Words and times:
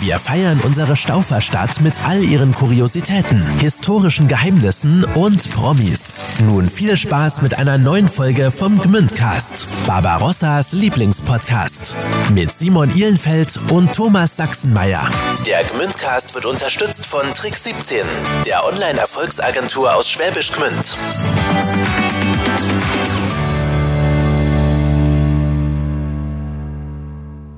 Wir 0.00 0.20
feiern 0.20 0.60
unsere 0.60 0.94
Stauferstadt 0.94 1.80
mit 1.80 1.92
all 2.04 2.22
ihren 2.22 2.54
Kuriositäten, 2.54 3.44
historischen 3.58 4.28
Geheimnissen 4.28 5.02
und 5.02 5.50
Promis. 5.50 6.20
Nun 6.44 6.68
viel 6.68 6.96
Spaß 6.96 7.42
mit 7.42 7.58
einer 7.58 7.78
neuen 7.78 8.06
Folge 8.08 8.52
vom 8.52 8.78
Gmündcast, 8.78 9.66
Barbarossas 9.88 10.72
Lieblingspodcast. 10.72 11.96
Mit 12.32 12.56
Simon 12.56 12.94
Ihlenfeld 12.94 13.58
und 13.70 13.92
Thomas 13.92 14.36
Sachsenmeier. 14.36 15.02
Der 15.46 15.64
Gmündcast 15.64 16.32
wird 16.32 16.46
unterstützt 16.46 17.04
von 17.04 17.26
Trick 17.34 17.56
17, 17.56 17.98
der 18.46 18.64
Online-Erfolgsagentur 18.66 19.96
aus 19.96 20.08
Schwäbisch 20.08 20.52
Gmünd. 20.52 20.96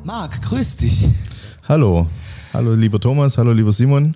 Marc, 0.05 0.41
grüß 0.41 0.77
dich. 0.77 1.11
Hallo. 1.69 2.09
Hallo, 2.53 2.75
lieber 2.75 2.99
Thomas. 3.01 3.39
Hallo, 3.39 3.53
lieber 3.53 3.73
Simon. 3.73 4.15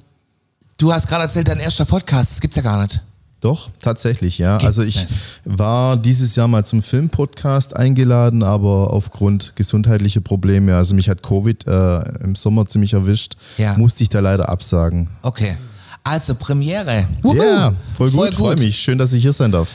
Du 0.79 0.93
hast 0.93 1.07
gerade 1.09 1.23
erzählt, 1.25 1.49
dein 1.49 1.59
erster 1.61 1.85
Podcast, 1.85 2.33
das 2.33 2.41
gibt's 2.41 2.57
ja 2.57 2.63
gar 2.63 2.83
nicht. 2.83 3.03
Doch, 3.41 3.69
tatsächlich, 3.81 4.39
ja. 4.39 4.57
Gibt's 4.59 4.79
also 4.79 4.83
ich 4.83 5.07
war 5.45 5.97
dieses 5.97 6.35
Jahr 6.35 6.49
mal 6.49 6.65
zum 6.65 6.83
Filmpodcast 6.83 7.77
eingeladen, 7.77 8.43
aber 8.43 8.93
aufgrund 8.93 9.55
gesundheitlicher 9.55 10.21
Probleme, 10.23 10.75
also 10.77 10.95
mich 10.95 11.09
hat 11.09 11.23
Covid 11.23 11.67
äh, 11.67 12.01
im 12.25 12.35
Sommer 12.35 12.67
ziemlich 12.67 12.95
erwischt, 12.95 13.35
Ja. 13.59 13.77
musste 13.77 14.03
ich 14.03 14.09
da 14.09 14.21
leider 14.21 14.49
absagen. 14.49 15.11
Okay. 15.23 15.57
Also 16.03 16.35
Premiere. 16.35 17.07
Wuhu. 17.23 17.37
Ja, 17.37 17.73
voll 17.97 18.11
gut, 18.11 18.17
Voll 18.17 18.33
freue 18.33 18.57
mich. 18.57 18.79
Schön, 18.79 18.99
dass 18.99 19.13
ich 19.13 19.23
hier 19.23 19.33
sein 19.33 19.53
darf. 19.53 19.71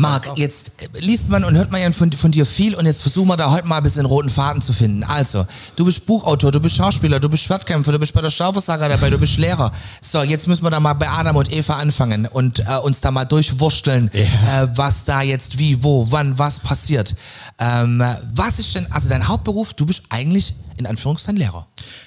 Marc, 0.00 0.38
jetzt 0.38 0.72
äh, 0.78 1.00
liest 1.00 1.28
man 1.28 1.44
und 1.44 1.54
hört 1.54 1.70
man 1.70 1.80
ja 1.80 1.92
von, 1.92 2.10
von 2.12 2.30
dir 2.30 2.46
viel 2.46 2.74
und 2.74 2.86
jetzt 2.86 3.02
versuchen 3.02 3.28
wir 3.28 3.36
da 3.36 3.50
heute 3.50 3.68
mal 3.68 3.76
ein 3.76 3.82
bisschen 3.82 4.06
roten 4.06 4.30
Faden 4.30 4.62
zu 4.62 4.72
finden. 4.72 5.04
Also, 5.04 5.46
du 5.76 5.84
bist 5.84 6.06
Buchautor, 6.06 6.50
du 6.50 6.58
bist 6.58 6.76
Schauspieler, 6.76 7.20
du 7.20 7.28
bist 7.28 7.42
Schwertkämpfer, 7.42 7.92
du 7.92 7.98
bist 7.98 8.14
bei 8.14 8.22
der 8.22 8.30
Stauversager 8.30 8.88
dabei, 8.88 9.10
du 9.10 9.18
bist 9.18 9.36
Lehrer. 9.36 9.70
So, 10.00 10.22
jetzt 10.22 10.48
müssen 10.48 10.64
wir 10.64 10.70
da 10.70 10.80
mal 10.80 10.94
bei 10.94 11.08
Adam 11.08 11.36
und 11.36 11.52
Eva 11.52 11.74
anfangen 11.74 12.26
und 12.26 12.60
äh, 12.60 12.78
uns 12.82 13.02
da 13.02 13.10
mal 13.10 13.26
durchwursteln, 13.26 14.10
äh, 14.12 14.26
was 14.74 15.04
da 15.04 15.20
jetzt 15.20 15.58
wie, 15.58 15.82
wo, 15.82 16.10
wann, 16.10 16.38
was 16.38 16.60
passiert. 16.60 17.14
Ähm, 17.58 18.02
was 18.32 18.58
ist 18.58 18.74
denn, 18.74 18.90
also 18.90 19.10
dein 19.10 19.28
Hauptberuf, 19.28 19.74
du 19.74 19.84
bist 19.84 20.04
eigentlich 20.08 20.54
in 20.78 20.86
Anführungszeichen 20.86 21.36
Lehrer. 21.36 21.66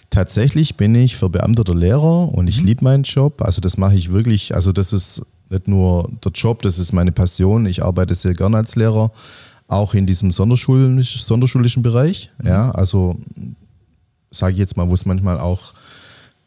Tatsächlich 0.09 0.77
bin 0.77 0.95
ich 0.95 1.15
verbeamteter 1.15 1.75
Lehrer 1.75 2.33
und 2.33 2.47
ich 2.47 2.61
liebe 2.61 2.83
meinen 2.83 3.03
Job. 3.03 3.43
Also 3.43 3.61
das 3.61 3.77
mache 3.77 3.93
ich 3.93 4.11
wirklich, 4.11 4.55
also 4.55 4.71
das 4.71 4.93
ist 4.93 5.21
nicht 5.53 5.67
nur 5.67 6.09
der 6.23 6.31
Job, 6.31 6.61
das 6.63 6.79
ist 6.79 6.93
meine 6.93 7.11
Passion. 7.11 7.65
Ich 7.65 7.83
arbeite 7.83 8.15
sehr 8.15 8.33
gerne 8.33 8.57
als 8.57 8.75
Lehrer, 8.75 9.11
auch 9.67 9.93
in 9.93 10.05
diesem 10.05 10.31
sonderschulisch, 10.31 11.23
sonderschulischen 11.23 11.83
Bereich. 11.83 12.31
Ja, 12.43 12.71
also 12.71 13.17
sage 14.31 14.53
ich 14.53 14.59
jetzt 14.59 14.77
mal, 14.77 14.89
wo 14.89 14.93
es 14.95 15.05
manchmal 15.05 15.39
auch 15.39 15.73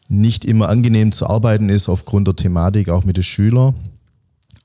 nicht 0.09 0.45
immer 0.45 0.69
angenehm 0.69 1.11
zu 1.11 1.27
arbeiten 1.27 1.69
ist 1.69 1.89
aufgrund 1.89 2.27
der 2.27 2.35
Thematik, 2.35 2.89
auch 2.89 3.05
mit 3.05 3.17
den 3.17 3.23
Schülern. 3.23 3.75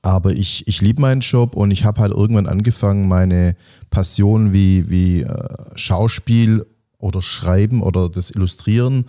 Aber 0.01 0.33
ich, 0.33 0.67
ich 0.67 0.81
liebe 0.81 1.01
meinen 1.01 1.21
Job 1.21 1.55
und 1.55 1.71
ich 1.71 1.85
habe 1.85 2.01
halt 2.01 2.11
irgendwann 2.11 2.47
angefangen, 2.47 3.07
meine 3.07 3.55
Passion 3.89 4.51
wie, 4.51 4.89
wie 4.89 5.21
äh, 5.21 5.47
Schauspiel 5.75 6.65
oder 6.97 7.21
Schreiben 7.21 7.81
oder 7.81 8.09
das 8.09 8.29
Illustrieren 8.31 9.05
äh, 9.05 9.07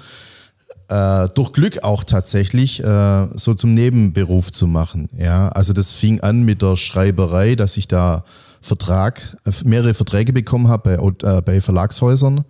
durch 0.89 1.53
Glück 1.53 1.83
auch 1.83 2.05
tatsächlich 2.05 2.83
äh, 2.83 3.27
so 3.35 3.55
zum 3.55 3.75
Nebenberuf 3.75 4.53
zu 4.53 4.67
machen. 4.67 5.09
Ja, 5.17 5.49
also 5.49 5.73
das 5.73 5.93
fing 5.93 6.21
an 6.21 6.45
mit 6.45 6.61
der 6.61 6.77
Schreiberei, 6.77 7.55
dass 7.55 7.77
ich 7.77 7.89
da 7.89 8.25
Vertrag, 8.65 9.37
äh, 9.45 9.53
mehrere 9.65 9.95
Verträge 9.95 10.33
bekommen 10.33 10.69
habe 10.69 10.97
bei, 10.97 11.37
äh, 11.37 11.43
bei 11.43 11.61
Verlagshäusern. 11.61 12.45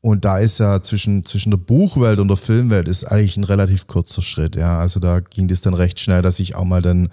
Und 0.00 0.24
da 0.24 0.38
ist 0.38 0.58
ja 0.58 0.82
zwischen, 0.82 1.24
zwischen 1.24 1.50
der 1.50 1.56
Buchwelt 1.56 2.20
und 2.20 2.28
der 2.28 2.36
Filmwelt 2.36 2.88
ist 2.88 3.04
eigentlich 3.04 3.36
ein 3.36 3.44
relativ 3.44 3.86
kurzer 3.86 4.20
Schritt. 4.20 4.54
Ja, 4.54 4.78
also 4.78 5.00
da 5.00 5.20
ging 5.20 5.48
das 5.48 5.62
dann 5.62 5.72
recht 5.72 5.98
schnell, 5.98 6.20
dass 6.20 6.40
ich 6.40 6.56
auch 6.56 6.64
mal 6.64 6.82
dann 6.82 7.08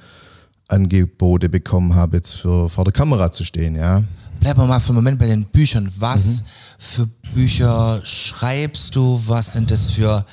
Angebote 0.67 1.47
bekommen 1.47 1.95
habe, 1.95 2.17
jetzt 2.17 2.33
für 2.33 2.67
vor 2.67 2.83
der 2.83 2.93
Kamera 2.93 3.31
zu 3.31 3.45
stehen. 3.45 3.75
Ja, 3.75 4.03
Bleiben 4.41 4.59
wir 4.59 4.65
mal 4.65 4.79
für 4.79 4.89
einen 4.89 4.95
Moment 4.95 5.19
bei 5.19 5.27
den 5.27 5.45
Büchern. 5.45 5.87
Was 5.99 6.41
Mhm. 6.41 6.45
für 6.79 7.07
Bücher 7.35 8.01
schreibst 8.03 8.95
du? 8.95 9.21
Was 9.27 9.53
sind 9.53 9.69
das 9.69 9.91
für, 9.91 10.25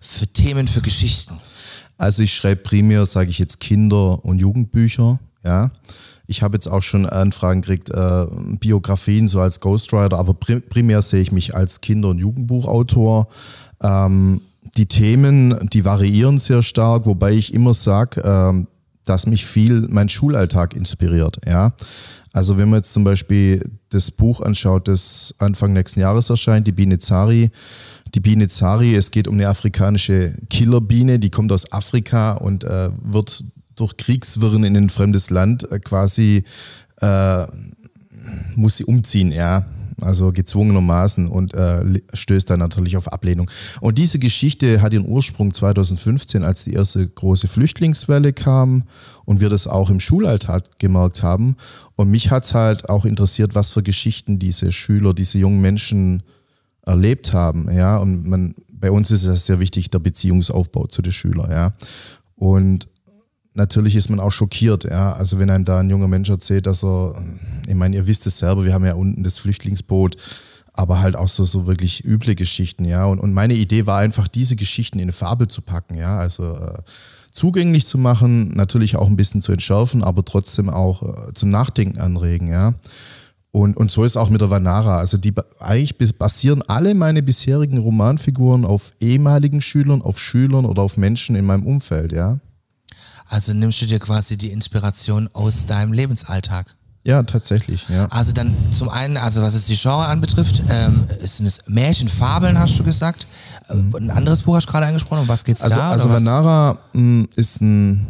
für 0.00 0.26
Themen, 0.26 0.66
für 0.66 0.80
Geschichten? 0.82 1.38
Also 1.96 2.22
ich 2.24 2.34
schreibe 2.34 2.62
primär, 2.62 3.06
sage 3.06 3.30
ich 3.30 3.38
jetzt, 3.38 3.60
Kinder- 3.60 4.24
und 4.24 4.40
Jugendbücher. 4.40 5.20
Ja, 5.44 5.70
ich 6.26 6.42
habe 6.42 6.56
jetzt 6.56 6.66
auch 6.66 6.82
schon 6.82 7.06
Anfragen 7.06 7.62
gekriegt, 7.62 7.88
äh, 7.90 8.26
Biografien 8.58 9.28
so 9.28 9.40
als 9.40 9.60
Ghostwriter, 9.60 10.18
aber 10.18 10.34
pri 10.34 10.58
primär 10.60 11.00
sehe 11.00 11.20
ich 11.20 11.30
mich 11.30 11.54
als 11.54 11.80
Kinder- 11.80 12.08
und 12.08 12.18
Jugendbuchautor. 12.18 13.28
Ähm, 13.80 14.40
die 14.76 14.86
Themen, 14.86 15.68
die 15.72 15.84
variieren 15.84 16.40
sehr 16.40 16.64
stark, 16.64 17.06
wobei 17.06 17.32
ich 17.32 17.54
immer 17.54 17.74
sage, 17.74 18.22
ähm, 18.24 18.66
dass 19.04 19.26
mich 19.26 19.44
viel 19.46 19.86
mein 19.88 20.08
Schulalltag 20.08 20.74
inspiriert. 20.74 21.38
Ja, 21.46 21.72
also 22.32 22.56
wenn 22.56 22.70
man 22.70 22.78
jetzt 22.78 22.92
zum 22.92 23.04
Beispiel 23.04 23.62
das 23.90 24.10
Buch 24.10 24.40
anschaut, 24.40 24.88
das 24.88 25.34
Anfang 25.38 25.72
nächsten 25.72 26.00
Jahres 26.00 26.30
erscheint, 26.30 26.66
die 26.66 26.72
Biene 26.72 26.98
Zari. 26.98 27.50
Die 28.14 28.20
Biene 28.20 28.48
Zari, 28.48 28.94
es 28.94 29.10
geht 29.10 29.28
um 29.28 29.34
eine 29.34 29.48
afrikanische 29.48 30.34
Killerbiene, 30.50 31.18
die 31.18 31.30
kommt 31.30 31.52
aus 31.52 31.70
Afrika 31.72 32.32
und 32.32 32.64
äh, 32.64 32.90
wird 33.02 33.44
durch 33.76 33.96
Kriegswirren 33.96 34.64
in 34.64 34.76
ein 34.76 34.90
fremdes 34.90 35.30
Land 35.30 35.70
äh, 35.70 35.78
quasi, 35.78 36.44
äh, 37.00 37.46
muss 38.56 38.76
sie 38.76 38.84
umziehen, 38.84 39.32
ja. 39.32 39.66
Also 40.02 40.32
gezwungenermaßen 40.32 41.28
und 41.28 41.54
äh, 41.54 42.00
stößt 42.12 42.50
dann 42.50 42.58
natürlich 42.58 42.96
auf 42.96 43.12
Ablehnung. 43.12 43.50
Und 43.80 43.98
diese 43.98 44.18
Geschichte 44.18 44.82
hat 44.82 44.92
ihren 44.92 45.06
Ursprung 45.06 45.54
2015, 45.54 46.42
als 46.42 46.64
die 46.64 46.72
erste 46.72 47.06
große 47.06 47.48
Flüchtlingswelle 47.48 48.32
kam 48.32 48.84
und 49.24 49.40
wir 49.40 49.48
das 49.48 49.66
auch 49.66 49.90
im 49.90 50.00
Schulalltag 50.00 50.78
gemerkt 50.78 51.22
haben. 51.22 51.56
Und 51.96 52.10
mich 52.10 52.30
hat 52.30 52.44
es 52.44 52.54
halt 52.54 52.88
auch 52.88 53.04
interessiert, 53.04 53.54
was 53.54 53.70
für 53.70 53.82
Geschichten 53.82 54.38
diese 54.38 54.72
Schüler, 54.72 55.14
diese 55.14 55.38
jungen 55.38 55.60
Menschen 55.60 56.22
erlebt 56.84 57.32
haben. 57.32 57.68
Ja, 57.72 57.98
und 57.98 58.28
man, 58.28 58.54
bei 58.72 58.90
uns 58.90 59.10
ist 59.10 59.24
es 59.24 59.46
sehr 59.46 59.60
wichtig, 59.60 59.90
der 59.90 60.00
Beziehungsaufbau 60.00 60.86
zu 60.86 61.02
den 61.02 61.12
Schülern. 61.12 61.50
Ja, 61.50 61.72
und 62.36 62.88
natürlich 63.54 63.96
ist 63.96 64.08
man 64.08 64.20
auch 64.20 64.32
schockiert, 64.32 64.84
ja. 64.84 65.12
Also 65.12 65.38
wenn 65.38 65.50
einem 65.50 65.64
da 65.64 65.80
ein 65.80 65.90
junger 65.90 66.08
Mensch 66.08 66.30
erzählt, 66.30 66.66
dass 66.66 66.84
er, 66.84 67.14
ich 67.66 67.74
meine, 67.74 67.96
ihr 67.96 68.06
wisst 68.06 68.26
es 68.26 68.38
selber, 68.38 68.64
wir 68.64 68.74
haben 68.74 68.84
ja 68.84 68.94
unten 68.94 69.22
das 69.22 69.38
Flüchtlingsboot, 69.38 70.16
aber 70.72 71.00
halt 71.00 71.16
auch 71.16 71.28
so, 71.28 71.44
so 71.44 71.66
wirklich 71.66 72.04
üble 72.04 72.34
Geschichten, 72.34 72.84
ja. 72.84 73.04
Und, 73.04 73.18
und 73.18 73.32
meine 73.34 73.54
Idee 73.54 73.86
war 73.86 73.98
einfach, 73.98 74.28
diese 74.28 74.56
Geschichten 74.56 74.98
in 74.98 75.04
eine 75.04 75.12
Fabel 75.12 75.48
zu 75.48 75.62
packen, 75.62 75.94
ja. 75.94 76.18
Also 76.18 76.54
äh, 76.54 76.82
zugänglich 77.30 77.86
zu 77.86 77.98
machen, 77.98 78.48
natürlich 78.48 78.96
auch 78.96 79.06
ein 79.06 79.16
bisschen 79.16 79.42
zu 79.42 79.52
entschärfen, 79.52 80.02
aber 80.02 80.24
trotzdem 80.24 80.70
auch 80.70 81.02
äh, 81.02 81.32
zum 81.34 81.50
Nachdenken 81.50 82.00
anregen, 82.00 82.48
ja. 82.48 82.74
Und, 83.54 83.76
und 83.76 83.90
so 83.90 84.04
ist 84.04 84.16
auch 84.16 84.30
mit 84.30 84.40
der 84.40 84.48
Vanara. 84.48 84.96
Also 84.96 85.18
die 85.18 85.34
eigentlich 85.60 85.98
basieren 86.16 86.62
alle 86.62 86.94
meine 86.94 87.22
bisherigen 87.22 87.76
Romanfiguren 87.76 88.64
auf 88.64 88.94
ehemaligen 88.98 89.60
Schülern, 89.60 90.00
auf 90.00 90.18
Schülern 90.18 90.64
oder 90.64 90.80
auf 90.80 90.96
Menschen 90.96 91.36
in 91.36 91.44
meinem 91.44 91.66
Umfeld, 91.66 92.12
ja. 92.12 92.38
Also 93.32 93.54
nimmst 93.54 93.80
du 93.80 93.86
dir 93.86 93.98
quasi 93.98 94.36
die 94.36 94.50
Inspiration 94.52 95.26
aus 95.32 95.64
deinem 95.64 95.94
Lebensalltag. 95.94 96.76
Ja, 97.02 97.22
tatsächlich, 97.22 97.88
ja. 97.88 98.06
Also 98.10 98.32
dann 98.32 98.54
zum 98.70 98.90
einen, 98.90 99.16
also 99.16 99.40
was 99.40 99.54
es 99.54 99.64
die 99.66 99.74
Genre 99.74 100.04
anbetrifft, 100.04 100.62
ähm, 100.68 101.04
sind 101.18 101.46
es 101.46 101.60
Märchenfabeln, 101.66 102.58
hast 102.58 102.78
du 102.78 102.84
gesagt. 102.84 103.26
Äh, 103.70 103.96
Ein 103.96 104.10
anderes 104.10 104.42
Buch 104.42 104.56
hast 104.56 104.66
du 104.66 104.70
gerade 104.72 104.86
angesprochen. 104.86 105.22
Um 105.22 105.28
was 105.28 105.44
geht's 105.44 105.62
Also, 105.62 105.76
da? 105.76 105.90
also? 105.92 106.10
Vanara 106.10 106.78
mh, 106.92 107.24
ist 107.36 107.62
ein, 107.62 108.06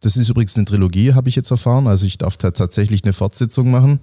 das 0.00 0.16
ist 0.16 0.30
übrigens 0.30 0.56
eine 0.56 0.64
Trilogie, 0.64 1.12
habe 1.12 1.28
ich 1.28 1.36
jetzt 1.36 1.50
erfahren. 1.50 1.86
Also 1.86 2.06
ich 2.06 2.16
darf 2.16 2.38
da 2.38 2.50
tatsächlich 2.50 3.04
eine 3.04 3.12
Fortsetzung 3.12 3.70
machen. 3.70 4.00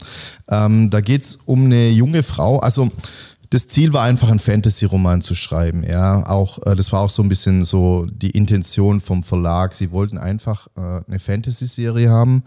Ähm, 0.48 0.92
da 0.92 1.02
geht's 1.02 1.40
um 1.46 1.66
eine 1.66 1.90
junge 1.90 2.22
Frau. 2.22 2.60
Also 2.60 2.92
das 3.54 3.68
Ziel 3.68 3.94
war 3.94 4.04
einfach, 4.04 4.30
einen 4.30 4.40
Fantasy-Roman 4.40 5.22
zu 5.22 5.36
schreiben. 5.36 5.84
Ja, 5.84 6.26
auch 6.28 6.58
äh, 6.66 6.76
das 6.76 6.92
war 6.92 7.02
auch 7.02 7.10
so 7.10 7.22
ein 7.22 7.30
bisschen 7.30 7.66
so 7.66 8.08
die 8.08 8.32
Intention 8.32 9.00
vom 9.00 9.22
Verlag. 9.22 9.74
Sie 9.74 9.92
wollten 9.92 10.18
einfach 10.18 10.68
äh, 10.76 11.02
eine 11.08 11.20
Fantasy-Serie 11.20 12.10
haben. 12.10 12.44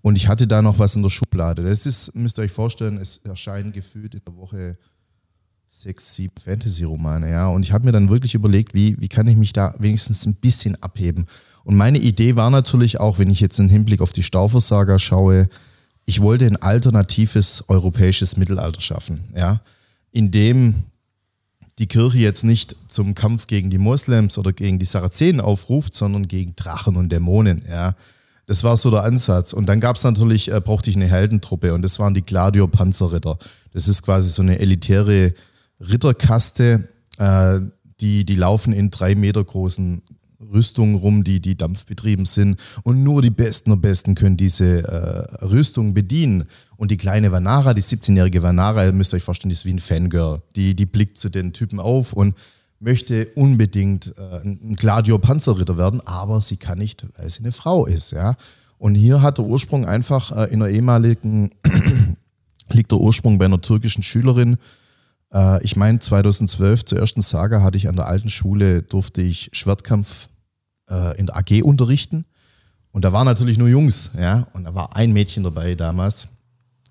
Und 0.00 0.16
ich 0.16 0.28
hatte 0.28 0.46
da 0.46 0.62
noch 0.62 0.78
was 0.78 0.94
in 0.94 1.02
der 1.02 1.10
Schublade. 1.10 1.64
Das 1.64 1.86
ist, 1.86 2.14
müsst 2.14 2.38
ihr 2.38 2.42
euch 2.42 2.52
vorstellen, 2.52 2.98
es 2.98 3.16
erscheinen 3.18 3.72
gefühlt 3.72 4.14
in 4.14 4.20
der 4.24 4.36
Woche 4.36 4.78
sechs, 5.66 6.14
sieben 6.14 6.36
Fantasy-Romane, 6.38 7.30
ja. 7.30 7.48
Und 7.48 7.64
ich 7.64 7.72
habe 7.72 7.86
mir 7.86 7.92
dann 7.92 8.08
wirklich 8.08 8.34
überlegt, 8.34 8.74
wie, 8.74 9.00
wie 9.00 9.08
kann 9.08 9.26
ich 9.26 9.36
mich 9.36 9.52
da 9.52 9.74
wenigstens 9.78 10.24
ein 10.24 10.34
bisschen 10.36 10.80
abheben. 10.80 11.26
Und 11.64 11.74
meine 11.74 11.98
Idee 11.98 12.36
war 12.36 12.50
natürlich 12.50 13.00
auch, 13.00 13.18
wenn 13.18 13.30
ich 13.30 13.40
jetzt 13.40 13.58
im 13.58 13.68
Hinblick 13.68 14.00
auf 14.00 14.12
die 14.12 14.22
Staufersaga 14.22 15.00
schaue, 15.00 15.48
ich 16.04 16.20
wollte 16.20 16.46
ein 16.46 16.62
alternatives 16.62 17.64
europäisches 17.66 18.36
Mittelalter 18.36 18.82
schaffen, 18.82 19.24
ja, 19.34 19.62
in 20.14 20.30
dem 20.30 20.84
die 21.80 21.88
Kirche 21.88 22.18
jetzt 22.18 22.44
nicht 22.44 22.76
zum 22.86 23.16
Kampf 23.16 23.48
gegen 23.48 23.68
die 23.68 23.78
Moslems 23.78 24.38
oder 24.38 24.52
gegen 24.52 24.78
die 24.78 24.86
Sarazenen 24.86 25.40
aufruft, 25.40 25.94
sondern 25.94 26.28
gegen 26.28 26.54
Drachen 26.54 26.96
und 26.96 27.10
Dämonen. 27.10 27.64
Ja. 27.68 27.96
Das 28.46 28.62
war 28.62 28.76
so 28.76 28.92
der 28.92 29.02
Ansatz. 29.02 29.52
Und 29.52 29.66
dann 29.66 29.80
gab 29.80 29.96
es 29.96 30.04
natürlich, 30.04 30.52
äh, 30.52 30.60
brauchte 30.60 30.88
ich 30.88 30.94
eine 30.94 31.08
Heldentruppe 31.08 31.74
und 31.74 31.82
das 31.82 31.98
waren 31.98 32.14
die 32.14 32.22
Gladior 32.22 32.70
Panzerritter. 32.70 33.38
Das 33.72 33.88
ist 33.88 34.04
quasi 34.04 34.30
so 34.30 34.42
eine 34.42 34.60
elitäre 34.60 35.34
Ritterkaste, 35.80 36.88
äh, 37.18 37.60
die, 38.00 38.24
die 38.24 38.36
laufen 38.36 38.72
in 38.72 38.90
drei 38.90 39.16
Meter 39.16 39.42
großen 39.42 40.00
Rüstungen 40.52 40.96
rum, 40.96 41.24
die, 41.24 41.40
die 41.40 41.56
dampfbetrieben 41.56 42.26
sind. 42.26 42.58
Und 42.82 43.02
nur 43.02 43.22
die 43.22 43.30
Besten 43.30 43.70
der 43.70 43.76
Besten 43.76 44.14
können 44.14 44.36
diese 44.36 44.82
äh, 44.84 45.44
Rüstung 45.44 45.94
bedienen. 45.94 46.44
Und 46.76 46.90
die 46.90 46.96
kleine 46.96 47.32
Vanara, 47.32 47.74
die 47.74 47.82
17-jährige 47.82 48.42
Vanara, 48.42 48.84
ihr 48.84 48.92
müsst 48.92 49.14
euch 49.14 49.22
vorstellen, 49.22 49.50
die 49.50 49.54
ist 49.54 49.64
wie 49.64 49.72
ein 49.72 49.78
Fangirl. 49.78 50.42
Die, 50.56 50.74
die 50.74 50.86
blickt 50.86 51.18
zu 51.18 51.28
den 51.28 51.52
Typen 51.52 51.80
auf 51.80 52.12
und 52.12 52.34
möchte 52.80 53.26
unbedingt 53.34 54.14
äh, 54.18 54.40
ein 54.42 54.76
Gladio-Panzerritter 54.76 55.78
werden, 55.78 56.00
aber 56.06 56.40
sie 56.40 56.56
kann 56.56 56.78
nicht, 56.78 57.06
weil 57.16 57.30
sie 57.30 57.40
eine 57.40 57.52
Frau 57.52 57.86
ist. 57.86 58.12
Ja? 58.12 58.36
Und 58.78 58.94
hier 58.94 59.22
hat 59.22 59.38
der 59.38 59.46
Ursprung 59.46 59.86
einfach 59.86 60.32
äh, 60.32 60.52
in 60.52 60.62
einer 60.62 60.70
ehemaligen, 60.70 61.50
liegt 62.70 62.92
der 62.92 63.00
Ursprung 63.00 63.38
bei 63.38 63.46
einer 63.46 63.60
türkischen 63.60 64.02
Schülerin. 64.02 64.58
Äh, 65.32 65.64
ich 65.64 65.76
meine, 65.76 65.98
2012 65.98 66.84
zur 66.84 66.98
ersten 66.98 67.22
Saga 67.22 67.62
hatte 67.62 67.78
ich 67.78 67.88
an 67.88 67.96
der 67.96 68.06
alten 68.06 68.30
Schule, 68.30 68.82
durfte 68.82 69.22
ich 69.22 69.50
Schwertkampf 69.52 70.28
äh, 70.88 71.18
in 71.18 71.26
der 71.26 71.36
AG 71.36 71.62
unterrichten. 71.62 72.24
Und 72.92 73.04
da 73.04 73.12
waren 73.12 73.26
natürlich 73.26 73.58
nur 73.58 73.68
Jungs, 73.68 74.12
ja. 74.18 74.46
Und 74.52 74.64
da 74.64 74.74
war 74.74 74.94
ein 74.96 75.12
Mädchen 75.12 75.42
dabei 75.42 75.74
damals. 75.74 76.28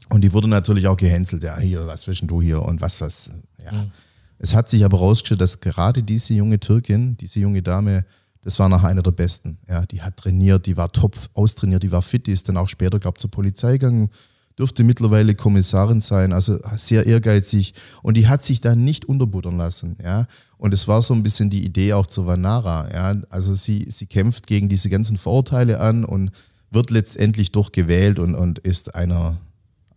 Und 0.09 0.21
die 0.21 0.33
wurde 0.33 0.47
natürlich 0.47 0.87
auch 0.87 0.97
gehänselt, 0.97 1.43
ja, 1.43 1.57
hier, 1.57 1.87
was 1.87 2.01
zwischen 2.01 2.27
du 2.27 2.41
hier 2.41 2.61
und 2.61 2.81
was, 2.81 2.99
was, 3.01 3.31
ja. 3.63 3.71
Mhm. 3.71 3.91
Es 4.37 4.53
hat 4.53 4.67
sich 4.67 4.83
aber 4.83 4.97
rausgestellt, 4.97 5.39
dass 5.39 5.61
gerade 5.61 6.03
diese 6.03 6.33
junge 6.33 6.59
Türkin, 6.59 7.15
diese 7.15 7.39
junge 7.39 7.61
Dame, 7.61 8.03
das 8.41 8.59
war 8.59 8.67
nachher 8.67 8.89
einer 8.89 9.01
der 9.01 9.11
besten. 9.11 9.57
Ja, 9.69 9.85
die 9.85 10.01
hat 10.01 10.17
trainiert, 10.17 10.65
die 10.65 10.75
war 10.75 10.91
top 10.91 11.15
austrainiert, 11.33 11.83
die 11.83 11.91
war 11.93 12.01
fit, 12.01 12.27
die 12.27 12.33
ist 12.33 12.49
dann 12.49 12.57
auch 12.57 12.67
später, 12.67 12.99
glaube 12.99 13.15
ich, 13.17 13.21
zur 13.21 13.31
Polizei 13.31 13.73
gegangen, 13.73 14.09
dürfte 14.57 14.83
mittlerweile 14.83 15.35
Kommissarin 15.35 16.01
sein, 16.01 16.33
also 16.33 16.59
sehr 16.75 17.05
ehrgeizig 17.05 17.73
und 18.01 18.17
die 18.17 18.27
hat 18.27 18.43
sich 18.43 18.61
da 18.61 18.75
nicht 18.75 19.05
unterbuttern 19.05 19.57
lassen. 19.57 19.97
Ja, 20.03 20.27
und 20.57 20.73
es 20.73 20.87
war 20.87 21.01
so 21.01 21.13
ein 21.13 21.23
bisschen 21.23 21.49
die 21.49 21.65
Idee 21.65 21.93
auch 21.93 22.07
zu 22.07 22.27
Vanara. 22.27 22.89
Ja, 22.93 23.15
also 23.29 23.53
sie, 23.55 23.87
sie 23.89 24.05
kämpft 24.05 24.47
gegen 24.47 24.69
diese 24.69 24.89
ganzen 24.89 25.17
Vorurteile 25.17 25.79
an 25.79 26.05
und 26.05 26.31
wird 26.71 26.89
letztendlich 26.89 27.51
durchgewählt 27.51 28.19
und, 28.19 28.35
und 28.35 28.59
ist 28.59 28.95
einer, 28.95 29.37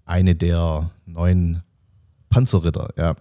eine 0.04 0.34
der 0.34 0.90
neuen 1.06 1.62
Panzerritter. 2.28 2.90
Ja. 2.96 3.14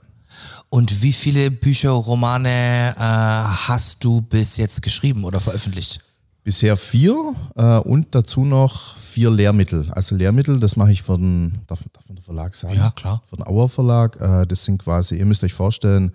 Und 0.69 1.01
wie 1.01 1.13
viele 1.13 1.51
Bücher, 1.51 1.91
Romane 1.91 2.95
äh, 2.97 2.99
hast 2.99 4.03
du 4.03 4.21
bis 4.21 4.57
jetzt 4.57 4.81
geschrieben 4.81 5.23
oder 5.23 5.39
veröffentlicht? 5.39 6.03
Bisher 6.45 6.77
vier 6.77 7.33
äh, 7.55 7.79
und 7.79 8.13
dazu 8.13 8.45
noch 8.45 8.97
vier 8.97 9.31
Lehrmittel. 9.31 9.91
Also 9.93 10.15
Lehrmittel, 10.15 10.59
das 10.59 10.75
mache 10.75 10.91
ich 10.91 11.01
für 11.01 11.17
den, 11.17 11.53
darf, 11.65 11.83
darf 11.91 12.07
man 12.07 12.17
den 12.17 12.21
Verlag 12.21 12.53
sagen? 12.53 12.75
Ja, 12.75 12.91
klar. 12.91 13.23
Für 13.25 13.37
den 13.37 13.47
Auer 13.47 13.67
Verlag. 13.67 14.21
Äh, 14.21 14.45
das 14.45 14.63
sind 14.63 14.77
quasi, 14.77 15.15
ihr 15.17 15.25
müsst 15.25 15.43
euch 15.43 15.55
vorstellen, 15.55 16.11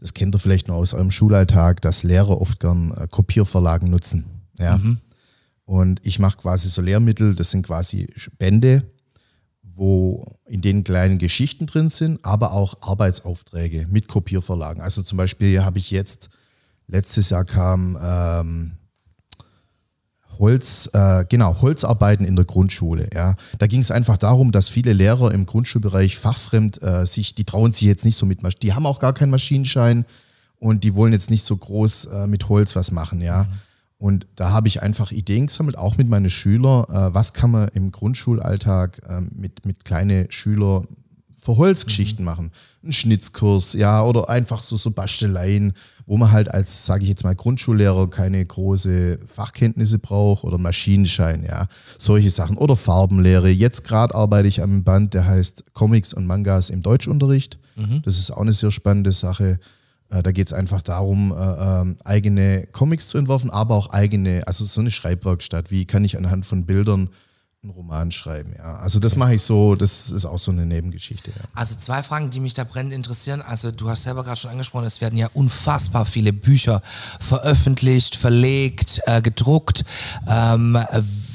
das 0.00 0.14
kennt 0.14 0.34
ihr 0.34 0.38
vielleicht 0.38 0.68
noch 0.68 0.76
aus 0.76 0.94
eurem 0.94 1.10
Schulalltag, 1.10 1.82
dass 1.82 2.04
Lehrer 2.04 2.40
oft 2.40 2.58
gern 2.58 2.92
äh, 2.92 3.06
Kopierverlagen 3.06 3.90
nutzen. 3.90 4.24
Ja. 4.58 4.78
Mhm. 4.78 4.96
Und 5.66 6.00
ich 6.06 6.18
mache 6.20 6.38
quasi 6.38 6.70
so 6.70 6.80
Lehrmittel, 6.80 7.34
das 7.34 7.50
sind 7.50 7.66
quasi 7.66 8.08
Bände, 8.38 8.82
wo 9.62 10.24
in 10.46 10.62
denen 10.62 10.84
kleinen 10.84 11.18
Geschichten 11.18 11.66
drin 11.66 11.90
sind, 11.90 12.24
aber 12.24 12.52
auch 12.52 12.76
Arbeitsaufträge 12.80 13.88
mit 13.90 14.08
Kopierverlagen. 14.08 14.80
Also 14.80 15.02
zum 15.02 15.18
Beispiel 15.18 15.62
habe 15.62 15.76
ich 15.76 15.90
jetzt, 15.90 16.30
letztes 16.86 17.28
Jahr 17.28 17.44
kam 17.44 17.98
ähm, 18.02 18.72
Holz, 20.38 20.90
äh, 20.92 21.24
genau, 21.28 21.60
Holzarbeiten 21.60 22.26
in 22.26 22.36
der 22.36 22.44
Grundschule. 22.44 23.08
Ja. 23.14 23.34
Da 23.58 23.66
ging 23.66 23.80
es 23.80 23.90
einfach 23.90 24.18
darum, 24.18 24.52
dass 24.52 24.68
viele 24.68 24.92
Lehrer 24.92 25.32
im 25.32 25.46
Grundschulbereich 25.46 26.16
fachfremd 26.16 26.82
äh, 26.82 27.06
sich, 27.06 27.34
die 27.34 27.44
trauen 27.44 27.72
sich 27.72 27.82
jetzt 27.82 28.04
nicht 28.04 28.16
so 28.16 28.26
mit 28.26 28.42
Maschinen, 28.42 28.60
die 28.60 28.74
haben 28.74 28.86
auch 28.86 28.98
gar 28.98 29.14
keinen 29.14 29.30
Maschinenschein 29.30 30.04
und 30.58 30.84
die 30.84 30.94
wollen 30.94 31.12
jetzt 31.12 31.30
nicht 31.30 31.44
so 31.44 31.56
groß 31.56 32.06
äh, 32.06 32.26
mit 32.26 32.48
Holz 32.48 32.76
was 32.76 32.90
machen, 32.90 33.20
ja. 33.20 33.44
Mhm. 33.44 33.48
Und 33.98 34.26
da 34.36 34.50
habe 34.50 34.68
ich 34.68 34.82
einfach 34.82 35.10
Ideen 35.10 35.46
gesammelt, 35.46 35.78
auch 35.78 35.96
mit 35.96 36.08
meinen 36.08 36.28
Schülern. 36.28 36.84
Äh, 36.84 37.14
was 37.14 37.32
kann 37.32 37.50
man 37.50 37.68
im 37.68 37.92
Grundschulalltag 37.92 39.00
äh, 39.08 39.20
mit, 39.34 39.64
mit 39.64 39.84
kleinen 39.84 40.30
Schülern 40.30 40.86
für 41.40 41.56
Holzgeschichten 41.56 42.24
mhm. 42.24 42.30
machen? 42.30 42.52
Ein 42.84 42.92
Schnitzkurs, 42.92 43.72
ja, 43.72 44.02
oder 44.02 44.28
einfach 44.28 44.62
so, 44.62 44.76
so 44.76 44.90
Basteleien, 44.90 45.72
wo 46.06 46.16
man 46.16 46.30
halt 46.30 46.52
als, 46.52 46.86
sage 46.86 47.02
ich 47.02 47.08
jetzt 47.08 47.24
mal, 47.24 47.34
Grundschullehrer 47.34 48.08
keine 48.08 48.44
große 48.44 49.18
Fachkenntnisse 49.26 49.98
braucht 49.98 50.44
oder 50.44 50.56
Maschinenschein, 50.56 51.44
ja, 51.44 51.66
solche 51.98 52.30
Sachen. 52.30 52.56
Oder 52.56 52.76
Farbenlehre. 52.76 53.50
Jetzt 53.50 53.84
gerade 53.84 54.14
arbeite 54.14 54.48
ich 54.48 54.62
am 54.62 54.84
Band, 54.84 55.14
der 55.14 55.26
heißt 55.26 55.64
Comics 55.74 56.14
und 56.14 56.26
Mangas 56.26 56.70
im 56.70 56.82
Deutschunterricht. 56.82 57.58
Mhm. 57.74 58.02
Das 58.04 58.18
ist 58.18 58.30
auch 58.30 58.42
eine 58.42 58.52
sehr 58.52 58.70
spannende 58.70 59.10
Sache. 59.10 59.58
Äh, 60.08 60.22
da 60.22 60.30
geht 60.30 60.46
es 60.46 60.52
einfach 60.52 60.82
darum, 60.82 61.32
äh, 61.32 61.34
äh, 61.34 61.94
eigene 62.04 62.68
Comics 62.70 63.08
zu 63.08 63.18
entwerfen, 63.18 63.50
aber 63.50 63.74
auch 63.74 63.90
eigene, 63.90 64.46
also 64.46 64.64
so 64.64 64.80
eine 64.80 64.92
Schreibwerkstatt. 64.92 65.72
Wie 65.72 65.86
kann 65.86 66.04
ich 66.04 66.16
anhand 66.16 66.46
von 66.46 66.66
Bildern 66.66 67.10
einen 67.62 67.72
Roman 67.72 68.12
schreiben? 68.12 68.54
Ja, 68.56 68.76
also 68.76 68.98
das 68.98 69.16
mache 69.16 69.34
ich 69.34 69.42
so. 69.42 69.74
Das 69.74 70.10
ist 70.10 70.24
auch 70.24 70.38
so 70.38 70.50
eine 70.50 70.66
Nebengeschichte. 70.66 71.30
Ja. 71.30 71.44
Also 71.54 71.76
zwei 71.76 72.02
Fragen, 72.02 72.30
die 72.30 72.40
mich 72.40 72.54
da 72.54 72.64
brennend 72.64 72.92
interessieren. 72.92 73.42
Also 73.42 73.70
du 73.70 73.88
hast 73.88 74.04
selber 74.04 74.24
gerade 74.24 74.38
schon 74.38 74.50
angesprochen, 74.50 74.84
es 74.84 75.00
werden 75.00 75.18
ja 75.18 75.28
unfassbar 75.34 76.06
viele 76.06 76.32
Bücher 76.32 76.82
veröffentlicht, 77.20 78.16
verlegt, 78.16 79.00
äh, 79.06 79.20
gedruckt. 79.22 79.84
Ähm, 80.28 80.78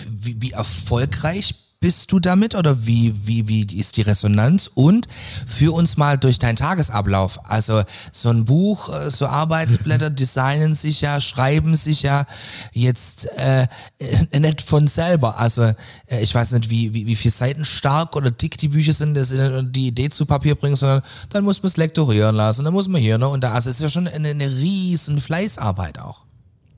wie, 0.08 0.42
wie 0.42 0.52
erfolgreich 0.52 1.56
bist 1.82 2.12
du 2.12 2.20
damit 2.20 2.54
oder 2.54 2.86
wie, 2.86 3.14
wie, 3.26 3.48
wie 3.48 3.64
ist 3.76 3.98
die 3.98 4.04
Resonanz? 4.04 4.70
Und 4.74 5.08
führ 5.48 5.74
uns 5.74 5.98
mal 5.98 6.16
durch 6.16 6.38
deinen 6.38 6.56
Tagesablauf. 6.56 7.40
Also 7.50 7.82
so 8.12 8.30
ein 8.30 8.46
Buch, 8.46 8.90
äh, 8.94 9.10
so 9.10 9.26
Arbeitsblätter 9.26 10.10
designen 10.12 10.76
sich 10.76 11.02
ja, 11.02 11.20
schreiben 11.20 11.76
sich 11.76 12.04
ja 12.04 12.28
jetzt 12.72 13.28
äh, 13.36 13.68
äh, 13.98 14.40
nicht 14.40 14.62
von 14.62 14.88
selber. 14.88 15.40
Also 15.40 15.64
äh, 15.64 16.22
ich 16.22 16.34
weiß 16.34 16.52
nicht, 16.52 16.70
wie, 16.70 16.94
wie, 16.94 17.08
wie 17.08 17.16
viel 17.16 17.32
Seiten 17.32 17.66
stark 17.66 18.16
oder 18.16 18.30
dick 18.30 18.60
die 18.60 18.68
Bücher 18.68 18.94
sind, 18.94 19.16
dass 19.16 19.30
die 19.30 19.88
Idee 19.88 20.10
zu 20.10 20.28
Papier 20.28 20.54
bringen, 20.54 20.76
sondern 20.76 21.02
dann 21.30 21.44
muss 21.44 21.64
man 21.64 21.68
es 21.68 21.78
lektorieren 21.78 22.36
lassen, 22.36 22.64
dann 22.64 22.74
muss 22.74 22.88
man 22.88 23.02
hier, 23.02 23.18
ne? 23.18 23.28
Und 23.28 23.44
da, 23.44 23.54
also 23.54 23.72
es 23.72 23.78
ist 23.78 23.82
ja 23.82 23.90
schon 23.90 24.08
eine, 24.08 24.30
eine 24.30 24.52
riesen 24.52 25.20
Fleißarbeit 25.20 25.98
auch. 25.98 26.26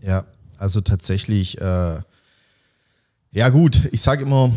Ja, 0.01 0.23
also 0.57 0.79
tatsächlich, 0.79 1.59
äh, 1.59 2.01
ja 3.33 3.49
gut, 3.49 3.89
ich 3.91 4.01
sage 4.01 4.23
immer, 4.23 4.49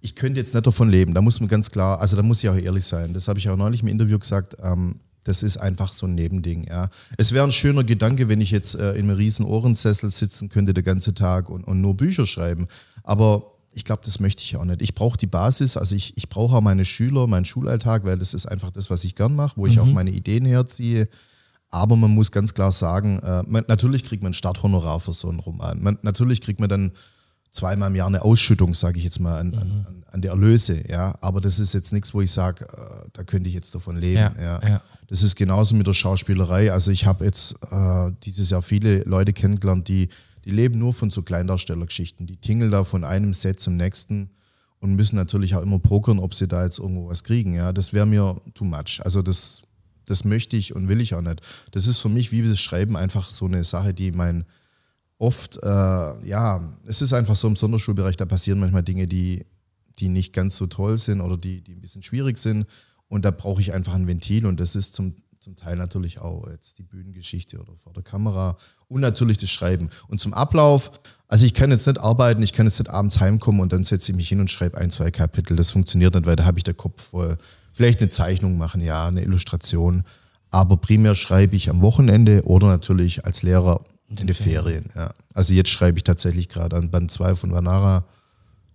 ich 0.00 0.14
könnte 0.14 0.40
jetzt 0.40 0.54
nicht 0.54 0.66
davon 0.66 0.88
leben. 0.88 1.14
Da 1.14 1.20
muss 1.20 1.40
man 1.40 1.48
ganz 1.48 1.70
klar, 1.70 2.00
also 2.00 2.16
da 2.16 2.22
muss 2.22 2.42
ich 2.42 2.50
auch 2.50 2.56
ehrlich 2.56 2.84
sein. 2.84 3.14
Das 3.14 3.28
habe 3.28 3.38
ich 3.38 3.48
auch 3.48 3.56
neulich 3.56 3.82
im 3.82 3.88
Interview 3.88 4.18
gesagt. 4.18 4.56
Ähm, 4.62 5.00
das 5.24 5.42
ist 5.42 5.58
einfach 5.58 5.92
so 5.92 6.06
ein 6.06 6.14
Nebending. 6.14 6.64
Ja. 6.64 6.88
Es 7.18 7.32
wäre 7.32 7.44
ein 7.44 7.52
schöner 7.52 7.84
Gedanke, 7.84 8.28
wenn 8.28 8.40
ich 8.40 8.50
jetzt 8.50 8.74
äh, 8.74 8.92
in 8.92 9.10
einem 9.10 9.16
riesen 9.16 9.44
Ohrensessel 9.44 10.10
sitzen 10.10 10.48
könnte 10.48 10.72
den 10.72 10.84
ganzen 10.84 11.14
Tag 11.14 11.50
und, 11.50 11.64
und 11.64 11.80
nur 11.80 11.96
Bücher 11.96 12.26
schreiben. 12.26 12.66
Aber 13.02 13.44
ich 13.74 13.84
glaube, 13.84 14.02
das 14.04 14.20
möchte 14.20 14.42
ich 14.42 14.56
auch 14.56 14.64
nicht. 14.64 14.80
Ich 14.80 14.94
brauche 14.94 15.18
die 15.18 15.26
Basis, 15.26 15.76
also 15.76 15.94
ich, 15.94 16.16
ich 16.16 16.28
brauche 16.28 16.56
auch 16.56 16.62
meine 16.62 16.84
Schüler, 16.84 17.26
meinen 17.26 17.44
Schulalltag, 17.44 18.04
weil 18.04 18.18
das 18.18 18.32
ist 18.32 18.46
einfach 18.46 18.70
das, 18.70 18.88
was 18.88 19.04
ich 19.04 19.14
gern 19.14 19.36
mache, 19.36 19.56
wo 19.56 19.66
ich 19.66 19.76
mhm. 19.76 19.82
auch 19.82 19.92
meine 19.92 20.10
Ideen 20.10 20.46
herziehe. 20.46 21.08
Aber 21.70 21.96
man 21.96 22.12
muss 22.12 22.32
ganz 22.32 22.54
klar 22.54 22.72
sagen, 22.72 23.18
äh, 23.18 23.42
man, 23.46 23.64
natürlich 23.68 24.04
kriegt 24.04 24.22
man 24.22 24.30
ein 24.30 24.34
Starthonorar 24.34 25.00
für 25.00 25.12
so 25.12 25.28
einen 25.28 25.40
Roman. 25.40 25.82
Man, 25.82 25.98
natürlich 26.02 26.40
kriegt 26.40 26.60
man 26.60 26.70
dann 26.70 26.92
zweimal 27.58 27.90
im 27.90 27.96
Jahr 27.96 28.06
eine 28.06 28.22
Ausschüttung, 28.22 28.74
sage 28.74 28.98
ich 28.98 29.04
jetzt 29.04 29.18
mal, 29.18 29.38
an, 29.38 29.48
mhm. 29.48 29.58
an, 29.58 30.04
an 30.12 30.22
der 30.22 30.30
Erlöse. 30.32 30.82
Ja, 30.88 31.16
aber 31.20 31.40
das 31.40 31.58
ist 31.58 31.74
jetzt 31.74 31.92
nichts, 31.92 32.14
wo 32.14 32.20
ich 32.20 32.30
sage, 32.30 32.64
äh, 32.64 33.08
da 33.12 33.24
könnte 33.24 33.48
ich 33.48 33.54
jetzt 33.54 33.74
davon 33.74 33.98
leben. 33.98 34.18
Ja, 34.18 34.32
ja. 34.40 34.60
ja, 34.68 34.80
Das 35.08 35.22
ist 35.22 35.34
genauso 35.34 35.74
mit 35.74 35.86
der 35.86 35.92
Schauspielerei. 35.92 36.72
Also 36.72 36.90
ich 36.90 37.04
habe 37.06 37.24
jetzt 37.24 37.56
äh, 37.70 38.12
dieses 38.22 38.50
Jahr 38.50 38.62
viele 38.62 39.02
Leute 39.02 39.32
kennengelernt, 39.32 39.88
die, 39.88 40.08
die 40.44 40.50
leben 40.50 40.78
nur 40.78 40.94
von 40.94 41.10
so 41.10 41.22
Kleindarstellergeschichten. 41.22 42.26
Die 42.26 42.36
tingeln 42.36 42.70
da 42.70 42.84
von 42.84 43.04
einem 43.04 43.32
Set 43.32 43.58
zum 43.58 43.76
nächsten 43.76 44.30
und 44.80 44.94
müssen 44.94 45.16
natürlich 45.16 45.56
auch 45.56 45.62
immer 45.62 45.80
pokern, 45.80 46.20
ob 46.20 46.34
sie 46.34 46.46
da 46.46 46.64
jetzt 46.64 46.78
irgendwo 46.78 47.08
was 47.08 47.24
kriegen. 47.24 47.54
Ja, 47.54 47.72
das 47.72 47.92
wäre 47.92 48.06
mir 48.06 48.40
too 48.54 48.64
much. 48.64 49.00
Also 49.04 49.20
das, 49.22 49.62
das 50.04 50.24
möchte 50.24 50.56
ich 50.56 50.76
und 50.76 50.88
will 50.88 51.00
ich 51.00 51.14
auch 51.14 51.22
nicht. 51.22 51.40
Das 51.72 51.86
ist 51.88 51.98
für 51.98 52.08
mich 52.08 52.30
wie 52.30 52.42
das 52.42 52.60
Schreiben 52.60 52.96
einfach 52.96 53.28
so 53.28 53.46
eine 53.46 53.64
Sache, 53.64 53.92
die 53.92 54.12
mein 54.12 54.44
oft, 55.18 55.58
äh, 55.62 55.66
ja, 56.26 56.60
es 56.86 57.02
ist 57.02 57.12
einfach 57.12 57.36
so 57.36 57.48
im 57.48 57.56
Sonderschulbereich, 57.56 58.16
da 58.16 58.24
passieren 58.24 58.60
manchmal 58.60 58.82
Dinge, 58.82 59.06
die, 59.06 59.44
die 59.98 60.08
nicht 60.08 60.32
ganz 60.32 60.56
so 60.56 60.66
toll 60.66 60.96
sind 60.96 61.20
oder 61.20 61.36
die, 61.36 61.60
die 61.60 61.74
ein 61.74 61.80
bisschen 61.80 62.02
schwierig 62.02 62.38
sind. 62.38 62.66
Und 63.08 63.24
da 63.24 63.30
brauche 63.30 63.60
ich 63.60 63.72
einfach 63.72 63.94
ein 63.94 64.06
Ventil 64.06 64.46
und 64.46 64.60
das 64.60 64.76
ist 64.76 64.94
zum, 64.94 65.14
zum 65.40 65.56
Teil 65.56 65.76
natürlich 65.76 66.20
auch 66.20 66.46
jetzt 66.48 66.78
die 66.78 66.82
Bühnengeschichte 66.82 67.58
oder 67.58 67.74
vor 67.76 67.92
der 67.94 68.02
Kamera 68.02 68.56
und 68.86 69.00
natürlich 69.00 69.38
das 69.38 69.50
Schreiben. 69.50 69.88
Und 70.06 70.20
zum 70.20 70.34
Ablauf, 70.34 70.92
also 71.26 71.46
ich 71.46 71.54
kann 71.54 71.70
jetzt 71.70 71.86
nicht 71.86 71.98
arbeiten, 71.98 72.42
ich 72.42 72.52
kann 72.52 72.66
jetzt 72.66 72.78
nicht 72.78 72.90
abends 72.90 73.18
heimkommen 73.18 73.60
und 73.60 73.72
dann 73.72 73.84
setze 73.84 74.12
ich 74.12 74.16
mich 74.16 74.28
hin 74.28 74.40
und 74.40 74.50
schreibe 74.50 74.78
ein, 74.78 74.90
zwei 74.90 75.10
Kapitel. 75.10 75.56
Das 75.56 75.70
funktioniert 75.70 76.14
nicht, 76.14 76.26
weil 76.26 76.36
da 76.36 76.44
habe 76.44 76.58
ich 76.58 76.64
der 76.64 76.74
Kopf 76.74 77.10
voll. 77.10 77.36
Vielleicht 77.72 78.00
eine 78.00 78.10
Zeichnung 78.10 78.58
machen, 78.58 78.82
ja, 78.82 79.06
eine 79.06 79.22
Illustration. 79.22 80.04
Aber 80.50 80.76
primär 80.76 81.14
schreibe 81.14 81.56
ich 81.56 81.70
am 81.70 81.80
Wochenende 81.80 82.42
oder 82.44 82.68
natürlich 82.68 83.24
als 83.24 83.42
Lehrer 83.42 83.84
in 84.08 84.26
den 84.26 84.34
Ferien. 84.34 84.88
Ja. 84.94 85.10
Also 85.34 85.54
jetzt 85.54 85.70
schreibe 85.70 85.98
ich 85.98 86.04
tatsächlich 86.04 86.48
gerade 86.48 86.76
an 86.76 86.90
Band 86.90 87.10
2 87.10 87.34
von 87.34 87.52
Vanara 87.52 88.04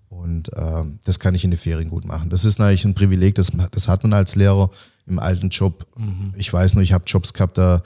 und 0.09 0.49
ähm, 0.55 0.99
das 1.05 1.19
kann 1.19 1.33
ich 1.33 1.43
in 1.43 1.51
den 1.51 1.57
Ferien 1.57 1.89
gut 1.89 2.05
machen. 2.05 2.29
Das 2.29 2.45
ist 2.45 2.59
natürlich 2.59 2.85
ein 2.85 2.93
Privileg, 2.93 3.35
das, 3.35 3.51
das 3.71 3.87
hat 3.87 4.03
man 4.03 4.13
als 4.13 4.35
Lehrer 4.35 4.69
im 5.07 5.19
alten 5.19 5.49
Job. 5.49 5.87
Mhm. 5.97 6.33
Ich 6.37 6.51
weiß 6.51 6.75
nur, 6.75 6.83
ich 6.83 6.93
habe 6.93 7.05
Jobs 7.07 7.33
gehabt, 7.33 7.57
da 7.57 7.81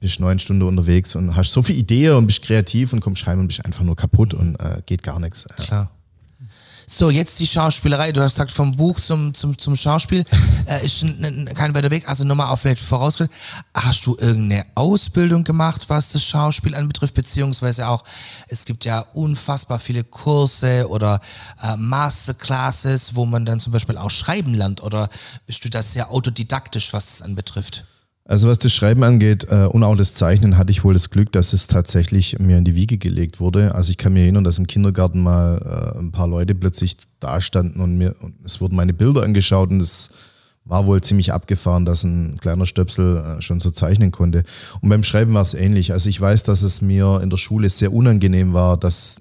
bist 0.00 0.20
neun 0.20 0.38
Stunden 0.38 0.62
unterwegs 0.64 1.14
und 1.14 1.36
hast 1.36 1.52
so 1.52 1.62
viele 1.62 1.78
Ideen 1.78 2.14
und 2.14 2.26
bist 2.26 2.42
kreativ 2.42 2.92
und 2.92 3.00
kommst 3.00 3.26
heim 3.26 3.40
und 3.40 3.48
bist 3.48 3.64
einfach 3.64 3.84
nur 3.84 3.96
kaputt 3.96 4.34
und 4.34 4.56
äh, 4.56 4.82
geht 4.84 5.02
gar 5.02 5.20
nichts. 5.20 5.46
Klar. 5.56 5.90
So, 6.88 7.10
jetzt 7.10 7.40
die 7.40 7.48
Schauspielerei. 7.48 8.12
Du 8.12 8.22
hast 8.22 8.34
gesagt, 8.34 8.52
vom 8.52 8.76
Buch 8.76 9.00
zum, 9.00 9.34
zum, 9.34 9.58
zum 9.58 9.74
Schauspiel 9.74 10.24
äh, 10.66 10.86
ist 10.86 11.04
kein 11.56 11.74
weiter 11.74 11.90
Weg. 11.90 12.08
Also 12.08 12.22
nochmal 12.22 12.46
auf 12.46 12.60
vielleicht 12.60 12.80
vorausgestellt. 12.80 13.32
Hast 13.74 14.06
du 14.06 14.16
irgendeine 14.20 14.64
Ausbildung 14.76 15.42
gemacht, 15.42 15.86
was 15.88 16.12
das 16.12 16.22
Schauspiel 16.22 16.76
anbetrifft? 16.76 17.14
Beziehungsweise 17.14 17.88
auch, 17.88 18.04
es 18.46 18.64
gibt 18.64 18.84
ja 18.84 19.00
unfassbar 19.14 19.80
viele 19.80 20.04
Kurse 20.04 20.88
oder 20.88 21.20
äh, 21.60 21.76
Masterclasses, 21.76 23.16
wo 23.16 23.26
man 23.26 23.44
dann 23.44 23.58
zum 23.58 23.72
Beispiel 23.72 23.98
auch 23.98 24.10
schreiben 24.10 24.54
lernt. 24.54 24.80
Oder 24.80 25.08
bist 25.44 25.64
du 25.64 25.68
da 25.68 25.82
sehr 25.82 26.12
autodidaktisch, 26.12 26.92
was 26.92 27.06
das 27.06 27.22
anbetrifft? 27.22 27.84
Also 28.28 28.48
was 28.48 28.58
das 28.58 28.72
Schreiben 28.72 29.04
angeht 29.04 29.46
äh, 29.50 29.66
und 29.66 29.84
auch 29.84 29.96
das 29.96 30.14
Zeichnen 30.14 30.58
hatte 30.58 30.72
ich 30.72 30.82
wohl 30.82 30.94
das 30.94 31.10
Glück, 31.10 31.30
dass 31.30 31.52
es 31.52 31.68
tatsächlich 31.68 32.40
mir 32.40 32.58
in 32.58 32.64
die 32.64 32.74
Wiege 32.74 32.98
gelegt 32.98 33.38
wurde. 33.38 33.72
Also 33.74 33.90
ich 33.90 33.98
kann 33.98 34.14
mir 34.14 34.22
erinnern, 34.22 34.42
dass 34.42 34.58
im 34.58 34.66
Kindergarten 34.66 35.22
mal 35.22 35.94
äh, 35.94 35.98
ein 35.98 36.10
paar 36.10 36.26
Leute 36.26 36.56
plötzlich 36.56 36.96
da 37.20 37.40
standen 37.40 37.80
und 37.80 37.96
mir 37.96 38.16
und 38.20 38.34
es 38.44 38.60
wurden 38.60 38.74
meine 38.74 38.94
Bilder 38.94 39.22
angeschaut 39.22 39.70
und 39.70 39.80
es 39.80 40.08
war 40.64 40.88
wohl 40.88 41.00
ziemlich 41.00 41.32
abgefahren, 41.32 41.84
dass 41.84 42.02
ein 42.02 42.36
kleiner 42.38 42.66
Stöpsel 42.66 43.18
äh, 43.38 43.42
schon 43.42 43.60
so 43.60 43.70
zeichnen 43.70 44.10
konnte. 44.10 44.42
Und 44.80 44.88
beim 44.88 45.04
Schreiben 45.04 45.32
war 45.32 45.42
es 45.42 45.54
ähnlich. 45.54 45.92
Also 45.92 46.08
ich 46.08 46.20
weiß, 46.20 46.42
dass 46.42 46.62
es 46.62 46.82
mir 46.82 47.20
in 47.22 47.30
der 47.30 47.36
Schule 47.36 47.70
sehr 47.70 47.92
unangenehm 47.92 48.52
war, 48.52 48.76
dass 48.76 49.20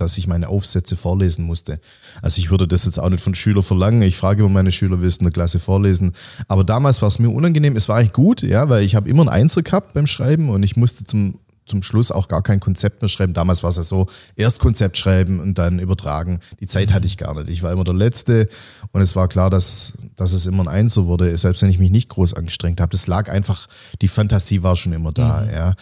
dass 0.00 0.18
ich 0.18 0.26
meine 0.26 0.48
Aufsätze 0.48 0.96
vorlesen 0.96 1.44
musste. 1.44 1.80
Also 2.22 2.40
ich 2.40 2.50
würde 2.50 2.66
das 2.66 2.84
jetzt 2.84 2.98
auch 2.98 3.08
nicht 3.08 3.22
von 3.22 3.34
Schülern 3.34 3.62
verlangen. 3.62 4.02
Ich 4.02 4.16
frage 4.16 4.42
immer 4.42 4.52
meine 4.52 4.72
Schüler, 4.72 5.00
willst 5.00 5.20
du 5.20 5.22
in 5.22 5.26
der 5.26 5.32
Klasse 5.32 5.60
vorlesen? 5.60 6.12
Aber 6.48 6.64
damals 6.64 7.02
war 7.02 7.08
es 7.08 7.18
mir 7.18 7.30
unangenehm. 7.30 7.76
Es 7.76 7.88
war 7.88 7.96
eigentlich 7.96 8.12
gut, 8.12 8.42
ja, 8.42 8.68
weil 8.68 8.84
ich 8.84 8.94
habe 8.94 9.08
immer 9.08 9.24
ein 9.24 9.28
Einzel 9.28 9.62
gehabt 9.62 9.92
beim 9.92 10.06
Schreiben 10.06 10.48
und 10.48 10.62
ich 10.62 10.76
musste 10.76 11.04
zum, 11.04 11.38
zum 11.66 11.82
Schluss 11.82 12.10
auch 12.10 12.28
gar 12.28 12.42
kein 12.42 12.60
Konzept 12.60 13.02
mehr 13.02 13.08
schreiben. 13.08 13.32
Damals 13.32 13.62
war 13.62 13.70
es 13.70 13.76
ja 13.76 13.82
so, 13.82 14.06
erst 14.36 14.60
Konzept 14.60 14.98
schreiben 14.98 15.40
und 15.40 15.58
dann 15.58 15.78
übertragen. 15.78 16.40
Die 16.60 16.66
Zeit 16.66 16.92
hatte 16.92 17.06
ich 17.06 17.16
gar 17.16 17.34
nicht. 17.34 17.48
Ich 17.48 17.62
war 17.62 17.72
immer 17.72 17.84
der 17.84 17.94
Letzte 17.94 18.48
und 18.92 19.00
es 19.00 19.14
war 19.16 19.28
klar, 19.28 19.50
dass, 19.50 19.94
dass 20.16 20.32
es 20.32 20.46
immer 20.46 20.64
ein 20.64 20.68
Einzel 20.68 21.06
wurde, 21.06 21.36
selbst 21.36 21.62
wenn 21.62 21.70
ich 21.70 21.78
mich 21.78 21.90
nicht 21.90 22.08
groß 22.08 22.34
angestrengt 22.34 22.80
habe. 22.80 22.90
Das 22.90 23.06
lag 23.06 23.30
einfach, 23.30 23.66
die 24.02 24.08
Fantasie 24.08 24.62
war 24.62 24.76
schon 24.76 24.92
immer 24.92 25.12
da, 25.12 25.42
mhm. 25.42 25.50
ja. 25.50 25.74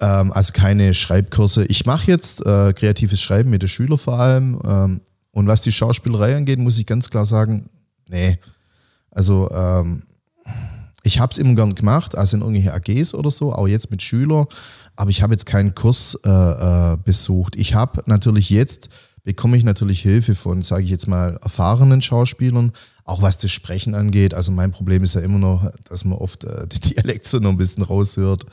Ähm, 0.00 0.32
also 0.32 0.52
keine 0.52 0.94
Schreibkurse. 0.94 1.64
Ich 1.66 1.86
mache 1.86 2.10
jetzt 2.10 2.44
äh, 2.44 2.72
kreatives 2.72 3.20
Schreiben 3.20 3.50
mit 3.50 3.62
den 3.62 3.68
Schülern 3.68 3.98
vor 3.98 4.18
allem. 4.18 4.58
Ähm, 4.64 5.00
und 5.30 5.46
was 5.46 5.62
die 5.62 5.72
Schauspielerei 5.72 6.36
angeht, 6.36 6.58
muss 6.58 6.78
ich 6.78 6.86
ganz 6.86 7.10
klar 7.10 7.24
sagen, 7.24 7.66
nee. 8.08 8.38
Also 9.10 9.50
ähm, 9.50 10.02
ich 11.02 11.20
habe 11.20 11.32
es 11.32 11.38
immer 11.38 11.54
gern 11.54 11.74
gemacht, 11.74 12.16
also 12.16 12.36
in 12.36 12.42
irgendwelche 12.42 12.72
AGs 12.72 13.14
oder 13.14 13.30
so, 13.30 13.52
auch 13.52 13.68
jetzt 13.68 13.90
mit 13.90 14.02
Schülern. 14.02 14.46
Aber 14.96 15.10
ich 15.10 15.22
habe 15.22 15.34
jetzt 15.34 15.46
keinen 15.46 15.74
Kurs 15.74 16.18
äh, 16.24 16.30
äh, 16.30 16.96
besucht. 16.96 17.56
Ich 17.56 17.74
habe 17.74 18.02
natürlich 18.06 18.48
jetzt, 18.48 18.88
bekomme 19.22 19.56
ich 19.56 19.64
natürlich 19.64 20.00
Hilfe 20.00 20.34
von, 20.34 20.62
sage 20.62 20.84
ich 20.84 20.90
jetzt 20.90 21.06
mal, 21.06 21.36
erfahrenen 21.42 22.00
Schauspielern, 22.00 22.72
auch 23.04 23.20
was 23.20 23.38
das 23.38 23.50
Sprechen 23.50 23.94
angeht. 23.94 24.34
Also 24.34 24.50
mein 24.50 24.70
Problem 24.70 25.02
ist 25.04 25.14
ja 25.14 25.20
immer 25.20 25.38
noch, 25.38 25.70
dass 25.84 26.04
man 26.04 26.18
oft 26.18 26.44
äh, 26.44 26.66
die 26.72 26.80
Dialekt 26.80 27.26
so 27.26 27.38
noch 27.38 27.50
ein 27.50 27.56
bisschen 27.56 27.82
raushört. 27.82 28.46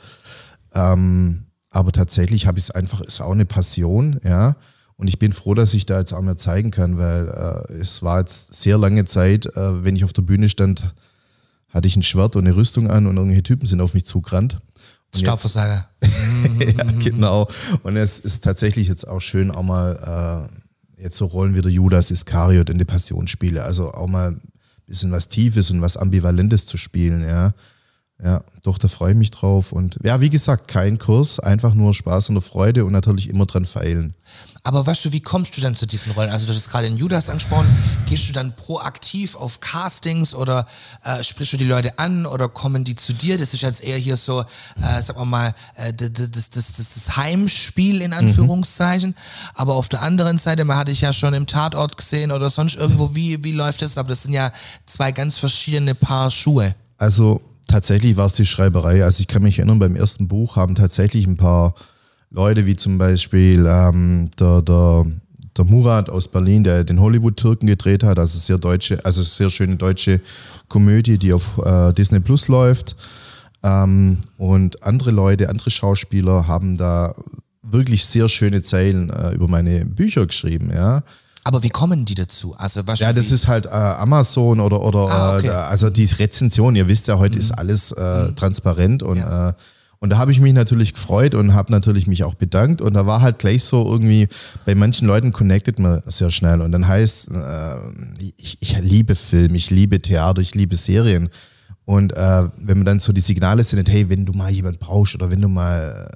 Ähm, 0.74 1.46
aber 1.70 1.92
tatsächlich 1.92 2.46
habe 2.46 2.58
ich 2.58 2.64
es 2.64 2.70
einfach, 2.70 3.00
ist 3.00 3.20
auch 3.20 3.32
eine 3.32 3.46
Passion, 3.46 4.20
ja. 4.24 4.56
Und 4.96 5.08
ich 5.08 5.18
bin 5.18 5.32
froh, 5.32 5.54
dass 5.54 5.74
ich 5.74 5.86
da 5.86 5.98
jetzt 5.98 6.12
auch 6.12 6.20
mehr 6.20 6.36
zeigen 6.36 6.70
kann, 6.70 6.98
weil 6.98 7.28
äh, 7.28 7.72
es 7.72 8.02
war 8.02 8.20
jetzt 8.20 8.54
sehr 8.54 8.78
lange 8.78 9.04
Zeit, 9.04 9.46
äh, 9.46 9.84
wenn 9.84 9.96
ich 9.96 10.04
auf 10.04 10.12
der 10.12 10.22
Bühne 10.22 10.48
stand, 10.48 10.94
hatte 11.68 11.88
ich 11.88 11.96
ein 11.96 12.02
Schwert 12.02 12.36
und 12.36 12.46
eine 12.46 12.54
Rüstung 12.54 12.88
an 12.90 13.06
und 13.06 13.16
irgendwelche 13.16 13.42
Typen 13.42 13.66
sind 13.66 13.80
auf 13.80 13.94
mich 13.94 14.04
zugerannt. 14.04 14.58
Staubversager. 15.14 15.88
ja, 16.58 16.84
genau. 16.98 17.48
Und 17.82 17.96
es 17.96 18.18
ist 18.18 18.44
tatsächlich 18.44 18.88
jetzt 18.88 19.06
auch 19.06 19.20
schön, 19.20 19.50
auch 19.50 19.62
mal 19.62 20.48
äh, 20.98 21.02
jetzt 21.02 21.16
so 21.16 21.26
Rollen 21.26 21.54
wie 21.54 21.60
der 21.60 21.72
Judas 21.72 22.10
Iskariot 22.10 22.70
in 22.70 22.78
die 22.78 22.84
Passionsspiele. 22.84 23.62
Also 23.62 23.92
auch 23.92 24.08
mal 24.08 24.32
ein 24.32 24.40
bisschen 24.86 25.12
was 25.12 25.28
Tiefes 25.28 25.70
und 25.70 25.82
was 25.82 25.96
Ambivalentes 25.96 26.66
zu 26.66 26.76
spielen, 26.76 27.22
ja. 27.22 27.52
Ja, 28.24 28.40
doch, 28.62 28.78
da 28.78 28.86
freue 28.86 29.12
ich 29.12 29.18
mich 29.18 29.32
drauf. 29.32 29.72
Und 29.72 29.98
ja, 30.04 30.20
wie 30.20 30.30
gesagt, 30.30 30.68
kein 30.68 30.98
Kurs, 30.98 31.40
einfach 31.40 31.74
nur 31.74 31.92
Spaß 31.92 32.28
und 32.28 32.40
Freude 32.40 32.84
und 32.84 32.92
natürlich 32.92 33.28
immer 33.28 33.46
dran 33.46 33.66
feilen. 33.66 34.14
Aber 34.62 34.86
weißt 34.86 35.06
du, 35.06 35.12
wie 35.12 35.20
kommst 35.20 35.56
du 35.56 35.60
dann 35.60 35.74
zu 35.74 35.86
diesen 35.86 36.12
Rollen? 36.12 36.30
Also 36.30 36.46
du 36.46 36.54
hast 36.54 36.70
gerade 36.70 36.86
in 36.86 36.96
Judas 36.96 37.28
angesprochen, 37.28 37.66
gehst 38.06 38.28
du 38.28 38.32
dann 38.32 38.54
proaktiv 38.54 39.34
auf 39.34 39.58
Castings 39.58 40.36
oder 40.36 40.66
äh, 41.02 41.24
sprichst 41.24 41.54
du 41.54 41.56
die 41.56 41.64
Leute 41.64 41.98
an 41.98 42.26
oder 42.26 42.48
kommen 42.48 42.84
die 42.84 42.94
zu 42.94 43.12
dir? 43.12 43.38
Das 43.38 43.54
ist 43.54 43.62
jetzt 43.62 43.82
eher 43.82 43.96
hier 43.96 44.16
so, 44.16 44.42
äh, 44.42 45.02
sagen 45.02 45.18
wir 45.18 45.24
mal, 45.24 45.54
äh, 45.74 45.92
das, 45.92 46.30
das, 46.30 46.50
das, 46.50 46.76
das, 46.76 47.16
Heimspiel 47.16 48.02
in 48.02 48.12
mhm. 48.12 48.18
Anführungszeichen. 48.18 49.10
Mhm. 49.10 49.50
Aber 49.54 49.74
auf 49.74 49.88
der 49.88 50.02
anderen 50.02 50.38
Seite, 50.38 50.64
man 50.64 50.76
hatte 50.76 50.92
ich 50.92 51.00
ja 51.00 51.12
schon 51.12 51.34
im 51.34 51.48
Tatort 51.48 51.96
gesehen 51.96 52.30
oder 52.30 52.48
sonst 52.48 52.76
irgendwo, 52.76 53.16
wie, 53.16 53.42
wie 53.42 53.52
läuft 53.52 53.82
das? 53.82 53.98
Aber 53.98 54.10
das 54.10 54.22
sind 54.22 54.32
ja 54.32 54.52
zwei 54.86 55.10
ganz 55.10 55.38
verschiedene 55.38 55.96
Paar 55.96 56.30
Schuhe. 56.30 56.76
Also 56.98 57.40
tatsächlich 57.72 58.16
war 58.18 58.26
es 58.26 58.34
die 58.34 58.44
Schreiberei. 58.44 59.02
Also 59.02 59.20
ich 59.22 59.28
kann 59.28 59.42
mich 59.42 59.58
erinnern, 59.58 59.78
beim 59.78 59.96
ersten 59.96 60.28
Buch 60.28 60.56
haben 60.56 60.74
tatsächlich 60.74 61.26
ein 61.26 61.38
paar 61.38 61.74
Leute, 62.30 62.66
wie 62.66 62.76
zum 62.76 62.98
Beispiel 62.98 63.66
ähm, 63.66 64.30
der, 64.38 64.60
der, 64.60 65.06
der 65.56 65.64
Murat 65.64 66.10
aus 66.10 66.28
Berlin, 66.28 66.64
der 66.64 66.84
den 66.84 67.00
Hollywood-Türken 67.00 67.66
gedreht 67.66 68.04
hat, 68.04 68.18
also 68.18 68.38
sehr 68.38 68.58
deutsche, 68.58 69.02
also 69.04 69.22
sehr 69.22 69.48
schöne 69.48 69.76
deutsche 69.76 70.20
Komödie, 70.68 71.16
die 71.16 71.32
auf 71.32 71.58
äh, 71.64 71.92
Disney 71.94 72.20
Plus 72.20 72.48
läuft. 72.48 72.94
Ähm, 73.62 74.18
und 74.36 74.82
andere 74.82 75.10
Leute, 75.10 75.48
andere 75.48 75.70
Schauspieler 75.70 76.46
haben 76.46 76.76
da 76.76 77.14
wirklich 77.62 78.04
sehr 78.04 78.28
schöne 78.28 78.60
Zeilen 78.60 79.08
äh, 79.08 79.34
über 79.34 79.48
meine 79.48 79.86
Bücher 79.86 80.26
geschrieben, 80.26 80.70
ja. 80.74 81.02
Aber 81.44 81.62
wie 81.62 81.70
kommen 81.70 82.04
die 82.04 82.14
dazu? 82.14 82.54
Also 82.56 82.86
was 82.86 83.00
ja, 83.00 83.12
das 83.12 83.32
ist 83.32 83.48
halt 83.48 83.66
äh, 83.66 83.70
Amazon 83.70 84.60
oder 84.60 84.80
oder 84.80 85.10
ah, 85.10 85.36
okay. 85.36 85.48
äh, 85.48 85.50
also 85.50 85.90
die 85.90 86.04
Rezension. 86.04 86.76
Ihr 86.76 86.88
wisst 86.88 87.08
ja, 87.08 87.18
heute 87.18 87.36
mhm. 87.36 87.40
ist 87.40 87.50
alles 87.52 87.92
äh, 87.92 88.28
mhm. 88.28 88.36
transparent 88.36 89.02
und 89.02 89.18
ja. 89.18 89.50
äh, 89.50 89.52
und 89.98 90.10
da 90.10 90.18
habe 90.18 90.32
ich 90.32 90.40
mich 90.40 90.52
natürlich 90.52 90.94
gefreut 90.94 91.36
und 91.36 91.54
habe 91.54 91.70
natürlich 91.70 92.08
mich 92.08 92.24
auch 92.24 92.34
bedankt 92.34 92.80
und 92.80 92.94
da 92.94 93.06
war 93.06 93.22
halt 93.22 93.38
gleich 93.38 93.62
so 93.62 93.86
irgendwie 93.86 94.26
bei 94.66 94.74
manchen 94.74 95.06
Leuten 95.06 95.30
connected 95.30 95.78
man 95.78 96.02
sehr 96.06 96.32
schnell 96.32 96.60
und 96.60 96.72
dann 96.72 96.88
heißt 96.88 97.30
äh, 97.30 97.76
ich, 98.36 98.58
ich 98.60 98.78
liebe 98.80 99.14
Film, 99.14 99.54
ich 99.54 99.70
liebe 99.70 100.02
Theater, 100.02 100.42
ich 100.42 100.56
liebe 100.56 100.74
Serien 100.74 101.28
und 101.84 102.12
äh, 102.14 102.48
wenn 102.58 102.78
man 102.78 102.84
dann 102.84 102.98
so 102.98 103.12
die 103.12 103.20
Signale 103.20 103.62
sendet, 103.62 103.88
hey, 103.88 104.08
wenn 104.10 104.24
du 104.24 104.32
mal 104.32 104.50
jemand 104.50 104.80
brauchst 104.80 105.14
oder 105.14 105.30
wenn 105.30 105.40
du 105.40 105.48
mal 105.48 106.08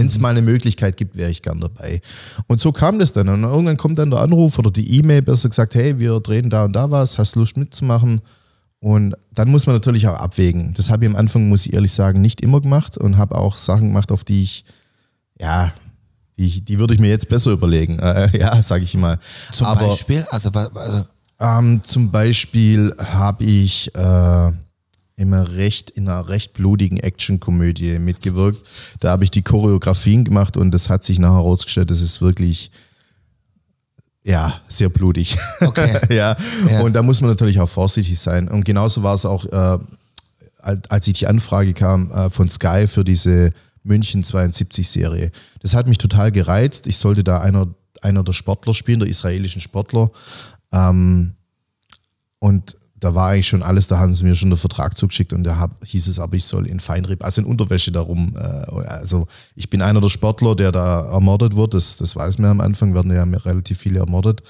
wenn 0.00 0.06
es 0.06 0.18
mal 0.18 0.30
eine 0.30 0.40
Möglichkeit 0.40 0.96
gibt, 0.96 1.16
wäre 1.16 1.30
ich 1.30 1.42
gern 1.42 1.58
dabei. 1.58 2.00
Und 2.46 2.58
so 2.58 2.72
kam 2.72 2.98
das 2.98 3.12
dann. 3.12 3.28
Und 3.28 3.44
irgendwann 3.44 3.76
kommt 3.76 3.98
dann 3.98 4.10
der 4.10 4.20
Anruf 4.20 4.58
oder 4.58 4.70
die 4.70 4.98
E-Mail, 4.98 5.20
besser 5.20 5.50
gesagt, 5.50 5.74
hey, 5.74 5.98
wir 5.98 6.20
drehen 6.20 6.48
da 6.48 6.64
und 6.64 6.72
da 6.72 6.90
was, 6.90 7.18
hast 7.18 7.36
Lust 7.36 7.58
mitzumachen? 7.58 8.22
Und 8.78 9.14
dann 9.34 9.50
muss 9.50 9.66
man 9.66 9.76
natürlich 9.76 10.08
auch 10.08 10.18
abwägen. 10.18 10.72
Das 10.72 10.88
habe 10.88 11.04
ich 11.04 11.10
am 11.10 11.16
Anfang, 11.16 11.50
muss 11.50 11.66
ich 11.66 11.74
ehrlich 11.74 11.92
sagen, 11.92 12.22
nicht 12.22 12.40
immer 12.40 12.62
gemacht 12.62 12.96
und 12.96 13.18
habe 13.18 13.36
auch 13.36 13.58
Sachen 13.58 13.88
gemacht, 13.88 14.10
auf 14.10 14.24
die 14.24 14.42
ich, 14.42 14.64
ja, 15.38 15.70
die, 16.38 16.64
die 16.64 16.78
würde 16.78 16.94
ich 16.94 17.00
mir 17.00 17.10
jetzt 17.10 17.28
besser 17.28 17.50
überlegen. 17.50 17.98
Äh, 17.98 18.38
ja, 18.38 18.62
sage 18.62 18.84
ich 18.84 18.94
mal. 18.94 19.18
Zum 19.52 19.66
Aber, 19.66 19.86
Beispiel? 19.86 20.24
Also, 20.30 20.48
also 20.48 21.04
ähm, 21.40 21.82
zum 21.84 22.10
Beispiel 22.10 22.94
habe 22.98 23.44
ich 23.44 23.94
äh, 23.94 24.52
immer 25.20 25.52
recht 25.52 25.90
in 25.90 26.08
einer 26.08 26.28
recht 26.28 26.54
blutigen 26.54 26.98
Actionkomödie 26.98 27.98
mitgewirkt. 27.98 28.62
Da 29.00 29.10
habe 29.10 29.24
ich 29.24 29.30
die 29.30 29.42
Choreografien 29.42 30.24
gemacht 30.24 30.56
und 30.56 30.72
das 30.72 30.88
hat 30.88 31.04
sich 31.04 31.18
nachher 31.18 31.34
herausgestellt, 31.34 31.90
das 31.90 32.00
ist 32.00 32.22
wirklich 32.22 32.70
ja, 34.24 34.60
sehr 34.68 34.88
blutig. 34.88 35.38
Okay. 35.60 35.98
ja. 36.14 36.36
ja. 36.68 36.80
Und 36.80 36.94
da 36.94 37.02
muss 37.02 37.20
man 37.20 37.30
natürlich 37.30 37.60
auch 37.60 37.68
vorsichtig 37.68 38.18
sein. 38.18 38.48
Und 38.48 38.64
genauso 38.64 39.02
war 39.02 39.14
es 39.14 39.24
auch, 39.24 39.44
äh, 39.46 39.78
als 40.58 41.06
ich 41.06 41.18
die 41.18 41.26
Anfrage 41.26 41.72
kam 41.74 42.10
äh, 42.10 42.30
von 42.30 42.48
Sky 42.48 42.86
für 42.86 43.04
diese 43.04 43.50
München 43.82 44.24
72 44.24 44.88
Serie. 44.88 45.32
Das 45.60 45.74
hat 45.74 45.86
mich 45.86 45.98
total 45.98 46.32
gereizt. 46.32 46.86
Ich 46.86 46.98
sollte 46.98 47.24
da 47.24 47.40
einer, 47.40 47.66
einer 48.02 48.22
der 48.22 48.34
Sportler 48.34 48.74
spielen, 48.74 49.00
der 49.00 49.08
israelischen 49.08 49.60
Sportler. 49.60 50.10
Ähm, 50.72 51.34
und 52.38 52.76
da 53.00 53.14
war 53.14 53.30
eigentlich 53.30 53.48
schon 53.48 53.62
alles, 53.62 53.88
da 53.88 53.98
haben 53.98 54.14
sie 54.14 54.24
mir 54.24 54.34
schon 54.34 54.50
den 54.50 54.56
Vertrag 54.56 54.96
zugeschickt 54.96 55.32
und 55.32 55.44
da 55.44 55.58
hab, 55.58 55.84
hieß 55.84 56.06
es 56.06 56.20
aber, 56.20 56.36
ich 56.36 56.44
soll 56.44 56.66
in 56.66 56.80
Feinripp, 56.80 57.24
also 57.24 57.40
in 57.40 57.46
Unterwäsche 57.46 57.90
darum. 57.92 58.36
Äh, 58.36 58.86
also 58.86 59.26
ich 59.56 59.70
bin 59.70 59.82
einer 59.82 60.00
der 60.00 60.10
Sportler, 60.10 60.54
der 60.54 60.70
da 60.70 61.10
ermordet 61.10 61.56
wird, 61.56 61.74
das, 61.74 61.96
das 61.96 62.14
weiß 62.14 62.38
man 62.38 62.50
am 62.50 62.60
Anfang, 62.60 62.94
werden 62.94 63.12
ja 63.12 63.24
relativ 63.24 63.78
viele 63.78 64.00
ermordet 64.00 64.42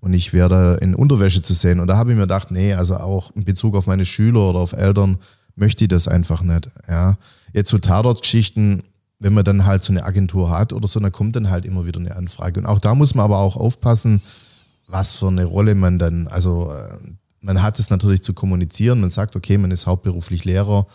und 0.00 0.14
ich 0.14 0.32
wäre 0.32 0.48
da 0.48 0.74
in 0.76 0.94
Unterwäsche 0.94 1.42
zu 1.42 1.54
sehen. 1.54 1.80
Und 1.80 1.88
da 1.88 1.96
habe 1.96 2.10
ich 2.10 2.16
mir 2.16 2.22
gedacht, 2.22 2.50
nee, 2.50 2.72
also 2.74 2.96
auch 2.96 3.30
in 3.34 3.44
Bezug 3.44 3.74
auf 3.74 3.86
meine 3.86 4.04
Schüler 4.04 4.50
oder 4.50 4.60
auf 4.60 4.72
Eltern 4.72 5.18
möchte 5.56 5.84
ich 5.84 5.88
das 5.88 6.06
einfach 6.06 6.42
nicht. 6.42 6.70
Ja. 6.88 7.18
Jetzt 7.52 7.70
so 7.70 7.78
Tatort-Geschichten, 7.78 8.84
wenn 9.18 9.34
man 9.34 9.44
dann 9.44 9.66
halt 9.66 9.82
so 9.82 9.92
eine 9.92 10.04
Agentur 10.04 10.50
hat 10.50 10.72
oder 10.72 10.86
so, 10.86 11.00
dann 11.00 11.10
kommt 11.10 11.34
dann 11.34 11.50
halt 11.50 11.64
immer 11.64 11.84
wieder 11.84 11.98
eine 11.98 12.14
Anfrage. 12.14 12.60
Und 12.60 12.66
auch 12.66 12.78
da 12.78 12.94
muss 12.94 13.14
man 13.16 13.24
aber 13.24 13.38
auch 13.38 13.56
aufpassen, 13.56 14.22
was 14.86 15.16
für 15.16 15.28
eine 15.28 15.44
Rolle 15.44 15.74
man 15.74 15.98
dann, 15.98 16.28
also 16.28 16.72
äh, 16.72 16.96
man 17.48 17.62
hat 17.62 17.78
es 17.78 17.88
natürlich 17.88 18.22
zu 18.22 18.34
kommunizieren, 18.34 19.00
man 19.00 19.08
sagt, 19.08 19.34
okay, 19.34 19.56
man 19.56 19.70
ist 19.70 19.86
hauptberuflich 19.86 20.44
Lehrer 20.44 20.86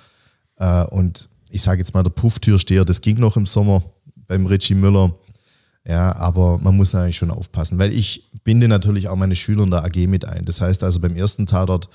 äh, 0.57 0.83
und 0.83 1.27
ich 1.49 1.63
sage 1.63 1.79
jetzt 1.79 1.95
mal 1.95 2.03
der 2.03 2.11
Pufftürsteher, 2.11 2.85
das 2.85 3.01
ging 3.01 3.19
noch 3.19 3.37
im 3.37 3.47
Sommer 3.47 3.81
beim 4.27 4.45
Richie 4.45 4.75
Müller. 4.75 5.15
Ja, 5.83 6.15
aber 6.15 6.59
man 6.59 6.77
muss 6.77 6.93
eigentlich 6.93 7.17
schon 7.17 7.31
aufpassen, 7.31 7.79
weil 7.79 7.91
ich 7.91 8.29
binde 8.43 8.67
natürlich 8.67 9.09
auch 9.09 9.15
meine 9.15 9.35
Schüler 9.35 9.63
in 9.63 9.71
der 9.71 9.83
AG 9.83 10.07
mit 10.07 10.25
ein. 10.25 10.45
Das 10.45 10.61
heißt 10.61 10.83
also 10.83 10.99
beim 10.99 11.15
ersten 11.15 11.47
Tatort 11.47 11.89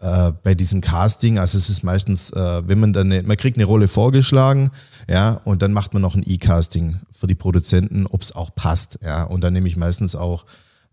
äh, 0.00 0.32
bei 0.42 0.54
diesem 0.54 0.82
Casting, 0.82 1.38
also 1.38 1.56
es 1.56 1.70
ist 1.70 1.82
meistens, 1.82 2.28
äh, 2.30 2.68
wenn 2.68 2.80
man 2.80 2.92
dann, 2.92 3.10
eine, 3.10 3.22
man 3.22 3.38
kriegt 3.38 3.56
eine 3.56 3.64
Rolle 3.64 3.88
vorgeschlagen, 3.88 4.68
ja, 5.08 5.40
und 5.44 5.62
dann 5.62 5.72
macht 5.72 5.94
man 5.94 6.02
noch 6.02 6.14
ein 6.14 6.24
E-Casting 6.26 7.00
für 7.10 7.26
die 7.26 7.34
Produzenten, 7.34 8.06
ob 8.06 8.20
es 8.20 8.32
auch 8.32 8.54
passt, 8.54 8.98
ja, 9.02 9.22
und 9.22 9.42
dann 9.42 9.54
nehme 9.54 9.66
ich 9.66 9.78
meistens 9.78 10.14
auch 10.14 10.44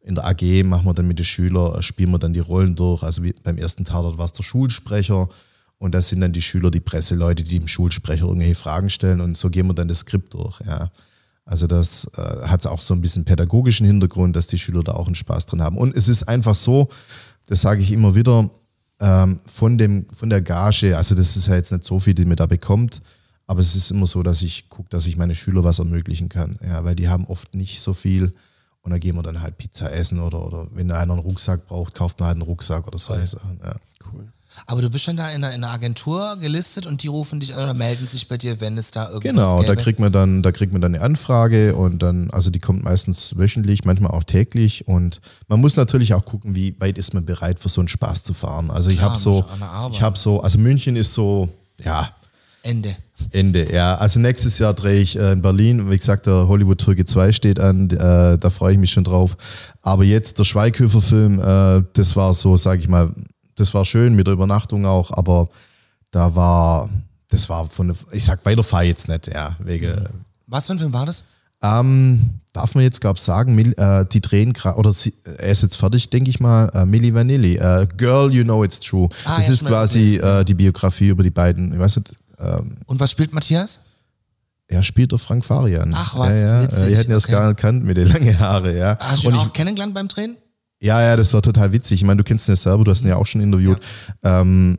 in 0.06 0.16
der 0.16 0.26
AG, 0.26 0.64
machen 0.64 0.86
wir 0.86 0.94
dann 0.94 1.08
mit 1.08 1.20
den 1.20 1.26
Schülern, 1.26 1.82
spielen 1.82 2.12
wir 2.12 2.20
dann 2.20 2.34
die 2.34 2.40
Rollen 2.40 2.76
durch, 2.76 3.04
also 3.04 3.24
wie 3.24 3.34
beim 3.44 3.58
ersten 3.58 3.86
Tatort 3.86 4.18
war 4.18 4.26
es 4.26 4.34
der 4.34 4.44
Schulsprecher 4.44 5.28
und 5.78 5.96
das 5.96 6.10
sind 6.10 6.22
dann 6.22 6.32
die 6.32 6.42
Schüler, 6.42 6.70
die 6.72 6.80
Presseleute, 6.80 7.44
die 7.44 7.60
dem 7.60 7.68
Schulsprecher 7.68 8.26
irgendwelche 8.26 8.56
Fragen 8.56 8.90
stellen 8.90 9.20
und 9.20 9.36
so 9.36 9.50
gehen 9.50 9.68
wir 9.68 9.74
dann 9.74 9.88
das 9.88 10.00
Skript 10.00 10.34
durch, 10.34 10.60
ja. 10.66 10.90
Also 11.48 11.68
das 11.68 12.10
äh, 12.18 12.48
hat 12.48 12.66
auch 12.66 12.82
so 12.82 12.96
ein 12.96 13.02
bisschen 13.02 13.24
pädagogischen 13.24 13.86
Hintergrund, 13.86 14.36
dass 14.36 14.48
die 14.48 14.58
Schüler 14.58 14.82
da 14.82 14.94
auch 14.94 15.06
einen 15.06 15.14
Spaß 15.14 15.46
drin 15.46 15.62
haben. 15.62 15.78
Und 15.78 15.96
es 15.96 16.08
ist 16.08 16.28
einfach 16.28 16.56
so, 16.56 16.90
das 17.46 17.62
sage 17.62 17.84
ich 17.84 17.92
immer 17.92 18.16
wieder, 18.16 18.50
ähm, 19.00 19.40
von, 19.46 19.78
dem, 19.78 20.08
von 20.12 20.32
der 20.32 20.42
Gage, 20.42 20.98
also 20.98 21.14
das 21.14 21.38
ist 21.38 21.48
ja 21.48 21.54
jetzt 21.54 21.72
nicht 21.72 21.84
so 21.84 22.00
viel, 22.00 22.16
die 22.16 22.26
mir 22.26 22.36
da 22.36 22.48
bekommt, 22.48 23.00
aber 23.46 23.60
es 23.60 23.76
ist 23.76 23.92
immer 23.92 24.08
so, 24.08 24.24
dass 24.24 24.42
ich 24.42 24.70
gucke, 24.70 24.90
dass 24.90 25.06
ich 25.06 25.18
meine 25.18 25.36
Schüler 25.36 25.64
was 25.64 25.78
ermöglichen 25.78 26.30
kann. 26.30 26.58
Ja, 26.68 26.84
weil 26.84 26.96
die 26.96 27.10
haben 27.10 27.26
oft 27.26 27.54
nicht 27.54 27.80
so 27.80 27.94
viel 27.94 28.34
und 28.86 28.92
dann 28.92 29.00
gehen 29.00 29.16
wir 29.16 29.24
dann 29.24 29.42
halt 29.42 29.58
Pizza 29.58 29.92
essen 29.92 30.20
oder, 30.20 30.46
oder 30.46 30.68
wenn 30.74 30.92
einer 30.92 31.14
einen 31.14 31.22
Rucksack 31.22 31.66
braucht, 31.66 31.96
kauft 31.96 32.20
man 32.20 32.28
halt 32.28 32.36
einen 32.36 32.44
Rucksack 32.44 32.88
oder 32.88 33.00
solche 33.00 33.28
Sachen. 33.28 33.60
Ja. 33.64 33.76
Cool. 34.14 34.32
Aber 34.68 34.82
du 34.82 34.90
bist 34.90 35.04
schon 35.04 35.18
da 35.18 35.30
in 35.32 35.44
einer, 35.44 35.54
in 35.54 35.64
einer 35.64 35.74
Agentur 35.74 36.38
gelistet 36.38 36.86
und 36.86 37.04
die 37.04 37.08
rufen 37.08 37.40
dich 37.40 37.54
oder 37.56 37.74
melden 37.74 38.08
sich 38.08 38.28
bei 38.30 38.38
dir, 38.38 38.62
wenn 38.62 38.78
es 38.78 38.92
da 38.92 39.10
irgendwas 39.10 39.24
Genau, 39.34 39.60
gäbe? 39.62 39.76
da 39.76 39.82
kriegt 39.82 40.00
man 40.00 40.12
dann, 40.14 40.44
da 40.44 40.52
kriegt 40.52 40.72
man 40.72 40.82
dann 40.82 40.96
eine 40.96 41.04
Anfrage 41.04 41.76
und 41.76 42.00
dann, 42.02 42.30
also 42.32 42.50
die 42.52 42.60
kommt 42.60 42.84
meistens 42.84 43.38
wöchentlich, 43.38 43.84
manchmal 43.84 44.12
auch 44.12 44.24
täglich 44.24 44.88
und 44.88 45.20
man 45.48 45.60
muss 45.60 45.76
natürlich 45.76 46.14
auch 46.14 46.24
gucken, 46.24 46.56
wie 46.56 46.80
weit 46.80 46.98
ist 46.98 47.14
man 47.14 47.26
bereit 47.26 47.60
für 47.60 47.70
so 47.70 47.82
einen 47.82 47.88
Spaß 47.90 48.24
zu 48.24 48.34
fahren. 48.34 48.72
Also 48.72 48.92
ich 48.92 48.98
Klar, 48.98 49.10
habe 49.10 49.20
so, 49.20 49.46
ich 49.92 50.02
habe 50.02 50.18
so, 50.18 50.42
also 50.42 50.58
München 50.60 50.96
ist 50.96 51.14
so, 51.14 51.50
ja, 51.84 52.10
Ende. 52.66 52.96
Ende, 53.32 53.72
ja. 53.72 53.96
Also 53.96 54.20
nächstes 54.20 54.58
Jahr 54.60 54.74
drehe 54.74 55.00
ich 55.00 55.18
äh, 55.18 55.32
in 55.34 55.42
Berlin. 55.42 55.90
Wie 55.90 55.98
gesagt, 55.98 56.26
der 56.26 56.48
Hollywood 56.48 56.80
Türke 56.80 57.06
2 57.06 57.32
steht 57.32 57.60
an. 57.60 57.90
Äh, 57.90 58.38
da 58.38 58.50
freue 58.50 58.74
ich 58.74 58.80
mich 58.80 58.92
schon 58.92 59.04
drauf. 59.04 59.38
Aber 59.82 60.04
jetzt 60.04 60.40
der 60.40 60.44
Schweighöfer-Film, 60.44 61.40
äh, 61.40 61.84
das 61.94 62.16
war 62.16 62.34
so, 62.34 62.58
sage 62.58 62.82
ich 62.82 62.88
mal, 62.88 63.12
das 63.56 63.74
war 63.74 63.86
schön 63.86 64.16
mit 64.16 64.28
der 64.28 64.34
Übernachtung 64.34 64.86
auch, 64.86 65.12
aber 65.12 65.48
da 66.12 66.36
war, 66.36 66.90
das 67.30 67.48
war 67.50 67.66
von, 67.68 67.88
der- 67.88 67.98
ich 68.12 68.24
sag 68.26 68.44
weiter 68.46 68.64
fahr 68.64 68.84
jetzt 68.84 69.08
nicht, 69.08 69.28
ja, 69.28 69.56
wegen. 69.60 69.94
Was 70.48 70.68
für 70.68 70.74
ein 70.74 70.80
Film 70.80 70.92
war 70.94 71.06
das? 71.06 71.24
Ähm, 71.62 72.42
darf 72.52 72.76
man 72.76 72.84
jetzt, 72.84 73.00
glaube 73.02 73.18
ich, 73.18 73.24
sagen, 73.24 73.56
die 74.12 74.22
drehen 74.22 74.54
gerade, 74.54 74.78
oder 74.78 74.92
er 75.38 75.50
ist 75.52 75.64
jetzt 75.64 75.78
fertig, 75.78 76.10
denke 76.10 76.30
ich 76.30 76.40
mal, 76.40 76.70
äh, 76.74 76.86
Milli 76.86 77.14
Vanilli, 77.14 77.56
äh, 77.56 77.88
Girl, 77.98 78.32
You 78.34 78.44
Know 78.44 78.64
It's 78.64 78.80
True. 78.80 79.08
Ah, 79.26 79.38
das 79.38 79.48
ja, 79.48 79.54
ist 79.54 79.66
quasi 79.66 80.18
äh, 80.18 80.44
die 80.44 80.54
Biografie 80.54 81.08
über 81.08 81.24
die 81.24 81.32
beiden, 81.32 81.74
ich 81.74 81.80
weiß 81.80 81.98
nicht, 81.98 82.14
ähm, 82.46 82.78
Und 82.86 83.00
was 83.00 83.12
spielt 83.12 83.34
Matthias? 83.34 83.82
er 84.68 84.82
spielt 84.82 85.12
der 85.12 85.20
Frank 85.20 85.46
Farian. 85.46 85.92
Ach 85.96 86.18
was, 86.18 86.34
ja, 86.34 86.60
ja. 86.60 86.64
witzig, 86.64 86.84
Äh, 86.86 86.92
Ihr 86.92 86.98
hätten 86.98 87.12
das 87.12 87.26
okay. 87.26 87.34
gar 87.34 87.42
nicht 87.48 87.58
erkannt 87.60 87.84
mit 87.86 87.98
den 87.98 88.08
langen 88.08 88.40
Haare, 88.40 88.76
ja. 88.76 88.98
Hast 89.00 89.24
du 89.24 89.28
Und 89.28 89.36
ihn 89.36 89.42
ich, 89.42 89.48
auch 89.48 89.54
kennengelernt 89.54 89.94
beim 89.94 90.08
Drehen? 90.08 90.38
ja, 90.82 91.02
ja, 91.02 91.16
das 91.16 91.34
war 91.34 91.42
total 91.42 91.72
witzig. 91.72 92.02
Ich 92.02 92.04
meine, 92.06 92.18
du 92.18 92.24
kennst 92.24 92.48
ihn 92.48 92.54
ja 92.54 92.56
selber, 92.56 92.84
du 92.84 92.92
hast 92.92 93.02
ihn 93.02 93.08
ja 93.10 93.16
auch 93.16 93.26
schon 93.28 93.42
interviewt. 93.42 93.80
Ähm, 94.24 94.78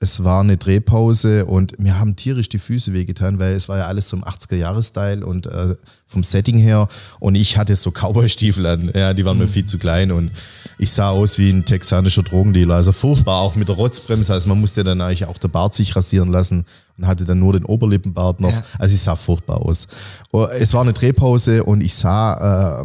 es 0.00 0.22
war 0.22 0.40
eine 0.40 0.56
Drehpause 0.56 1.44
und 1.44 1.78
mir 1.80 1.98
haben 1.98 2.14
tierisch 2.14 2.48
die 2.48 2.58
Füße 2.58 2.92
wehgetan, 2.92 3.40
weil 3.40 3.54
es 3.54 3.68
war 3.68 3.78
ja 3.78 3.86
alles 3.86 4.08
so 4.08 4.16
im 4.16 4.24
80er-Jahres-Style 4.24 5.26
und 5.26 5.46
äh, 5.46 5.74
vom 6.06 6.22
Setting 6.22 6.56
her. 6.56 6.88
Und 7.18 7.34
ich 7.34 7.58
hatte 7.58 7.74
so 7.74 7.90
Cowboy-Stiefel 7.90 8.66
an, 8.66 8.90
ja, 8.94 9.12
die 9.12 9.24
waren 9.24 9.38
mir 9.38 9.48
viel 9.48 9.64
zu 9.64 9.78
klein 9.78 10.12
und 10.12 10.30
ich 10.78 10.92
sah 10.92 11.10
aus 11.10 11.38
wie 11.38 11.50
ein 11.50 11.64
texanischer 11.64 12.22
Drogendealer. 12.22 12.76
Also 12.76 12.92
furchtbar, 12.92 13.40
auch 13.40 13.56
mit 13.56 13.68
der 13.68 13.74
Rotzbremse. 13.74 14.32
Also 14.32 14.48
man 14.48 14.60
musste 14.60 14.84
dann 14.84 15.00
eigentlich 15.00 15.26
auch 15.26 15.38
der 15.38 15.48
Bart 15.48 15.74
sich 15.74 15.94
rasieren 15.96 16.30
lassen 16.30 16.64
und 16.96 17.06
hatte 17.06 17.24
dann 17.24 17.40
nur 17.40 17.54
den 17.54 17.64
Oberlippenbart 17.64 18.40
noch. 18.40 18.52
Ja. 18.52 18.64
Also 18.78 18.94
ich 18.94 19.00
sah 19.00 19.16
furchtbar 19.16 19.62
aus. 19.62 19.88
Oh, 20.30 20.44
Es 20.44 20.72
war 20.74 20.82
eine 20.82 20.92
Drehpause 20.92 21.64
und 21.64 21.80
ich 21.80 21.94
sah, 21.94 22.82
äh, 22.82 22.84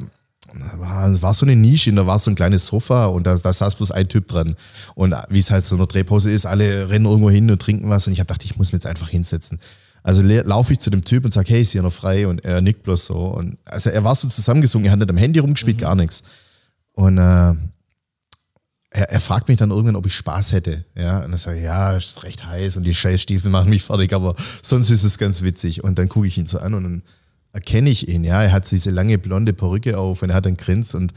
war, 0.77 1.21
war 1.21 1.33
so 1.33 1.45
eine 1.45 1.55
Nische, 1.55 1.91
da 1.93 2.05
war 2.05 2.19
so 2.19 2.31
ein 2.31 2.35
kleines 2.35 2.65
Sofa 2.65 3.07
und 3.07 3.25
da, 3.25 3.35
da 3.35 3.53
saß 3.53 3.75
bloß 3.75 3.91
ein 3.91 4.07
Typ 4.07 4.27
dran. 4.27 4.55
Und 4.95 5.15
wie 5.29 5.39
es 5.39 5.51
halt 5.51 5.65
so 5.65 5.75
in 5.75 5.79
der 5.79 5.87
Drehpause 5.87 6.31
ist, 6.31 6.45
alle 6.45 6.89
rennen 6.89 7.05
irgendwo 7.05 7.29
hin 7.29 7.49
und 7.49 7.61
trinken 7.61 7.89
was 7.89 8.07
und 8.07 8.13
ich 8.13 8.19
hab 8.19 8.27
gedacht, 8.27 8.45
ich 8.45 8.57
muss 8.57 8.67
mich 8.67 8.83
jetzt 8.83 8.87
einfach 8.87 9.09
hinsetzen. 9.09 9.59
Also 10.03 10.21
laufe 10.21 10.73
ich 10.73 10.79
zu 10.79 10.89
dem 10.89 11.03
Typ 11.05 11.23
und 11.23 11.33
sage, 11.33 11.49
hey, 11.49 11.61
ist 11.61 11.71
hier 11.71 11.81
noch 11.81 11.93
frei? 11.93 12.27
Und 12.27 12.43
er 12.43 12.61
nickt 12.61 12.83
bloß 12.83 13.05
so. 13.05 13.15
Und 13.15 13.57
also 13.65 13.89
er 13.89 14.03
war 14.03 14.15
so 14.15 14.27
zusammengesungen, 14.27 14.85
er 14.85 14.91
hat 14.91 14.99
nicht 14.99 15.09
am 15.09 15.17
Handy 15.17 15.39
rumgespielt, 15.39 15.77
gar 15.77 15.95
nichts. 15.95 16.23
Und 16.91 17.17
äh, 17.17 17.53
er, 18.93 19.09
er 19.09 19.19
fragt 19.19 19.47
mich 19.47 19.57
dann 19.57 19.71
irgendwann, 19.71 19.95
ob 19.95 20.05
ich 20.05 20.15
Spaß 20.15 20.51
hätte. 20.51 20.83
Ja, 20.95 21.19
und 21.19 21.37
sage 21.37 21.57
ich, 21.57 21.63
ja, 21.63 21.95
es 21.95 22.05
ist 22.05 22.23
recht 22.23 22.45
heiß 22.45 22.75
und 22.77 22.83
die 22.83 22.93
Scheißstiefel 22.93 23.49
machen 23.49 23.69
mich 23.69 23.83
fertig, 23.83 24.13
aber 24.13 24.35
sonst 24.61 24.89
ist 24.91 25.03
es 25.03 25.17
ganz 25.17 25.41
witzig. 25.41 25.83
Und 25.83 25.97
dann 25.97 26.09
gucke 26.09 26.27
ich 26.27 26.37
ihn 26.37 26.47
so 26.47 26.59
an 26.59 26.73
und 26.73 26.83
dann 26.83 27.03
erkenne 27.53 27.89
ich 27.89 28.09
ihn. 28.09 28.23
Ja, 28.23 28.43
er 28.43 28.51
hat 28.51 28.69
diese 28.69 28.89
lange 28.91 29.17
blonde 29.17 29.53
Perücke 29.53 29.97
auf 29.97 30.21
und 30.21 30.31
er 30.31 30.35
hat 30.35 30.45
einen 30.47 30.57
Grins 30.57 30.93
und 30.93 31.13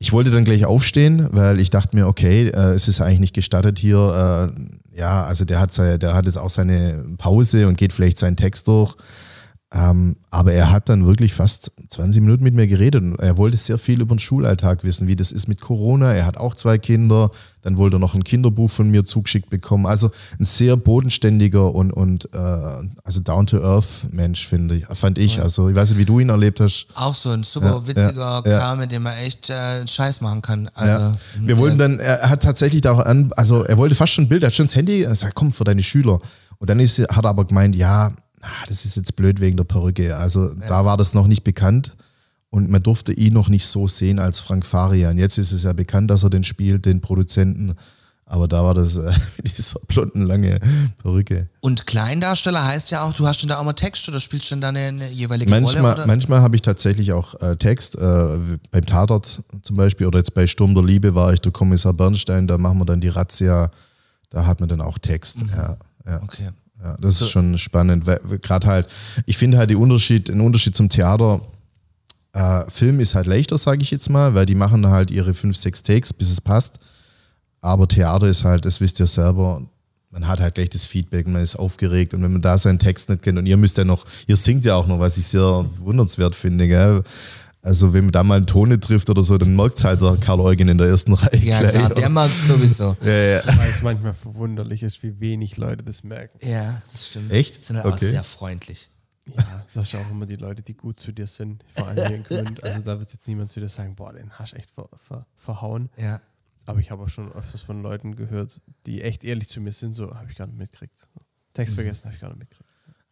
ich 0.00 0.12
wollte 0.12 0.30
dann 0.30 0.44
gleich 0.44 0.66
aufstehen, 0.66 1.28
weil 1.30 1.58
ich 1.60 1.70
dachte 1.70 1.96
mir, 1.96 2.06
okay, 2.08 2.48
äh, 2.48 2.72
es 2.74 2.88
ist 2.88 3.00
eigentlich 3.00 3.20
nicht 3.20 3.34
gestattet 3.34 3.78
hier. 3.78 4.52
Äh, 4.94 4.98
ja, 4.98 5.24
also 5.24 5.44
der 5.44 5.60
hat, 5.60 5.72
sei- 5.72 5.96
der 5.98 6.14
hat 6.14 6.26
jetzt 6.26 6.36
auch 6.36 6.50
seine 6.50 7.02
Pause 7.16 7.68
und 7.68 7.78
geht 7.78 7.92
vielleicht 7.92 8.18
seinen 8.18 8.36
Text 8.36 8.66
durch. 8.68 8.96
Ähm, 9.76 10.14
aber 10.30 10.52
er 10.52 10.70
hat 10.70 10.88
dann 10.88 11.04
wirklich 11.04 11.34
fast 11.34 11.72
20 11.88 12.22
Minuten 12.22 12.44
mit 12.44 12.54
mir 12.54 12.68
geredet 12.68 13.02
und 13.02 13.18
er 13.18 13.36
wollte 13.36 13.56
sehr 13.56 13.76
viel 13.76 14.00
über 14.00 14.14
den 14.14 14.20
Schulalltag 14.20 14.84
wissen, 14.84 15.08
wie 15.08 15.16
das 15.16 15.32
ist 15.32 15.48
mit 15.48 15.60
Corona. 15.60 16.12
Er 16.12 16.26
hat 16.26 16.36
auch 16.36 16.54
zwei 16.54 16.78
Kinder, 16.78 17.28
dann 17.62 17.76
wollte 17.76 17.96
er 17.96 17.98
noch 17.98 18.14
ein 18.14 18.22
Kinderbuch 18.22 18.70
von 18.70 18.88
mir 18.88 19.04
zugeschickt 19.04 19.50
bekommen. 19.50 19.86
Also 19.86 20.12
ein 20.38 20.44
sehr 20.44 20.76
bodenständiger 20.76 21.74
und, 21.74 21.92
und 21.92 22.32
äh, 22.32 22.38
also 23.02 23.20
down-to-earth 23.20 24.12
Mensch, 24.12 24.46
finde 24.46 24.76
ich, 24.76 24.86
fand 24.86 25.18
ich. 25.18 25.40
Also 25.40 25.68
ich 25.68 25.74
weiß 25.74 25.90
nicht, 25.90 25.98
wie 25.98 26.04
du 26.04 26.20
ihn 26.20 26.28
erlebt 26.28 26.60
hast. 26.60 26.86
Auch 26.94 27.14
so 27.14 27.30
ein 27.30 27.42
super 27.42 27.82
Ja, 27.82 27.86
witziger 27.88 28.16
ja. 28.16 28.42
Kerl, 28.42 28.76
mit 28.76 28.92
dem 28.92 29.02
man 29.02 29.14
echt 29.14 29.50
äh, 29.50 29.84
Scheiß 29.84 30.20
machen 30.20 30.40
kann. 30.40 30.70
Also, 30.74 31.00
Ja. 31.00 31.16
Wir 31.40 31.58
wollten 31.58 31.78
dann, 31.78 31.98
er 31.98 32.30
hat 32.30 32.44
tatsächlich 32.44 32.82
da 32.82 32.92
auch 32.92 33.00
an, 33.00 33.32
also 33.36 33.64
er 33.64 33.76
wollte 33.76 33.96
fast 33.96 34.12
schon 34.12 34.26
ein 34.26 34.28
Bild, 34.28 34.44
er 34.44 34.46
hat 34.46 34.54
schon 34.54 34.66
das 34.66 34.76
Handy, 34.76 35.02
er 35.02 35.16
sagt, 35.16 35.34
komm, 35.34 35.52
für 35.52 35.64
deine 35.64 35.82
Schüler. 35.82 36.20
Und 36.58 36.70
dann 36.70 36.78
ist, 36.78 37.00
hat 37.00 37.24
er 37.24 37.30
aber 37.30 37.44
gemeint, 37.44 37.74
ja, 37.74 38.12
ah, 38.44 38.64
das 38.68 38.84
ist 38.84 38.96
jetzt 38.96 39.16
blöd 39.16 39.40
wegen 39.40 39.56
der 39.56 39.64
Perücke. 39.64 40.16
Also 40.16 40.54
da 40.54 40.84
war 40.84 40.96
das 40.96 41.14
noch 41.14 41.26
nicht 41.26 41.44
bekannt 41.44 41.94
und 42.50 42.70
man 42.70 42.82
durfte 42.82 43.12
ihn 43.12 43.32
noch 43.32 43.48
nicht 43.48 43.66
so 43.66 43.88
sehen 43.88 44.18
als 44.18 44.38
Frank 44.38 44.64
Farian. 44.64 45.18
Jetzt 45.18 45.38
ist 45.38 45.52
es 45.52 45.64
ja 45.64 45.72
bekannt, 45.72 46.10
dass 46.10 46.22
er 46.22 46.30
den 46.30 46.44
spielt, 46.44 46.86
den 46.86 47.00
Produzenten. 47.00 47.74
Aber 48.26 48.48
da 48.48 48.64
war 48.64 48.74
das 48.74 48.96
äh, 48.96 49.12
mit 49.36 49.58
dieser 49.58 49.80
blonden, 49.80 50.22
lange 50.22 50.58
Perücke. 50.98 51.48
Und 51.60 51.86
Kleindarsteller 51.86 52.64
heißt 52.64 52.90
ja 52.90 53.02
auch, 53.02 53.12
du 53.12 53.26
hast 53.26 53.40
schon 53.40 53.48
da 53.48 53.58
auch 53.58 53.64
mal 53.64 53.72
Text 53.72 54.08
oder 54.08 54.20
spielst 54.20 54.46
schon 54.46 54.60
da 54.60 54.68
eine, 54.68 54.78
eine 54.78 55.10
jeweilige 55.10 55.50
Rolle? 55.50 55.62
Manchmal, 55.62 55.94
Oder? 55.94 56.06
manchmal 56.06 56.40
habe 56.40 56.56
ich 56.56 56.62
tatsächlich 56.62 57.12
auch 57.12 57.34
äh, 57.42 57.56
Text. 57.56 57.96
Äh, 57.96 58.38
beim 58.70 58.86
Tatort 58.86 59.42
zum 59.62 59.76
Beispiel 59.76 60.06
oder 60.06 60.18
jetzt 60.18 60.34
bei 60.34 60.46
Sturm 60.46 60.74
der 60.74 60.84
Liebe 60.84 61.14
war 61.14 61.32
ich 61.32 61.40
der 61.40 61.52
Kommissar 61.52 61.92
Bernstein, 61.92 62.46
da 62.46 62.56
machen 62.56 62.78
wir 62.78 62.86
dann 62.86 63.00
die 63.00 63.08
Razzia, 63.08 63.70
da 64.30 64.46
hat 64.46 64.60
man 64.60 64.68
dann 64.68 64.80
auch 64.80 64.98
Text. 64.98 65.44
Ja, 65.54 65.76
ja. 66.06 66.22
Okay. 66.22 66.50
Ja, 66.82 66.96
das 67.00 67.20
ist 67.20 67.30
schon 67.30 67.56
spannend. 67.58 68.04
Gerade 68.42 68.66
halt, 68.66 68.88
ich 69.26 69.36
finde 69.36 69.58
halt 69.58 69.70
die 69.70 69.76
Unterschied, 69.76 70.30
ein 70.30 70.40
Unterschied 70.40 70.76
zum 70.76 70.88
Theater. 70.88 71.40
Äh, 72.32 72.68
Film 72.68 73.00
ist 73.00 73.14
halt 73.14 73.26
leichter, 73.26 73.56
sage 73.58 73.82
ich 73.82 73.90
jetzt 73.90 74.10
mal, 74.10 74.34
weil 74.34 74.46
die 74.46 74.54
machen 74.54 74.86
halt 74.88 75.10
ihre 75.10 75.34
fünf, 75.34 75.56
sechs 75.56 75.82
Takes, 75.82 76.12
bis 76.12 76.30
es 76.30 76.40
passt. 76.40 76.78
Aber 77.60 77.88
Theater 77.88 78.26
ist 78.26 78.44
halt, 78.44 78.64
das 78.66 78.80
wisst 78.80 79.00
ihr 79.00 79.06
selber, 79.06 79.62
man 80.10 80.28
hat 80.28 80.40
halt 80.40 80.54
gleich 80.54 80.70
das 80.70 80.84
Feedback, 80.84 81.26
man 81.26 81.42
ist 81.42 81.56
aufgeregt 81.56 82.14
und 82.14 82.22
wenn 82.22 82.32
man 82.32 82.42
da 82.42 82.56
seinen 82.58 82.78
Text 82.78 83.08
nicht 83.08 83.22
kennt 83.22 83.38
und 83.38 83.46
ihr 83.46 83.56
müsst 83.56 83.78
ja 83.78 83.84
noch, 83.84 84.04
ihr 84.26 84.36
singt 84.36 84.64
ja 84.64 84.76
auch 84.76 84.86
noch, 84.86 85.00
was 85.00 85.16
ich 85.16 85.26
sehr 85.26 85.68
wundernswert 85.78 86.36
finde, 86.36 86.68
gell? 86.68 87.02
Also 87.64 87.94
wenn 87.94 88.04
man 88.04 88.12
da 88.12 88.22
mal 88.22 88.36
einen 88.36 88.46
Ton 88.46 88.68
nicht 88.68 88.82
trifft 88.82 89.08
oder 89.08 89.22
so, 89.22 89.38
dann 89.38 89.56
merkt 89.56 89.82
halt 89.84 90.00
der 90.02 90.16
Karl 90.18 90.40
Eugen 90.40 90.68
in 90.68 90.76
der 90.78 90.86
ersten 90.88 91.12
Reihe 91.14 91.38
Ja, 91.38 91.60
gleich. 91.60 91.72
klar, 91.72 91.88
der 91.94 92.08
mag 92.10 92.30
sowieso. 92.30 92.94
ja, 93.02 93.10
ja. 93.10 93.42
Weil 93.46 93.68
es 93.68 93.82
manchmal 93.82 94.12
verwunderlich 94.12 94.82
ist, 94.82 95.02
wie 95.02 95.18
wenig 95.18 95.56
Leute 95.56 95.82
das 95.82 96.04
merken. 96.04 96.38
Ja, 96.46 96.82
das 96.92 97.08
stimmt. 97.08 97.32
Echt? 97.32 97.56
Die 97.56 97.60
sind 97.62 97.76
halt 97.76 97.86
auch 97.86 97.94
Okay. 97.96 98.10
sehr 98.10 98.22
freundlich. 98.24 98.90
Ja, 99.26 99.64
du 99.72 99.80
hast 99.80 99.92
ja 99.92 100.00
auch 100.00 100.10
immer 100.10 100.26
die 100.26 100.36
Leute, 100.36 100.60
die 100.62 100.74
gut 100.74 101.00
zu 101.00 101.10
dir 101.10 101.26
sind, 101.26 101.64
vor 101.74 101.88
allem 101.88 102.06
hier 102.06 102.16
in 102.16 102.24
Gmünd. 102.24 102.62
Also 102.62 102.82
da 102.82 103.00
wird 103.00 103.10
jetzt 103.14 103.26
niemand 103.26 103.48
zu 103.50 103.58
dir 103.60 103.68
sagen, 103.70 103.94
boah, 103.96 104.12
den 104.12 104.30
hast 104.32 104.52
du 104.52 104.56
echt 104.56 104.70
ver, 104.70 104.90
ver, 104.98 105.26
verhauen. 105.34 105.88
Ja. 105.96 106.20
aber 106.66 106.80
ich 106.80 106.90
habe 106.90 107.02
auch 107.02 107.08
schon 107.08 107.32
öfters 107.32 107.62
von 107.62 107.82
Leuten 107.82 108.14
gehört, 108.16 108.60
die 108.84 109.00
echt 109.00 109.24
ehrlich 109.24 109.48
zu 109.48 109.62
mir 109.62 109.72
sind, 109.72 109.94
so 109.94 110.14
habe 110.14 110.30
ich 110.30 110.36
gar 110.36 110.46
nicht 110.46 110.58
mitgekriegt. 110.58 111.08
Text 111.54 111.74
vergessen, 111.76 112.04
habe 112.04 112.14
ich 112.14 112.20
gar 112.20 112.28
nicht 112.28 112.40
mitgekriegt. 112.40 112.63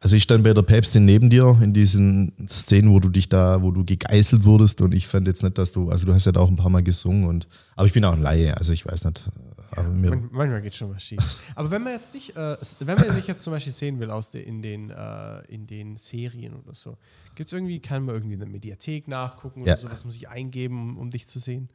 Also 0.03 0.17
ich 0.17 0.25
stand 0.25 0.43
bei 0.43 0.53
der 0.53 0.62
Päpstin 0.62 1.05
neben 1.05 1.31
dir 1.31 1.57
in 1.62 1.73
diesen 1.73 2.33
Szenen, 2.49 2.91
wo 2.91 2.99
du 2.99 3.09
dich 3.09 3.29
da, 3.29 3.62
wo 3.62 3.71
du 3.71 3.85
gegeißelt 3.85 4.45
wurdest 4.45 4.81
und 4.81 4.95
ich 4.95 5.07
fand 5.07 5.29
jetzt 5.29 5.45
nicht, 5.45 5.57
dass 5.59 5.71
du, 5.71 5.91
also 5.91 6.07
du 6.07 6.12
hast 6.12 6.27
ja 6.27 6.33
da 6.33 6.41
auch 6.41 6.49
ein 6.49 6.57
paar 6.57 6.71
Mal 6.71 6.83
gesungen 6.83 7.29
und, 7.29 7.47
aber 7.77 7.87
ich 7.87 7.93
bin 7.93 8.05
auch 8.05 8.12
ein 8.12 8.21
Laie, 8.21 8.57
also 8.57 8.73
ich 8.73 8.85
weiß 8.85 9.05
nicht. 9.05 9.23
Man, 9.77 10.29
manchmal 10.33 10.61
geht 10.61 10.75
schon 10.75 10.91
was 10.95 11.03
schief. 11.03 11.21
Aber 11.55 11.71
wenn 11.71 11.83
man 11.83 11.93
jetzt 11.95 12.15
nicht, 12.15 12.37
äh, 12.37 12.57
wenn 12.81 12.99
man 12.99 13.17
dich 13.17 13.27
jetzt 13.27 13.43
zum 13.43 13.53
Beispiel 13.53 13.73
sehen 13.73 14.01
will 14.01 14.11
aus 14.11 14.31
de, 14.31 14.43
in, 14.43 14.61
den, 14.61 14.91
äh, 14.91 15.41
in 15.47 15.67
den 15.67 15.97
Serien 15.97 16.55
oder 16.55 16.75
so, 16.75 16.99
gibt 17.37 17.47
es 17.47 17.53
irgendwie, 17.53 17.79
kann 17.79 18.05
man 18.05 18.17
irgendwie 18.17 18.35
in 18.35 18.41
der 18.41 18.49
Mediathek 18.49 19.07
nachgucken 19.09 19.65
Ja. 19.65 19.75
oder 19.75 19.83
so, 19.83 19.91
was 19.91 20.05
muss 20.05 20.17
ich 20.17 20.29
eingeben, 20.29 20.79
um, 20.79 20.99
um 20.99 21.11
dich 21.11 21.27
zu 21.27 21.38
sehen? 21.38 21.69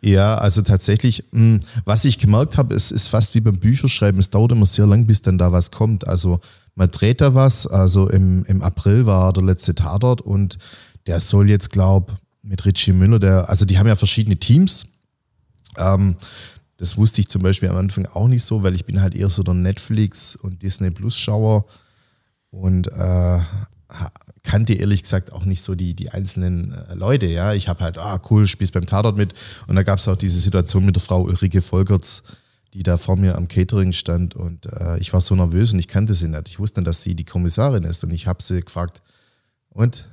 Ja, 0.00 0.36
also 0.38 0.62
tatsächlich, 0.62 1.24
mh, 1.32 1.60
was 1.84 2.04
ich 2.04 2.18
gemerkt 2.18 2.56
habe, 2.56 2.74
es 2.74 2.92
ist 2.92 3.08
fast 3.08 3.34
wie 3.34 3.40
beim 3.40 3.58
Bücherschreiben, 3.58 4.20
es 4.20 4.30
dauert 4.30 4.52
immer 4.52 4.66
sehr 4.66 4.86
lang, 4.86 5.06
bis 5.06 5.22
dann 5.22 5.38
da 5.38 5.50
was 5.50 5.70
kommt. 5.72 6.06
Also 6.06 6.38
man 6.76 6.88
dreht 6.88 7.20
da 7.20 7.34
was, 7.34 7.66
also 7.66 8.08
im, 8.08 8.44
im 8.44 8.62
April 8.62 9.06
war 9.06 9.32
der 9.32 9.42
letzte 9.42 9.74
Tatort 9.74 10.20
und 10.20 10.58
der 11.08 11.18
soll 11.18 11.50
jetzt, 11.50 11.70
glaub, 11.70 12.16
mit 12.42 12.64
Richie 12.64 12.92
Müller, 12.92 13.18
der, 13.18 13.48
also 13.48 13.64
die 13.64 13.78
haben 13.78 13.88
ja 13.88 13.96
verschiedene 13.96 14.36
Teams. 14.36 14.86
Ähm, 15.76 16.14
das 16.76 16.96
wusste 16.96 17.20
ich 17.20 17.28
zum 17.28 17.42
Beispiel 17.42 17.68
am 17.68 17.76
Anfang 17.76 18.06
auch 18.06 18.28
nicht 18.28 18.44
so, 18.44 18.62
weil 18.62 18.74
ich 18.74 18.84
bin 18.84 19.00
halt 19.00 19.16
eher 19.16 19.28
so 19.28 19.42
der 19.42 19.54
Netflix 19.54 20.36
und 20.36 20.62
Disney 20.62 20.90
Plus 20.90 21.18
Schauer 21.18 21.64
und 22.50 22.86
äh, 22.92 23.40
kannte 24.42 24.74
ehrlich 24.74 25.02
gesagt 25.02 25.32
auch 25.32 25.44
nicht 25.44 25.62
so 25.62 25.74
die, 25.74 25.94
die 25.94 26.10
einzelnen 26.10 26.72
äh, 26.72 26.94
Leute. 26.94 27.26
Ja, 27.26 27.52
ich 27.52 27.68
habe 27.68 27.84
halt, 27.84 27.98
ah 27.98 28.20
cool, 28.30 28.46
spielst 28.46 28.72
beim 28.72 28.86
Tatort 28.86 29.16
mit 29.16 29.34
und 29.66 29.76
da 29.76 29.82
gab 29.82 29.98
es 29.98 30.08
auch 30.08 30.16
diese 30.16 30.38
Situation 30.38 30.84
mit 30.84 30.96
der 30.96 31.02
Frau 31.02 31.22
Ulrike 31.22 31.62
Volkerts, 31.62 32.22
die 32.74 32.82
da 32.82 32.96
vor 32.96 33.16
mir 33.16 33.36
am 33.36 33.48
Catering 33.48 33.92
stand 33.92 34.34
und 34.34 34.66
äh, 34.66 34.98
ich 34.98 35.12
war 35.12 35.20
so 35.20 35.34
nervös 35.34 35.72
und 35.72 35.78
ich 35.78 35.88
kannte 35.88 36.14
sie 36.14 36.28
nicht. 36.28 36.48
Ich 36.48 36.58
wusste 36.58 36.80
nicht, 36.80 36.88
dass 36.88 37.02
sie 37.02 37.14
die 37.14 37.24
Kommissarin 37.24 37.84
ist 37.84 38.04
und 38.04 38.10
ich 38.12 38.26
habe 38.26 38.42
sie 38.42 38.60
gefragt 38.60 39.02
und 39.70 40.08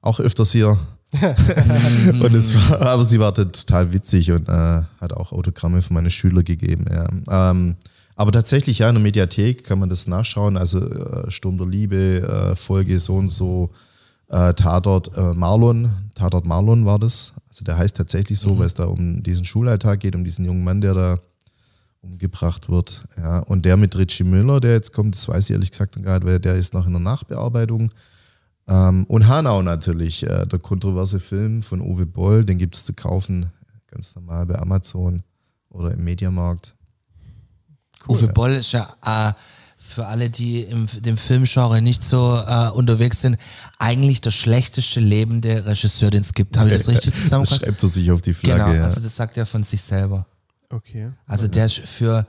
auch 0.00 0.20
öfters 0.20 0.52
hier. 0.52 0.78
und 1.20 2.34
es 2.34 2.54
war, 2.54 2.80
aber 2.80 3.04
sie 3.04 3.20
war 3.20 3.34
total 3.34 3.92
witzig 3.92 4.32
und 4.32 4.48
äh, 4.48 4.82
hat 4.98 5.12
auch 5.12 5.32
Autogramme 5.32 5.82
für 5.82 5.92
meine 5.92 6.10
Schüler 6.10 6.42
gegeben. 6.42 6.86
Ja. 6.90 7.50
Ähm, 7.50 7.76
aber 8.22 8.32
tatsächlich, 8.32 8.78
ja, 8.78 8.88
in 8.88 8.94
der 8.94 9.02
Mediathek 9.02 9.64
kann 9.64 9.80
man 9.80 9.88
das 9.88 10.06
nachschauen. 10.06 10.56
Also 10.56 10.88
äh, 10.88 11.28
Sturm 11.28 11.58
der 11.58 11.66
Liebe, 11.66 12.22
äh, 12.22 12.56
Folge 12.56 13.00
so 13.00 13.16
und 13.16 13.30
so, 13.30 13.70
äh, 14.28 14.54
Tatort 14.54 15.10
Marlon, 15.36 15.90
Tatort 16.14 16.46
Marlon 16.46 16.86
war 16.86 16.98
das. 16.98 17.32
Also 17.48 17.64
der 17.64 17.76
heißt 17.76 17.96
tatsächlich 17.96 18.38
so, 18.38 18.58
weil 18.58 18.66
es 18.66 18.74
da 18.74 18.84
um 18.84 19.22
diesen 19.22 19.44
Schulalltag 19.44 20.00
geht, 20.00 20.14
um 20.14 20.24
diesen 20.24 20.44
jungen 20.44 20.62
Mann, 20.62 20.80
der 20.80 20.94
da 20.94 21.18
umgebracht 22.00 22.68
wird. 22.68 23.02
Ja. 23.16 23.40
Und 23.40 23.64
der 23.64 23.76
mit 23.76 23.96
Richie 23.98 24.24
Müller, 24.24 24.60
der 24.60 24.72
jetzt 24.72 24.92
kommt, 24.92 25.14
das 25.16 25.28
weiß 25.28 25.44
ich 25.44 25.54
ehrlich 25.54 25.70
gesagt 25.70 25.96
noch 25.96 26.04
gar 26.04 26.18
nicht, 26.18 26.26
weil 26.28 26.38
der 26.38 26.54
ist 26.54 26.74
noch 26.74 26.86
in 26.86 26.92
der 26.92 27.00
Nachbearbeitung. 27.00 27.90
Ähm, 28.68 29.04
und 29.08 29.26
Hanau 29.26 29.62
natürlich, 29.62 30.22
äh, 30.22 30.46
der 30.46 30.60
kontroverse 30.60 31.20
Film 31.20 31.62
von 31.62 31.80
Uwe 31.80 32.06
Boll, 32.06 32.44
den 32.44 32.58
gibt 32.58 32.76
es 32.76 32.84
zu 32.84 32.92
kaufen, 32.92 33.50
ganz 33.90 34.14
normal 34.14 34.46
bei 34.46 34.58
Amazon 34.58 35.22
oder 35.68 35.92
im 35.92 36.04
Mediamarkt. 36.04 36.74
Uwe 38.08 38.28
Boll 38.28 38.52
ist 38.52 38.72
ja 38.72 38.88
äh, 39.04 39.32
für 39.78 40.06
alle, 40.06 40.30
die 40.30 40.62
im 40.62 40.86
dem 41.00 41.16
Filmgenre 41.16 41.82
nicht 41.82 42.02
so 42.02 42.42
äh, 42.46 42.68
unterwegs 42.70 43.20
sind, 43.20 43.36
eigentlich 43.78 44.20
der 44.20 44.30
schlechteste 44.30 45.00
lebende 45.00 45.66
Regisseur, 45.66 46.10
den 46.10 46.22
es 46.22 46.32
gibt. 46.34 46.56
Habe 46.56 46.70
ich 46.70 46.76
das 46.76 46.88
richtig 46.88 47.12
Das 47.12 47.22
zusammengefasst? 47.24 47.64
schreibt 47.64 47.82
er 47.82 47.88
sich 47.88 48.10
auf 48.10 48.20
die 48.22 48.32
Flagge. 48.34 48.64
Genau, 48.64 48.74
ja. 48.74 48.84
also 48.84 49.00
das 49.00 49.14
sagt 49.14 49.36
er 49.36 49.44
von 49.46 49.64
sich 49.64 49.82
selber. 49.82 50.26
Okay. 50.70 51.12
Also 51.26 51.48
der 51.48 51.66
ist 51.66 51.78
für, 51.80 52.26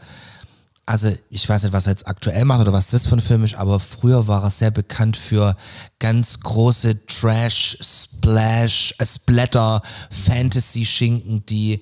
also 0.85 1.09
ich 1.29 1.47
weiß 1.47 1.63
nicht, 1.63 1.71
was 1.71 1.85
er 1.87 1.91
jetzt 1.93 2.07
aktuell 2.07 2.43
macht 2.43 2.59
oder 2.61 2.73
was 2.73 2.87
das 2.89 3.07
für 3.07 3.15
ein 3.15 3.21
Film 3.21 3.45
ist, 3.45 3.55
aber 3.55 3.79
früher 3.79 4.27
war 4.27 4.43
er 4.43 4.49
sehr 4.51 4.71
bekannt 4.71 5.15
für 5.15 5.55
ganz 5.99 6.41
große 6.41 7.05
Trash, 7.05 7.77
Splash, 7.81 8.93
äh, 8.97 9.05
Splatter, 9.05 9.81
Fantasy-Schinken, 10.09 11.45
die 11.45 11.81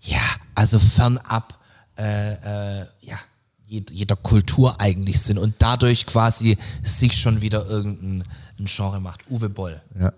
ja, 0.00 0.20
also 0.54 0.78
fernab 0.78 1.58
äh, 1.98 2.32
äh, 2.32 2.86
ja, 3.00 3.16
jed- 3.68 3.90
jeder 3.92 4.16
Kultur 4.16 4.80
eigentlich 4.80 5.20
sind 5.20 5.38
und 5.38 5.54
dadurch 5.58 6.06
quasi 6.06 6.56
sich 6.82 7.16
schon 7.16 7.40
wieder 7.40 7.66
irgendein 7.68 8.24
ein 8.58 8.66
Genre 8.66 9.00
macht. 9.00 9.20
Uwe 9.30 9.48
Boll. 9.48 9.80
Ja. 9.98 10.12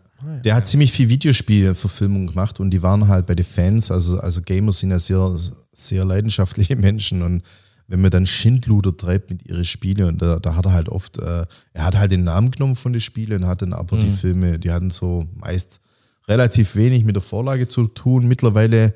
Der 0.45 0.55
hat 0.55 0.67
ziemlich 0.67 0.93
viel 0.93 1.09
Videospielverfilmung 1.09 2.27
gemacht 2.29 2.59
und 2.61 2.71
die 2.71 2.83
waren 2.83 3.07
halt 3.09 3.27
bei 3.27 3.35
den 3.35 3.45
Fans, 3.45 3.91
also, 3.91 4.19
also 4.19 4.41
Gamers 4.43 4.79
sind 4.79 4.91
ja 4.91 4.99
sehr, 4.99 5.37
sehr 5.73 6.05
leidenschaftliche 6.05 6.77
Menschen 6.77 7.23
und 7.23 7.43
wenn 7.89 8.01
man 8.01 8.11
dann 8.11 8.27
Schindluder 8.27 8.97
treibt 8.97 9.31
mit 9.31 9.47
ihren 9.47 9.65
Spielen 9.65 10.09
und 10.09 10.21
da, 10.23 10.39
da 10.41 10.57
hat 10.57 10.67
er 10.67 10.73
halt 10.73 10.89
oft, 10.89 11.19
äh, 11.19 11.45
er 11.73 11.85
hat 11.85 11.97
halt 11.97 12.11
den 12.11 12.25
Namen 12.25 12.51
genommen 12.51 12.75
von 12.77 12.93
den 12.93 13.01
Spielen 13.01 13.45
und 13.45 13.49
hat 13.49 13.63
dann 13.63 13.73
aber 13.73 13.97
die 13.97 14.11
Filme, 14.11 14.59
die 14.59 14.73
hatten 14.73 14.91
so 14.91 15.29
meist 15.35 15.81
relativ 16.27 16.75
wenig 16.75 17.05
mit 17.05 17.15
der 17.15 17.23
Vorlage 17.23 17.69
zu 17.69 17.87
tun. 17.87 18.27
Mittlerweile 18.27 18.93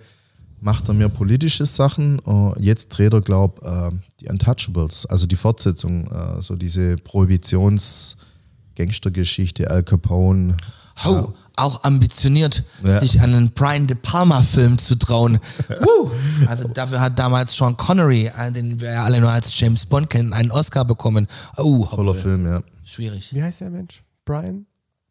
macht 0.61 0.89
er 0.89 0.95
mehr 0.95 1.09
politische 1.09 1.67
Sachen. 1.67 2.21
Äh, 2.27 2.53
Jetzt 2.63 2.89
dreht 2.89 3.13
er, 3.15 3.21
glaube 3.21 3.61
äh, 3.67 3.91
die 4.21 4.29
Untouchables, 4.29 5.07
also 5.07 5.27
die 5.27 5.37
Fortsetzung, 5.37 6.07
äh, 6.07 6.41
so 6.43 6.55
diese 6.57 6.97
Prohibitions-Gangstergeschichte, 6.97 9.71
Al 9.71 9.83
Capone. 9.83 10.57
Ho, 11.05 11.33
auch 11.57 11.83
ambitioniert, 11.85 12.63
Ja. 12.83 13.01
sich 13.01 13.21
an 13.23 13.33
einen 13.35 13.51
Brian 13.53 13.87
De 13.87 13.97
Palma-Film 13.97 14.77
zu 14.77 14.97
trauen. 14.97 15.39
Woo. 15.81 16.11
Also 16.47 16.69
dafür 16.69 17.01
hat 17.01 17.19
damals 17.19 17.57
Sean 17.57 17.75
Connery, 17.77 18.31
den 18.55 18.81
wir 18.81 18.93
ja 18.93 19.05
alle 19.05 19.19
nur 19.21 19.31
als 19.31 19.59
James 19.59 19.87
Bond 19.87 20.11
kennen, 20.11 20.35
einen 20.35 20.51
Oscar 20.51 20.85
bekommen. 20.85 21.27
Oh, 21.57 21.87
Toller 21.87 22.15
Film, 22.15 22.45
ja. 22.47 22.61
schwierig. 22.85 23.33
Wie 23.33 23.43
heißt 23.43 23.63
der 23.63 23.71
Mensch? 23.71 24.03
Brian? 24.27 24.67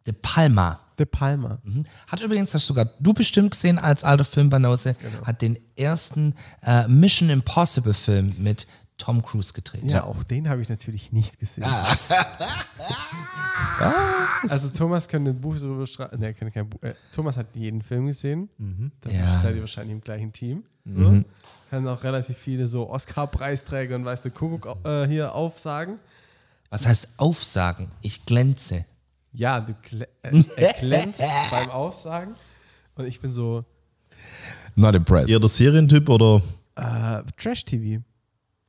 De 0.09 0.15
Palma. 0.21 0.79
De 0.97 1.05
Palma. 1.05 1.59
Mhm. 1.63 1.83
Hat 2.07 2.19
übrigens, 2.21 2.53
hast 2.53 2.65
sogar 2.65 2.85
du 2.99 3.13
bestimmt 3.13 3.51
gesehen 3.51 3.77
als 3.77 4.03
alter 4.03 4.23
Filmbanause, 4.23 4.95
hat 5.23 5.41
den 5.41 5.57
ersten 5.77 6.33
äh, 6.65 6.87
Mission 6.87 7.29
Impossible 7.29 7.93
Film 7.93 8.33
mit 8.39 8.65
Tom 8.97 9.21
Cruise 9.23 9.53
gedreht. 9.53 9.83
Ja, 9.85 10.03
auch 10.03 10.23
den 10.23 10.49
habe 10.49 10.61
ich 10.61 10.67
natürlich 10.67 11.11
nicht 11.13 11.39
gesehen. 11.39 11.63
Was? 11.89 12.11
Also 14.49 14.69
Thomas 14.69 15.07
könnte 15.07 15.31
ein 15.31 15.39
Buch 15.39 15.55
darüber 15.57 15.85
schreiben. 15.87 16.19
Ne, 16.19 16.33
kann 16.33 16.51
kein 16.51 16.67
Buch. 16.69 16.81
Äh, 16.81 16.95
Thomas 17.13 17.37
hat 17.37 17.55
jeden 17.55 17.81
Film 17.81 18.07
gesehen. 18.07 18.49
Dann 18.57 18.91
Ja. 19.13 19.39
seid 19.39 19.55
ihr 19.55 19.61
wahrscheinlich 19.61 19.93
im 19.93 20.01
gleichen 20.01 20.33
Team. 20.33 20.63
So. 20.85 21.23
Kann 21.69 21.87
auch 21.87 22.03
relativ 22.03 22.37
viele 22.37 22.67
so 22.67 22.89
Oscar-Preisträger 22.89 23.95
und 23.95 24.03
weißt 24.05 24.25
du, 24.25 24.31
Kuckuck 24.31 24.83
äh, 24.85 25.07
hier 25.07 25.33
aufsagen. 25.35 25.99
Was 26.71 26.85
heißt 26.87 27.09
aufsagen? 27.17 27.89
Ich 28.01 28.25
glänze. 28.25 28.85
Ja, 29.33 29.59
du 29.59 29.73
äh, 30.21 30.43
er 30.57 30.73
glänzt 30.73 31.21
beim 31.51 31.69
Aufsagen. 31.69 32.35
Und 32.95 33.05
ich 33.05 33.19
bin 33.19 33.31
so 33.31 33.63
Not 34.75 34.95
impressed. 34.95 35.29
Eher 35.29 35.39
der 35.39 35.49
Serientyp 35.49 36.09
oder? 36.09 36.41
äh, 36.75 37.21
Trash-TV. 37.37 38.01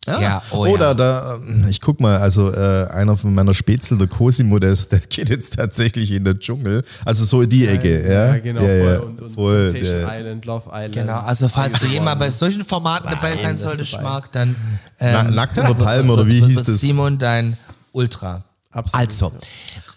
Ja, 0.07 0.43
oh, 0.51 0.67
oh, 0.67 0.77
ja. 0.77 0.95
da, 0.95 1.37
ähm, 1.37 1.67
ich 1.69 1.81
guck 1.81 2.01
mal, 2.01 2.17
also 2.17 2.53
äh, 2.53 2.87
einer 2.89 3.17
von 3.17 3.35
meiner 3.35 3.53
Spätzle, 3.53 3.99
der 3.99 4.09
Cosimo, 4.09 4.59
der, 4.59 4.71
ist, 4.71 4.91
der 4.93 5.01
geht 5.01 5.29
jetzt 5.29 5.55
tatsächlich 5.55 6.11
in 6.11 6.25
den 6.25 6.39
Dschungel. 6.39 6.83
Also 7.05 7.25
so 7.25 7.43
in 7.43 7.51
die 7.51 7.67
Ecke, 7.67 8.11
ja. 8.11 8.39
genau. 8.39 8.63
ja, 8.63 8.67
voll. 8.67 8.93
ja, 8.93 8.99
Und, 9.01 9.23
und 9.23 9.35
voll, 9.35 9.73
Temptation 9.73 10.01
ja. 10.01 10.19
Island, 10.19 10.45
Love 10.47 10.71
Island. 10.73 10.95
Genau, 10.95 11.21
also 11.21 11.49
falls 11.49 11.79
du 11.79 11.87
jemand 11.87 12.19
bei 12.19 12.31
solchen 12.31 12.65
Formaten 12.65 13.11
dabei 13.11 13.37
sein 13.37 13.57
solltest. 13.57 14.01
Marc, 14.03 14.33
dann 14.33 14.57
Na, 14.99 15.29
ähm, 15.29 15.35
Nackt 15.35 15.59
unter 15.59 15.75
Palmen 15.85 16.11
oder 16.11 16.27
wie 16.27 16.43
hieß 16.45 16.65
das? 16.65 16.81
Simon 16.81 17.19
dein 17.19 17.57
Ultra. 17.93 18.43
Absolut, 18.73 19.09
Also, 19.09 19.33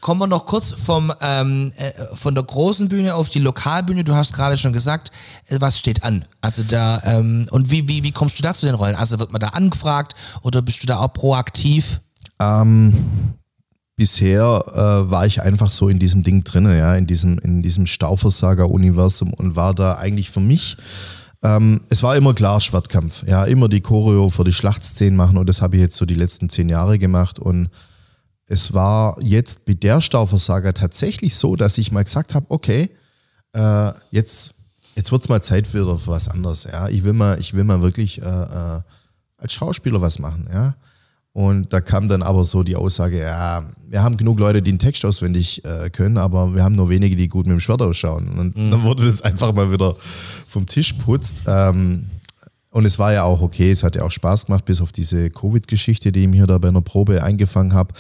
kommen 0.04 0.20
wir 0.20 0.28
noch 0.28 0.46
kurz 0.46 0.72
vom, 0.72 1.12
ähm, 1.22 1.72
äh, 1.78 1.92
von 2.14 2.36
der 2.36 2.44
großen 2.44 2.90
Bühne 2.90 3.16
auf 3.16 3.30
die 3.30 3.40
Lokalbühne. 3.40 4.04
Du 4.04 4.14
hast 4.14 4.34
gerade 4.34 4.58
schon 4.58 4.74
gesagt, 4.74 5.12
äh, 5.48 5.60
was 5.60 5.80
steht 5.80 6.04
an? 6.04 6.26
Also 6.42 6.64
da, 6.64 7.02
ähm, 7.06 7.48
und 7.50 7.72
wie, 7.72 7.88
wie, 7.88 8.04
wie 8.04 8.12
kommst 8.12 8.38
du 8.38 8.44
da 8.44 8.54
zu 8.54 8.66
den 8.66 8.76
Rollen? 8.76 8.96
Also 8.96 9.18
wird 9.18 9.32
man 9.32 9.40
da 9.40 9.48
angefragt 9.48 10.14
oder 10.44 10.62
bist 10.62 10.84
du 10.84 10.88
da 10.88 11.00
auch 11.00 11.14
proaktiv? 11.14 12.02
Bisher 13.96 14.64
äh, 14.68 15.10
war 15.10 15.26
ich 15.26 15.42
einfach 15.42 15.72
so 15.72 15.88
in 15.88 16.00
diesem 16.00 16.24
Ding 16.24 16.44
drinne, 16.44 16.78
ja, 16.78 16.94
in 16.96 17.08
diesem, 17.08 17.40
in 17.40 17.62
diesem 17.62 17.88
Staufersager-Universum 17.88 19.34
und 19.34 19.56
war 19.56 19.74
da 19.74 19.96
eigentlich 19.96 20.30
für 20.30 20.42
mich 20.42 20.78
ähm, 21.44 21.82
es 21.90 22.02
war 22.04 22.16
immer 22.16 22.34
klar 22.34 22.62
Schwertkampf. 22.62 23.28
Ja, 23.28 23.44
immer 23.44 23.68
die 23.68 23.82
Choreo 23.82 24.30
für 24.30 24.46
die 24.46 24.54
Schlachtszenen 24.54 25.18
machen 25.18 25.38
und 25.38 25.48
das 25.48 25.62
habe 25.62 25.76
ich 25.76 25.82
jetzt 25.82 25.98
so 25.98 26.06
die 26.06 26.14
letzten 26.14 26.50
zehn 26.50 26.70
Jahre 26.70 26.98
gemacht 26.98 27.38
und 27.38 27.70
es 28.48 28.74
war 28.74 29.18
jetzt 29.22 29.68
mit 29.68 29.84
der 29.84 30.02
Staufersaga 30.02 30.74
tatsächlich 30.74 31.36
so, 31.36 31.56
dass 31.56 31.78
ich 31.78 31.92
mal 31.92 32.04
gesagt 32.04 32.34
habe, 32.36 32.46
okay, 32.50 32.90
äh, 33.54 33.92
jetzt, 34.12 34.54
jetzt 34.96 35.12
wird's 35.12 35.30
mal 35.30 35.42
Zeit 35.42 35.74
wieder 35.74 35.98
für 35.98 36.12
was 36.12 36.28
anderes. 36.28 36.66
Ja, 36.66 36.90
ich 36.90 37.04
will 37.04 37.14
mal, 37.14 37.40
ich 37.40 37.54
will 37.54 37.64
mal 37.64 37.82
wirklich 37.82 38.22
äh, 38.22 38.26
äh, 38.26 38.82
als 39.38 39.54
Schauspieler 39.54 40.02
was 40.02 40.20
machen. 40.20 40.50
Ja, 40.52 40.76
und 41.34 41.74
da 41.74 41.82
kam 41.82 42.08
dann 42.08 42.22
aber 42.22 42.44
so 42.44 42.62
die 42.62 42.76
Aussage, 42.76 43.20
ja, 43.20 43.64
wir 43.90 44.04
haben 44.04 44.18
genug 44.18 44.40
Leute, 44.40 44.62
die 44.62 44.70
einen 44.70 44.80
Text 44.80 45.04
auswendig 45.04 45.66
äh, 45.66 45.90
können, 45.90 46.18
aber 46.18 46.54
wir 46.54 46.64
haben 46.64 46.76
nur 46.76 46.90
wenige, 46.90 47.16
die 47.16 47.28
gut 47.28 47.48
mit 47.48 47.54
dem 47.54 47.60
Schwert 47.60 47.82
ausschauen. 47.82 48.28
Und 48.38 48.56
dann 48.56 48.84
wurde 48.84 49.10
das 49.10 49.24
einfach 49.24 49.52
mal 49.52 49.72
wieder 49.72 49.96
vom 50.48 50.68
Tisch 50.68 50.94
putzt. 50.94 51.38
Ähm, 51.48 52.08
Und 52.74 52.86
es 52.86 52.98
war 52.98 53.14
ja 53.14 53.22
auch 53.22 53.42
okay, 53.42 53.70
es 53.70 53.84
hat 53.84 53.96
ja 53.96 54.02
auch 54.02 54.10
Spaß 54.10 54.48
gemacht, 54.48 54.66
bis 54.66 54.82
auf 54.82 54.92
diese 54.92 55.30
Covid-Geschichte, 55.30 56.12
die 56.12 56.24
ich 56.24 56.28
mir 56.28 56.48
da 56.48 56.58
bei 56.58 56.70
einer 56.70 56.82
Probe 56.82 57.22
eingefangen 57.22 57.74
habe. 57.74 57.94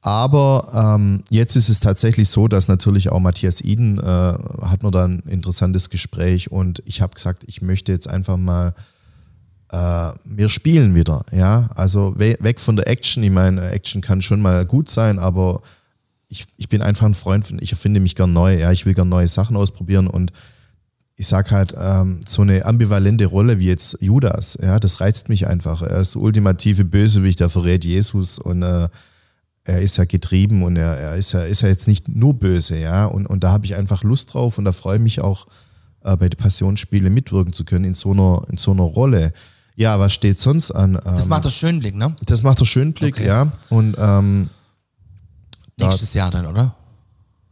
Aber 0.00 0.96
ähm, 0.96 1.22
jetzt 1.30 1.54
ist 1.54 1.68
es 1.68 1.78
tatsächlich 1.78 2.28
so, 2.28 2.48
dass 2.48 2.66
natürlich 2.66 3.12
auch 3.12 3.20
Matthias 3.20 3.60
Iden 3.60 3.98
äh, 3.98 4.02
hat 4.02 4.82
mir 4.82 4.90
dann 4.90 5.22
ein 5.24 5.30
interessantes 5.30 5.90
Gespräch 5.90 6.50
und 6.50 6.82
ich 6.86 7.02
habe 7.02 7.14
gesagt, 7.14 7.44
ich 7.46 7.62
möchte 7.62 7.92
jetzt 7.92 8.10
einfach 8.10 8.36
mal 8.36 8.74
äh, 9.70 10.10
wir 10.24 10.48
spielen 10.48 10.96
wieder, 10.96 11.24
ja. 11.30 11.70
Also 11.76 12.12
we 12.16 12.36
weg 12.40 12.58
von 12.58 12.74
der 12.74 12.88
Action. 12.88 13.22
Ich 13.22 13.30
meine, 13.30 13.70
Action 13.70 14.00
kann 14.00 14.22
schon 14.22 14.40
mal 14.40 14.64
gut 14.64 14.90
sein, 14.90 15.20
aber 15.20 15.60
ich, 16.28 16.46
ich 16.56 16.68
bin 16.68 16.82
einfach 16.82 17.06
ein 17.06 17.14
Freund 17.14 17.46
von, 17.46 17.60
ich 17.60 17.70
erfinde 17.70 18.00
mich 18.00 18.16
gern 18.16 18.32
neu, 18.32 18.58
ja. 18.58 18.72
Ich 18.72 18.86
will 18.86 18.94
gern 18.94 19.08
neue 19.08 19.28
Sachen 19.28 19.56
ausprobieren 19.56 20.08
und 20.08 20.32
ich 21.16 21.26
sag 21.28 21.50
halt, 21.50 21.74
ähm, 21.80 22.20
so 22.28 22.42
eine 22.42 22.64
ambivalente 22.66 23.26
Rolle 23.26 23.58
wie 23.58 23.66
jetzt 23.66 23.96
Judas, 24.00 24.58
ja, 24.60 24.78
das 24.78 25.00
reizt 25.00 25.28
mich 25.30 25.46
einfach. 25.46 25.80
Er 25.82 26.00
ist 26.00 26.14
der 26.14 26.22
ultimative 26.22 26.84
Bösewicht, 26.84 27.40
der 27.40 27.48
verrät 27.48 27.84
Jesus 27.84 28.38
und 28.38 28.62
äh, 28.62 28.88
er 29.64 29.80
ist 29.80 29.96
ja 29.96 30.04
getrieben 30.04 30.62
und 30.62 30.76
er, 30.76 30.96
er 30.96 31.16
ist 31.16 31.32
ja, 31.32 31.40
ist 31.42 31.62
ja 31.62 31.68
jetzt 31.68 31.88
nicht 31.88 32.06
nur 32.08 32.34
böse, 32.34 32.78
ja. 32.78 33.06
Und, 33.06 33.26
und 33.26 33.42
da 33.42 33.50
habe 33.50 33.64
ich 33.66 33.76
einfach 33.76 34.02
Lust 34.04 34.34
drauf 34.34 34.58
und 34.58 34.64
da 34.64 34.72
freue 34.72 34.96
ich 34.96 35.02
mich 35.02 35.20
auch, 35.22 35.46
äh, 36.04 36.16
bei 36.16 36.28
den 36.28 36.36
Passionsspielen 36.38 37.12
mitwirken 37.12 37.52
zu 37.52 37.64
können 37.64 37.84
in 37.86 37.94
so 37.94 38.12
einer, 38.12 38.42
in 38.50 38.58
so 38.58 38.70
einer 38.72 38.82
Rolle. 38.84 39.32
Ja, 39.74 39.98
was 39.98 40.12
steht 40.14 40.38
sonst 40.38 40.70
an? 40.70 40.98
Das 41.02 41.24
Ähm, 41.24 41.30
macht 41.30 41.44
der 41.46 41.50
Schönblick, 41.50 41.96
ne? 41.96 42.14
das 42.24 42.42
macht 42.42 42.60
der 42.60 42.64
Schönblick, 42.66 43.16
Okay. 43.16 43.26
ja. 43.26 43.50
Und 43.70 43.96
ähm, 43.98 44.50
Da- 45.78 45.86
Nächstes 45.88 46.14
Jahr 46.14 46.30
dann, 46.30 46.46
oder? 46.46 46.74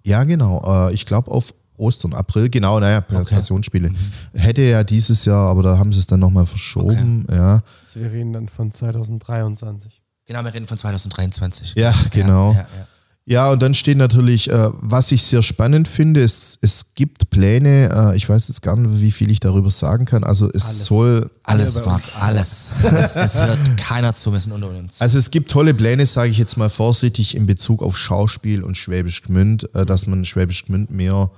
ja, 0.05 0.23
genau. 0.25 0.63
Äh, 0.89 0.95
ich 0.95 1.05
glaube 1.07 1.31
auf 1.31 1.53
Ostern, 1.77 2.15
April, 2.15 2.49
genau, 2.49 2.79
naja, 2.81 3.01
Passionsspiele. 3.01 3.91
Mhm. 3.91 3.97
Hätte 4.39 4.63
ja 4.63 4.85
dieses 4.85 5.25
Jahr, 5.25 5.51
aber 5.51 5.63
da 5.63 5.79
haben 5.79 5.93
sie 5.93 5.99
es 5.99 6.07
dann 6.07 6.21
nochmal 6.21 6.47
verschoben, 6.47 7.27
ja. 7.31 7.63
Also 7.85 8.01
wir 8.01 8.13
reden 8.13 8.33
dann 8.33 8.49
von 8.49 8.71
2023. 8.71 10.03
Genau, 10.27 10.43
wir 10.45 10.55
reden 10.55 10.67
von 10.67 10.79
2023. 10.79 11.75
Ja, 11.77 11.95
genau. 12.11 12.53
Ja, 12.53 12.59
ja, 12.59 12.67
ja. 12.79 12.87
Ja, 13.27 13.51
und 13.51 13.63
dann 13.63 13.73
steht 13.73 13.97
natürlich, 13.97 14.51
äh, 14.51 14.69
was 14.73 15.11
ich 15.11 15.23
sehr 15.23 15.43
spannend 15.43 15.89
finde, 15.89 16.23
es, 16.23 16.59
es 16.61 16.95
gibt 16.95 17.31
Pläne, 17.31 18.11
äh, 18.13 18.17
ich 18.17 18.29
weiß 18.29 18.49
jetzt 18.49 18.61
gar 18.61 18.77
nicht, 18.77 19.01
wie 19.01 19.11
viel 19.11 19.31
ich 19.31 19.41
darüber 19.41 19.71
sagen 19.71 20.05
kann. 20.05 20.25
Also 20.25 20.51
es 20.53 20.67
Alles. 20.67 20.85
soll, 20.85 21.31
Alles, 21.43 21.87
war, 21.87 22.03
alles. 22.21 22.75
alles. 22.83 23.17
Es 23.17 23.39
hört 23.39 23.59
keiner 23.79 24.13
zu, 24.13 24.31
wir 24.31 24.41
sind 24.41 24.53
unter 24.53 24.69
uns. 24.69 25.01
also 25.01 25.19
es 25.19 25.31
gibt 25.31 25.51
tolle 25.51 25.73
Pläne, 25.73 26.05
sage 26.05 26.31
ich 26.33 26.39
jetzt 26.39 26.59
mal 26.59 26.69
vorsichtig, 26.69 27.35
in 27.35 27.47
Bezug 27.47 27.83
auf 27.83 27.97
Schauspiel 27.97 28.63
und 28.63 28.77
Schwäbisch 28.77 29.23
Gmünd, 29.23 29.75
äh, 29.75 29.87
dass 29.87 30.07
man 30.07 30.27
Schwäbisch 30.27 30.67
Gmünd 30.67 30.91
mehr, 30.91 31.31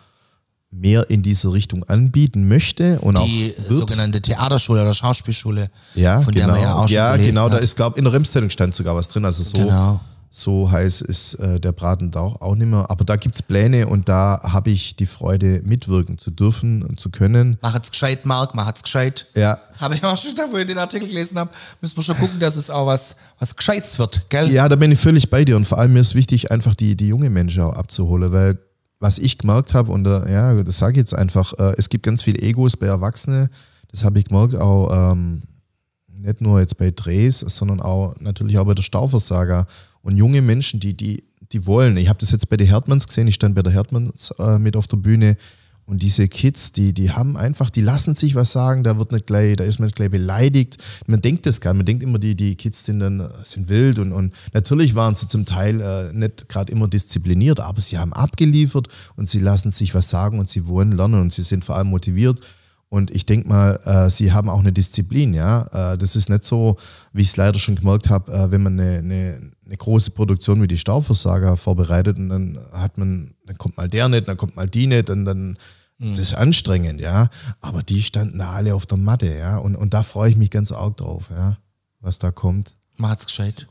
mehr 0.71 1.09
in 1.11 1.23
diese 1.23 1.53
Richtung 1.53 1.85
anbieten 1.85 2.49
möchte 2.49 2.99
und 3.01 3.17
die 3.19 3.55
auch 3.59 3.69
wird. 3.71 3.81
sogenannte 3.81 4.21
Theaterschule 4.21 4.83
oder 4.83 4.93
Schauspielschule, 4.95 5.71
Ja, 5.95 6.21
von 6.21 6.35
genau. 6.35 6.47
der 6.47 6.55
man 6.55 6.63
ja 6.63 6.75
auch 6.75 6.89
schon 6.89 6.95
ja, 6.97 7.17
genau. 7.17 7.49
Da 7.49 7.57
hat. 7.57 7.63
ist, 7.65 7.77
glaube 7.77 7.97
in 7.99 8.05
der 8.05 8.13
Remszeitung 8.13 8.51
stand 8.51 8.75
sogar 8.75 8.95
was 8.97 9.09
drin. 9.09 9.25
Also 9.25 9.43
so, 9.43 9.57
Genau. 9.57 10.01
so 10.29 10.71
heiß 10.71 11.01
ist 11.03 11.35
äh, 11.37 11.61
der 11.61 11.73
Braten 11.73 12.11
da 12.11 12.21
auch, 12.21 12.41
auch 12.43 12.55
nicht 12.57 12.67
mehr. 12.67 12.91
Aber 12.91 13.05
da 13.05 13.17
gibt's 13.17 13.43
Pläne 13.43 13.87
und 13.87 14.09
da 14.09 14.41
habe 14.43 14.71
ich 14.71 14.97
die 14.97 15.07
Freude, 15.07 15.63
mitwirken 15.65 16.19
zu 16.19 16.31
dürfen 16.31 16.83
und 16.83 16.99
zu 17.01 17.11
können. 17.11 17.57
Machet's 17.63 17.91
gescheit, 17.93 18.27
Marc, 18.27 18.55
machet's 18.55 18.83
gescheit. 18.83 19.27
Ja. 19.35 19.59
Habe 19.79 19.95
ich 19.95 20.05
auch 20.05 20.19
schon, 20.19 20.35
da 20.37 20.47
wo 20.51 20.57
ich 20.59 20.67
den 20.67 20.79
Artikel 20.79 21.09
gelesen 21.09 21.39
habe, 21.39 21.51
müssen 21.81 21.97
wir 21.97 22.03
schon 22.03 22.19
gucken, 22.19 22.41
dass 22.41 22.57
es 22.57 22.69
auch 22.71 22.87
was, 22.87 23.17
was 23.39 23.55
Gescheites 23.57 23.99
wird, 23.99 24.29
gell? 24.29 24.51
Ja, 24.51 24.69
da 24.69 24.77
bin 24.77 24.91
ich 24.91 24.99
völlig 24.99 25.31
bei 25.31 25.45
dir. 25.45 25.57
Und 25.57 25.65
vor 25.65 25.79
allem 25.79 25.93
mir 25.95 26.01
ist 26.01 26.15
wichtig, 26.17 26.51
einfach 26.51 26.75
die, 26.75 26.97
die 26.97 27.07
junge 27.09 27.31
Menschen 27.31 27.63
auch 27.63 27.75
abzuholen, 27.75 28.33
weil 28.33 28.59
was 28.99 29.19
ich 29.19 29.39
gemerkt 29.39 29.75
habe, 29.75 29.93
und 29.93 30.07
äh, 30.07 30.33
ja, 30.33 30.63
das 30.63 30.79
sage 30.79 30.93
ich 30.93 30.99
jetzt 30.99 31.15
einfach, 31.15 31.53
äh, 31.59 31.75
es 31.77 31.89
gibt 31.89 32.05
ganz 32.05 32.23
viele 32.23 32.41
Egos 32.41 32.77
bei 32.77 32.87
Erwachsenen. 32.87 33.49
Das 33.91 34.05
habe 34.05 34.19
ich 34.19 34.27
gemerkt, 34.27 34.55
auch 34.55 35.13
ähm, 35.13 35.43
nicht 36.09 36.41
nur 36.41 36.61
jetzt 36.61 36.79
bei 36.79 36.91
Drehs, 36.91 37.41
sondern 37.41 37.81
auch 37.81 38.15
natürlich 38.21 38.59
auch 38.59 38.65
bei 38.65 38.75
der 38.75 38.83
Stauversager. 38.83 39.67
Und 40.03 40.17
junge 40.17 40.43
Menschen, 40.43 40.81
die, 40.81 40.97
die, 40.97 41.25
die 41.53 41.67
wollen. 41.67 41.97
Ich 41.97 42.09
habe 42.09 42.19
das 42.19 42.31
jetzt 42.31 42.49
bei 42.49 42.57
den 42.57 42.69
Hertmanns 42.69 43.07
gesehen, 43.07 43.27
ich 43.27 43.35
stand 43.35 43.55
bei 43.55 43.63
der 43.63 43.73
Hertmanns 43.73 44.33
äh, 44.39 44.59
mit 44.59 44.77
auf 44.77 44.87
der 44.87 44.97
Bühne. 44.97 45.37
Und 45.87 46.03
diese 46.03 46.27
Kids, 46.27 46.73
die, 46.73 46.93
die 46.93 47.13
haben 47.13 47.37
einfach, 47.37 47.71
die 47.71 47.81
lassen 47.81 48.17
sich 48.17 48.35
was 48.35 48.51
sagen, 48.51 48.83
da 48.83 48.99
wird 48.99 49.13
nicht 49.13 49.27
gleich, 49.27 49.55
da 49.57 49.63
ist 49.63 49.79
man 49.79 49.87
nicht 49.87 49.95
gleich 49.95 50.11
beleidigt. 50.11 50.79
Man 51.07 51.21
denkt 51.21 51.47
das 51.47 51.61
gar 51.61 51.73
nicht. 51.73 51.79
Man 51.79 51.87
denkt 51.87 52.03
immer, 52.03 52.19
die, 52.19 52.35
die 52.35 52.57
Kids 52.57 52.85
sind 52.85 52.99
dann 52.99 53.31
sind 53.45 53.69
wild 53.69 54.01
und, 54.01 54.13
und 54.13 54.35
natürlich 54.53 54.97
waren 54.97 55.15
sie 55.15 55.29
zum 55.29 55.47
Teil 55.47 55.81
äh, 55.81 56.13
nicht 56.13 56.49
gerade 56.49 56.73
immer 56.73 56.89
diszipliniert, 56.89 57.61
aber 57.61 57.81
sie 57.81 57.99
haben 57.99 58.13
abgeliefert 58.13 58.89
und 59.15 59.29
sie 59.29 59.39
lassen 59.39 59.71
sich 59.71 59.95
was 59.95 60.11
sagen 60.11 60.41
und 60.41 60.49
sie 60.49 60.67
wollen 60.67 60.91
lernen 60.91 61.21
und 61.21 61.33
sie 61.33 61.45
sind 61.45 61.65
vor 61.65 61.77
allem 61.77 61.89
motiviert. 61.89 62.41
Und 62.89 63.11
ich 63.11 63.27
denke 63.27 63.49
mal, 63.49 63.81
äh, 63.85 64.11
sie 64.11 64.33
haben 64.33 64.49
auch 64.49 64.61
eine 64.61 64.73
Disziplin, 64.73 65.35
ja. 65.35 65.93
Äh, 65.93 65.99
das 65.99 66.15
ist 66.15 66.29
nicht 66.29 66.45
so, 66.45 66.77
wie 67.13 67.23
ich 67.23 67.29
es 67.29 67.37
leider 67.37 67.59
schon 67.59 67.75
gemerkt 67.75 68.11
habe, 68.11 68.33
äh, 68.33 68.51
wenn 68.51 68.63
man 68.63 68.79
eine, 68.79 68.99
eine, 68.99 69.51
eine 69.65 69.77
große 69.77 70.13
Produktion 70.13 70.63
wie 70.63 70.69
die 70.69 70.79
Stauversager 70.79 71.57
vorbereitet 71.57 72.17
und 72.19 72.29
dann 72.29 72.59
hat 72.73 72.97
man, 72.97 73.35
dann 73.47 73.59
kommt 73.59 73.77
mal 73.77 73.89
der 73.89 74.09
nicht, 74.09 74.29
dann 74.29 74.37
kommt 74.37 74.55
mal 74.57 74.69
die 74.69 74.87
nicht 74.87 75.11
und 75.11 75.25
dann 75.25 75.59
das 75.99 76.19
ist 76.19 76.35
anstrengend, 76.35 77.01
ja. 77.01 77.29
Aber 77.61 77.83
die 77.83 78.03
standen 78.03 78.39
da 78.39 78.53
alle 78.53 78.75
auf 78.75 78.85
der 78.85 78.99
Matte, 78.99 79.35
ja. 79.35 79.57
Und, 79.57 79.77
und 79.77 79.95
da 79.95 80.03
freue 80.03 80.31
ich 80.31 80.37
mich 80.37 80.51
ganz 80.51 80.71
arg 80.71 80.99
drauf, 80.99 81.31
ja, 81.31 81.57
was 82.01 82.19
da 82.19 82.31
kommt. 82.31 82.75
Machet's 82.99 83.27
gescheit. 83.27 83.67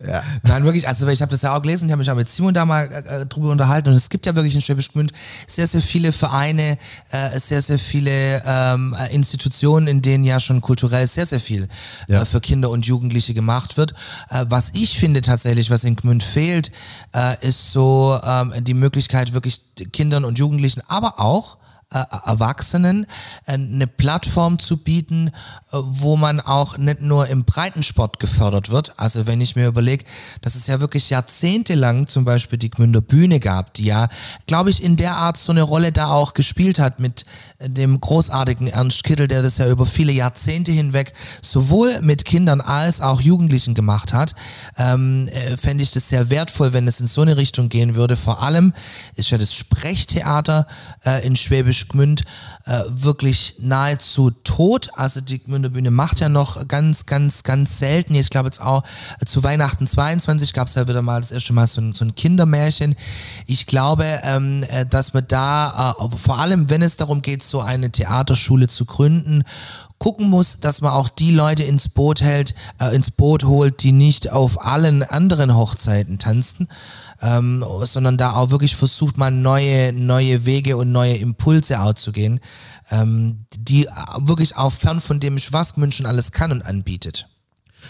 Ja. 0.00 0.22
Nein, 0.44 0.62
wirklich, 0.62 0.86
also 0.86 1.08
ich 1.08 1.20
habe 1.22 1.32
das 1.32 1.42
ja 1.42 1.56
auch 1.56 1.60
gelesen, 1.60 1.86
ich 1.86 1.90
habe 1.90 1.98
mich 1.98 2.08
auch 2.08 2.14
mit 2.14 2.30
Simon 2.30 2.54
da 2.54 2.64
mal 2.64 2.84
äh, 2.84 3.26
drüber 3.26 3.50
unterhalten 3.50 3.88
und 3.88 3.96
es 3.96 4.08
gibt 4.08 4.26
ja 4.26 4.34
wirklich 4.36 4.54
in 4.54 4.60
Schwäbisch 4.60 4.92
Gmünd 4.92 5.12
sehr, 5.48 5.66
sehr 5.66 5.82
viele 5.82 6.12
Vereine, 6.12 6.78
äh, 7.10 7.40
sehr, 7.40 7.60
sehr 7.60 7.80
viele 7.80 8.40
ähm, 8.46 8.94
äh, 8.96 9.12
Institutionen, 9.12 9.88
in 9.88 10.00
denen 10.00 10.22
ja 10.22 10.38
schon 10.38 10.60
kulturell 10.60 11.08
sehr, 11.08 11.26
sehr 11.26 11.40
viel 11.40 11.66
Ja. 12.08 12.22
äh, 12.22 12.24
für 12.24 12.40
Kinder 12.40 12.70
und 12.70 12.86
Jugendliche 12.86 13.34
gemacht 13.34 13.76
wird. 13.76 13.92
Äh, 14.30 14.44
was 14.48 14.70
ich 14.74 14.96
finde 15.00 15.20
tatsächlich, 15.20 15.68
was 15.68 15.82
in 15.82 15.96
Gmünd 15.96 16.22
fehlt, 16.22 16.70
äh, 17.12 17.34
ist 17.44 17.72
so 17.72 18.20
ähm, 18.24 18.52
die 18.62 18.74
Möglichkeit 18.74 19.32
wirklich 19.32 19.62
Kindern 19.92 20.24
und 20.24 20.38
Jugendlichen, 20.38 20.80
aber 20.86 21.18
auch 21.18 21.56
äh, 21.56 21.67
Erwachsenen 21.90 23.06
äh, 23.46 23.52
eine 23.52 23.86
Plattform 23.86 24.58
zu 24.58 24.76
bieten, 24.76 25.28
äh, 25.28 25.78
wo 25.80 26.16
man 26.16 26.40
auch 26.40 26.76
nicht 26.76 27.00
nur 27.00 27.28
im 27.28 27.44
Breitensport 27.44 28.18
gefördert 28.18 28.70
wird. 28.70 28.98
Also 28.98 29.26
wenn 29.26 29.40
ich 29.40 29.56
mir 29.56 29.66
überlege, 29.66 30.04
dass 30.42 30.54
es 30.54 30.66
ja 30.66 30.80
wirklich 30.80 31.08
jahrzehntelang 31.08 32.06
zum 32.06 32.26
Beispiel 32.26 32.58
die 32.58 32.68
Gmünder 32.68 33.00
Bühne 33.00 33.40
gab, 33.40 33.72
die 33.74 33.84
ja, 33.84 34.08
glaube 34.46 34.68
ich, 34.68 34.82
in 34.82 34.96
der 34.96 35.16
Art 35.16 35.38
so 35.38 35.50
eine 35.50 35.62
Rolle 35.62 35.90
da 35.90 36.08
auch 36.08 36.34
gespielt 36.34 36.78
hat 36.78 37.00
mit 37.00 37.24
äh, 37.58 37.70
dem 37.70 37.98
großartigen 37.98 38.66
Ernst 38.66 39.02
Kittel, 39.04 39.26
der 39.26 39.42
das 39.42 39.56
ja 39.56 39.68
über 39.68 39.86
viele 39.86 40.12
Jahrzehnte 40.12 40.72
hinweg 40.72 41.14
sowohl 41.40 42.02
mit 42.02 42.26
Kindern 42.26 42.60
als 42.60 43.00
auch 43.00 43.22
Jugendlichen 43.22 43.72
gemacht 43.72 44.12
hat, 44.12 44.34
ähm, 44.76 45.26
äh, 45.28 45.56
fände 45.56 45.82
ich 45.82 45.92
das 45.92 46.10
sehr 46.10 46.28
wertvoll, 46.28 46.74
wenn 46.74 46.86
es 46.86 47.00
in 47.00 47.06
so 47.06 47.22
eine 47.22 47.38
Richtung 47.38 47.70
gehen 47.70 47.94
würde. 47.94 48.16
Vor 48.16 48.42
allem 48.42 48.74
ist 49.14 49.30
ja 49.30 49.38
das 49.38 49.54
Sprechtheater 49.54 50.66
äh, 51.06 51.26
in 51.26 51.34
Schwäbisch 51.34 51.77
Gmünd 51.86 52.24
äh, 52.64 52.82
wirklich 52.88 53.54
nahezu 53.60 54.30
tot. 54.30 54.90
Also 54.94 55.20
die 55.20 55.38
Gmünder 55.38 55.68
Bühne 55.68 55.90
macht 55.90 56.20
ja 56.20 56.28
noch 56.28 56.66
ganz, 56.66 57.06
ganz, 57.06 57.44
ganz 57.44 57.78
selten. 57.78 58.14
Ich 58.14 58.30
glaube 58.30 58.46
jetzt 58.46 58.60
auch 58.60 58.82
äh, 59.20 59.26
zu 59.26 59.44
Weihnachten 59.44 59.86
22 59.86 60.52
gab 60.52 60.68
es 60.68 60.74
ja 60.74 60.88
wieder 60.88 61.02
mal 61.02 61.20
das 61.20 61.30
erste 61.30 61.52
Mal 61.52 61.66
so 61.66 61.80
ein, 61.80 61.92
so 61.92 62.04
ein 62.04 62.14
Kindermärchen. 62.14 62.96
Ich 63.46 63.66
glaube, 63.66 64.04
ähm, 64.24 64.64
äh, 64.68 64.86
dass 64.86 65.14
man 65.14 65.26
da, 65.28 65.94
äh, 66.00 66.16
vor 66.16 66.38
allem 66.38 66.70
wenn 66.70 66.82
es 66.82 66.96
darum 66.96 67.22
geht, 67.22 67.42
so 67.42 67.60
eine 67.60 67.90
Theaterschule 67.90 68.68
zu 68.68 68.84
gründen, 68.84 69.44
gucken 69.98 70.30
muss, 70.30 70.60
dass 70.60 70.80
man 70.80 70.92
auch 70.92 71.08
die 71.08 71.32
Leute 71.32 71.64
ins 71.64 71.88
Boot 71.88 72.20
hält, 72.20 72.54
äh, 72.80 72.94
ins 72.94 73.10
Boot 73.10 73.44
holt, 73.44 73.82
die 73.82 73.92
nicht 73.92 74.30
auf 74.30 74.64
allen 74.64 75.02
anderen 75.02 75.54
Hochzeiten 75.54 76.18
tanzen, 76.18 76.68
ähm, 77.20 77.64
sondern 77.82 78.16
da 78.16 78.34
auch 78.34 78.50
wirklich 78.50 78.76
versucht, 78.76 79.18
mal 79.18 79.30
neue, 79.30 79.92
neue 79.92 80.44
Wege 80.44 80.76
und 80.76 80.92
neue 80.92 81.16
Impulse 81.16 81.80
auch 81.80 81.94
zu 81.94 82.12
gehen, 82.12 82.40
ähm, 82.90 83.38
die 83.58 83.86
wirklich 84.18 84.56
auch 84.56 84.72
fern 84.72 85.00
von 85.00 85.20
dem 85.20 85.38
Schwarzmünchen 85.38 86.06
alles 86.06 86.32
kann 86.32 86.52
und 86.52 86.62
anbietet. 86.62 87.28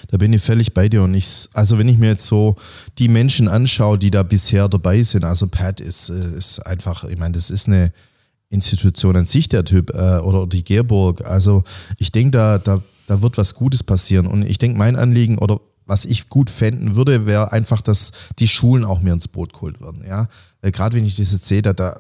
Da 0.09 0.17
bin 0.17 0.33
ich 0.33 0.43
völlig 0.43 0.75
bei 0.75 0.89
dir 0.89 1.03
und 1.03 1.15
ich, 1.15 1.49
also 1.53 1.79
wenn 1.79 1.89
ich 1.89 1.99
mir 1.99 2.11
jetzt 2.11 2.27
so 2.27 2.57
die 2.99 3.09
Menschen 3.09 3.49
anschaue, 3.49 3.99
die 3.99 4.11
da 4.11 4.23
bisher 4.23 4.69
dabei 4.69 5.03
sind, 5.03 5.25
also 5.25 5.47
Pat 5.49 5.81
ist, 5.81 6.11
äh, 6.11 6.37
ist 6.37 6.61
einfach, 6.67 7.05
ich 7.05 7.19
meine, 7.19 7.33
das 7.33 7.51
ist 7.51 7.67
eine 7.67 7.93
Institution 8.51 9.17
an 9.17 9.25
sich, 9.25 9.49
der 9.49 9.65
Typ, 9.65 9.91
äh, 9.95 10.19
oder 10.19 10.47
die 10.47 10.65
Gerburg. 10.65 11.25
Also 11.27 11.65
ich 11.99 12.13
denke, 12.13 12.31
da, 12.33 12.59
da, 12.59 12.83
da 13.07 13.23
wird 13.23 13.37
was 13.37 13.55
Gutes 13.55 13.83
passieren 13.83 14.27
und 14.27 14.45
ich 14.45 14.59
denke, 14.59 14.79
mein 14.79 14.97
Anliegen 14.97 15.39
oder 15.39 15.61
was 15.89 16.05
ich 16.05 16.29
gut 16.29 16.51
fänden 16.51 16.95
würde, 16.95 17.27
wäre 17.27 17.51
einfach, 17.51 17.81
dass 17.81 18.13
die 18.39 18.47
Schulen 18.47 18.85
auch 18.85 19.01
mehr 19.01 19.15
ins 19.15 19.27
Boot 19.27 19.53
geholt 19.53 19.81
werden, 19.81 20.05
ja. 20.07 20.29
Weil 20.61 20.71
gerade 20.71 20.95
wenn 20.95 21.05
ich 21.05 21.17
das 21.17 21.33
jetzt 21.33 21.49
sehe, 21.49 21.63
da, 21.63 21.73
da, 21.73 21.99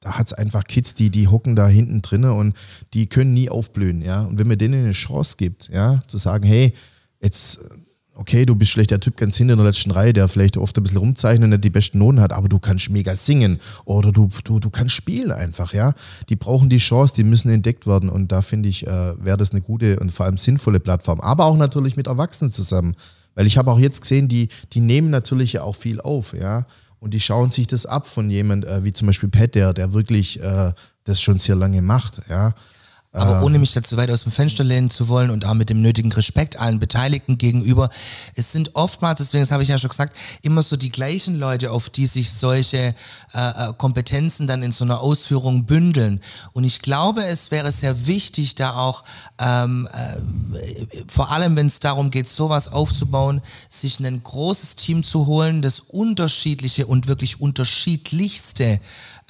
da 0.00 0.18
hat 0.18 0.28
es 0.28 0.32
einfach 0.32 0.64
Kids, 0.64 0.94
die, 0.94 1.10
die 1.10 1.28
hocken 1.28 1.54
da 1.54 1.68
hinten 1.68 2.02
drinne 2.02 2.32
und 2.32 2.56
die 2.94 3.06
können 3.06 3.34
nie 3.34 3.50
aufblühen, 3.50 4.00
ja. 4.02 4.22
Und 4.22 4.38
wenn 4.38 4.48
man 4.48 4.58
denen 4.58 4.82
eine 4.82 4.92
Chance 4.92 5.36
gibt, 5.36 5.68
ja, 5.68 6.02
zu 6.08 6.16
sagen, 6.16 6.44
hey, 6.44 6.72
jetzt 7.20 7.60
okay, 8.22 8.46
du 8.46 8.54
bist 8.54 8.70
vielleicht 8.70 8.92
der 8.92 9.00
Typ 9.00 9.16
ganz 9.16 9.36
hinten 9.36 9.54
in 9.54 9.58
der 9.58 9.66
letzten 9.66 9.90
Reihe, 9.90 10.12
der 10.12 10.28
vielleicht 10.28 10.56
oft 10.56 10.76
ein 10.76 10.84
bisschen 10.84 10.98
rumzeichnet 10.98 11.42
und 11.42 11.50
nicht 11.50 11.64
die 11.64 11.70
besten 11.70 11.98
Noten 11.98 12.20
hat, 12.20 12.32
aber 12.32 12.48
du 12.48 12.60
kannst 12.60 12.88
mega 12.88 13.16
singen 13.16 13.58
oder 13.84 14.12
du, 14.12 14.28
du, 14.44 14.60
du 14.60 14.70
kannst 14.70 14.94
spielen 14.94 15.32
einfach, 15.32 15.74
ja. 15.74 15.92
Die 16.28 16.36
brauchen 16.36 16.70
die 16.70 16.78
Chance, 16.78 17.14
die 17.16 17.24
müssen 17.24 17.50
entdeckt 17.50 17.84
werden 17.84 18.08
und 18.08 18.30
da 18.30 18.40
finde 18.40 18.68
ich, 18.68 18.86
äh, 18.86 19.24
wäre 19.24 19.36
das 19.36 19.50
eine 19.50 19.60
gute 19.60 19.98
und 19.98 20.12
vor 20.12 20.26
allem 20.26 20.36
sinnvolle 20.36 20.78
Plattform. 20.78 21.20
Aber 21.20 21.46
auch 21.46 21.56
natürlich 21.56 21.96
mit 21.96 22.06
Erwachsenen 22.06 22.52
zusammen, 22.52 22.94
weil 23.34 23.48
ich 23.48 23.58
habe 23.58 23.72
auch 23.72 23.80
jetzt 23.80 24.02
gesehen, 24.02 24.28
die, 24.28 24.48
die 24.72 24.80
nehmen 24.80 25.10
natürlich 25.10 25.54
ja 25.54 25.64
auch 25.64 25.74
viel 25.74 26.00
auf, 26.00 26.32
ja. 26.32 26.66
Und 27.00 27.14
die 27.14 27.20
schauen 27.20 27.50
sich 27.50 27.66
das 27.66 27.86
ab 27.86 28.06
von 28.06 28.30
jemand 28.30 28.64
äh, 28.64 28.84
wie 28.84 28.92
zum 28.92 29.06
Beispiel 29.06 29.30
Pat, 29.30 29.56
der, 29.56 29.72
der 29.72 29.94
wirklich 29.94 30.40
äh, 30.40 30.72
das 31.02 31.20
schon 31.20 31.40
sehr 31.40 31.56
lange 31.56 31.82
macht, 31.82 32.20
ja. 32.30 32.54
Aber 33.14 33.36
Ähm. 33.36 33.42
ohne 33.42 33.58
mich 33.58 33.72
dazu 33.74 33.98
weit 33.98 34.10
aus 34.10 34.22
dem 34.22 34.32
Fenster 34.32 34.64
lehnen 34.64 34.88
zu 34.88 35.08
wollen 35.08 35.30
und 35.30 35.44
auch 35.44 35.52
mit 35.52 35.68
dem 35.68 35.82
nötigen 35.82 36.10
Respekt 36.12 36.58
allen 36.58 36.78
Beteiligten 36.78 37.36
gegenüber. 37.36 37.90
Es 38.34 38.52
sind 38.52 38.74
oftmals, 38.74 39.18
deswegen, 39.18 39.42
das 39.42 39.50
habe 39.50 39.62
ich 39.62 39.68
ja 39.68 39.76
schon 39.76 39.90
gesagt, 39.90 40.16
immer 40.40 40.62
so 40.62 40.76
die 40.76 40.90
gleichen 40.90 41.38
Leute, 41.38 41.72
auf 41.72 41.90
die 41.90 42.06
sich 42.06 42.32
solche 42.32 42.78
äh, 42.78 42.94
äh, 43.34 43.72
Kompetenzen 43.76 44.46
dann 44.46 44.62
in 44.62 44.72
so 44.72 44.84
einer 44.84 45.00
Ausführung 45.00 45.66
bündeln. 45.66 46.22
Und 46.54 46.64
ich 46.64 46.80
glaube, 46.80 47.22
es 47.22 47.50
wäre 47.50 47.70
sehr 47.70 48.06
wichtig, 48.06 48.54
da 48.54 48.76
auch, 48.76 49.04
ähm, 49.38 49.88
äh, 49.92 51.04
vor 51.06 51.30
allem 51.30 51.54
wenn 51.54 51.66
es 51.66 51.80
darum 51.80 52.10
geht, 52.10 52.30
sowas 52.30 52.68
aufzubauen, 52.68 53.42
sich 53.68 54.00
ein 54.00 54.22
großes 54.22 54.76
Team 54.76 55.04
zu 55.04 55.26
holen, 55.26 55.60
das 55.60 55.80
unterschiedliche 55.80 56.86
und 56.86 57.08
wirklich 57.08 57.42
unterschiedlichste 57.42 58.80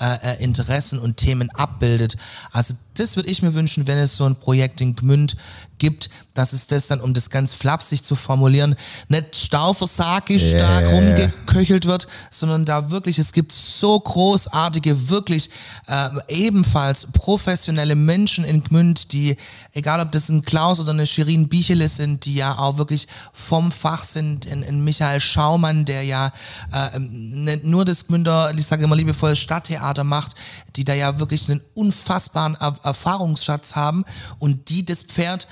äh, 0.01 0.15
äh, 0.23 0.43
Interessen 0.43 0.99
und 0.99 1.17
Themen 1.17 1.51
abbildet. 1.51 2.17
Also 2.51 2.75
das 2.95 3.17
würde 3.17 3.31
ich 3.31 3.43
mir 3.43 3.55
wünschen, 3.55 3.87
wenn 3.87 3.99
es 3.99 4.17
so 4.17 4.25
ein 4.25 4.37
Projekt 4.37 4.81
in 4.81 4.95
Gmünd 4.95 5.37
gibt, 5.79 6.11
dass 6.35 6.53
es 6.53 6.67
das 6.69 6.87
dann, 6.87 7.01
um 7.01 7.13
das 7.13 7.29
ganz 7.29 7.53
flapsig 7.53 8.05
zu 8.05 8.15
formulieren, 8.15 8.77
nicht 9.09 9.37
stauversagisch 9.37 10.53
da 10.53 10.79
rumgeköchelt 10.79 11.87
wird, 11.87 12.07
sondern 12.31 12.65
da 12.65 12.91
wirklich, 12.91 13.19
es 13.19 13.33
gibt 13.33 13.53
so 13.53 13.99
großartige, 13.99 15.11
wirklich 15.11 15.51
äh, 15.89 16.09
ebenfalls 16.29 17.09
professionelle 17.13 17.97
Menschen 17.97 18.45
in 18.45 18.63
Gmünd, 18.63 19.13
die, 19.13 19.37
egal 19.73 20.01
ob 20.01 20.13
das 20.13 20.29
ein 20.29 20.43
Klaus 20.43 20.79
oder 20.79 20.91
eine 20.91 21.05
Shirin 21.05 21.49
Bichele 21.49 21.89
sind, 21.89 22.25
die 22.25 22.35
ja 22.35 22.57
auch 22.59 22.79
wirklich 22.79 23.09
vom 23.33 23.73
Fach 23.73 24.05
sind, 24.05 24.45
in, 24.45 24.63
in 24.63 24.85
Michael 24.85 25.21
Schaumann, 25.21 25.85
der 25.85 26.05
ja 26.05 26.33
äh, 26.73 26.99
nicht 26.99 27.65
nur 27.65 27.85
das 27.85 28.07
Gmünder, 28.07 28.55
ich 28.57 28.67
sage 28.67 28.85
immer 28.85 28.97
liebevoll, 28.97 29.35
Stadttheater 29.35 30.05
macht, 30.05 30.37
die 30.77 30.85
da 30.85 30.95
ja 30.95 31.19
wirklich 31.19 31.51
einen 31.51 31.61
unfassbaren 31.75 32.57
Erfahrungsschatz 32.83 33.75
haben 33.75 34.05
und 34.39 34.69
die 34.69 34.85
das 34.85 35.03
Pferd 35.03 35.49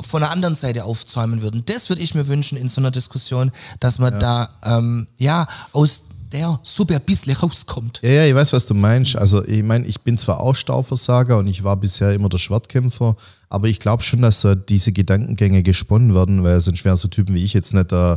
von 0.00 0.22
der 0.22 0.30
anderen 0.30 0.54
Seite 0.54 0.84
aufzäumen 0.84 1.42
würden. 1.42 1.64
Das 1.66 1.88
würde 1.88 2.02
ich 2.02 2.14
mir 2.14 2.26
wünschen 2.28 2.56
in 2.56 2.68
so 2.68 2.80
einer 2.80 2.90
Diskussion, 2.90 3.52
dass 3.80 3.98
man 3.98 4.18
da 4.18 4.48
ähm, 4.64 5.06
ja 5.18 5.46
aus 5.72 6.04
der 6.32 6.58
Suppe 6.62 6.94
ein 6.94 7.02
bisschen 7.02 7.34
rauskommt. 7.34 8.00
Ja, 8.02 8.10
ja, 8.10 8.26
ich 8.26 8.34
weiß, 8.34 8.52
was 8.52 8.66
du 8.66 8.74
meinst. 8.74 9.16
Also 9.16 9.44
ich 9.44 9.62
meine, 9.62 9.86
ich 9.86 10.00
bin 10.00 10.16
zwar 10.16 10.40
auch 10.40 10.54
Stauversager 10.54 11.38
und 11.38 11.46
ich 11.46 11.62
war 11.62 11.76
bisher 11.76 12.12
immer 12.12 12.28
der 12.28 12.38
Schwertkämpfer, 12.38 13.16
aber 13.48 13.68
ich 13.68 13.78
glaube 13.78 14.02
schon, 14.02 14.22
dass 14.22 14.44
äh, 14.44 14.56
diese 14.68 14.92
Gedankengänge 14.92 15.62
gesponnen 15.62 16.14
werden, 16.14 16.42
weil 16.42 16.60
sonst 16.60 16.84
wären 16.84 16.96
so 16.96 17.08
Typen 17.08 17.34
wie 17.34 17.44
ich 17.44 17.52
jetzt 17.52 17.74
nicht 17.74 17.92
äh, 17.92 18.16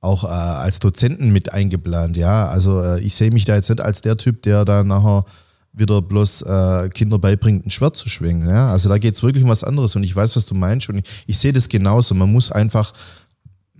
auch 0.00 0.24
äh, 0.24 0.28
als 0.28 0.78
Dozenten 0.78 1.32
mit 1.32 1.52
eingeplant. 1.52 2.16
Ja, 2.16 2.46
also 2.46 2.80
äh, 2.80 3.00
ich 3.00 3.14
sehe 3.14 3.30
mich 3.30 3.44
da 3.44 3.56
jetzt 3.56 3.68
nicht 3.68 3.80
als 3.80 4.00
der 4.00 4.16
Typ, 4.16 4.42
der 4.42 4.64
da 4.64 4.84
nachher 4.84 5.24
wieder 5.76 6.02
bloß 6.02 6.42
äh, 6.42 6.88
Kinder 6.88 7.18
beibringt, 7.18 7.66
ein 7.66 7.70
Schwert 7.70 7.96
zu 7.96 8.08
schwingen. 8.08 8.48
Ja? 8.48 8.70
Also 8.70 8.88
da 8.88 8.98
geht 8.98 9.14
es 9.14 9.22
wirklich 9.22 9.44
um 9.44 9.50
was 9.50 9.62
anderes 9.62 9.94
und 9.94 10.02
ich 10.02 10.16
weiß, 10.16 10.34
was 10.34 10.46
du 10.46 10.54
meinst 10.54 10.88
und 10.88 10.98
ich, 10.98 11.04
ich 11.26 11.38
sehe 11.38 11.52
das 11.52 11.68
genauso. 11.68 12.14
Man 12.14 12.32
muss 12.32 12.50
einfach 12.50 12.92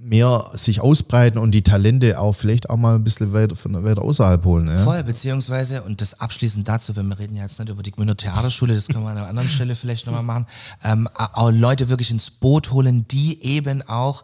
mehr 0.07 0.51
sich 0.53 0.81
ausbreiten 0.81 1.38
und 1.38 1.51
die 1.51 1.62
Talente 1.62 2.19
auch 2.19 2.33
vielleicht 2.33 2.71
auch 2.71 2.77
mal 2.77 2.95
ein 2.95 3.05
bisschen 3.05 3.33
weiter, 3.33 3.57
von, 3.57 3.83
weiter 3.85 4.03
außerhalb 4.03 4.45
holen. 4.45 4.69
Ja? 4.69 4.79
Voll, 4.79 5.03
beziehungsweise, 5.03 5.83
und 5.83 6.01
das 6.01 6.21
abschließend 6.21 6.66
dazu, 6.66 6.95
wenn 6.95 7.09
wir 7.09 7.19
reden 7.19 7.35
ja 7.35 7.42
jetzt 7.42 7.59
nicht 7.59 7.69
über 7.69 7.83
die 7.83 7.90
Gmünder 7.90 8.16
Theaterschule, 8.16 8.75
das 8.75 8.87
können 8.87 9.03
wir 9.03 9.11
an 9.11 9.19
einer 9.19 9.27
anderen 9.27 9.49
Stelle 9.49 9.75
vielleicht 9.75 10.07
nochmal 10.07 10.23
machen, 10.23 10.47
ähm, 10.85 11.09
auch 11.14 11.51
Leute 11.51 11.88
wirklich 11.88 12.11
ins 12.11 12.31
Boot 12.31 12.71
holen, 12.71 13.07
die 13.09 13.42
eben 13.42 13.83
auch 13.88 14.23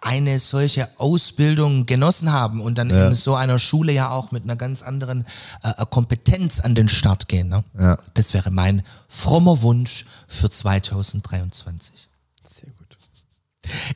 eine 0.00 0.38
solche 0.40 0.88
Ausbildung 0.98 1.86
genossen 1.86 2.32
haben 2.32 2.60
und 2.60 2.78
dann 2.78 2.90
in 2.90 3.14
so 3.14 3.34
einer 3.34 3.58
Schule 3.58 3.92
ja 3.92 4.10
auch 4.10 4.32
mit 4.32 4.44
einer 4.44 4.56
ganz 4.56 4.82
anderen 4.82 5.24
äh, 5.62 5.72
Kompetenz 5.90 6.60
an 6.60 6.74
den 6.74 6.88
Start 6.88 7.28
gehen. 7.28 7.48
Ne? 7.48 7.62
Ja. 7.78 7.96
Das 8.14 8.34
wäre 8.34 8.50
mein 8.50 8.82
frommer 9.08 9.62
Wunsch 9.62 10.06
für 10.26 10.50
2023. 10.50 12.09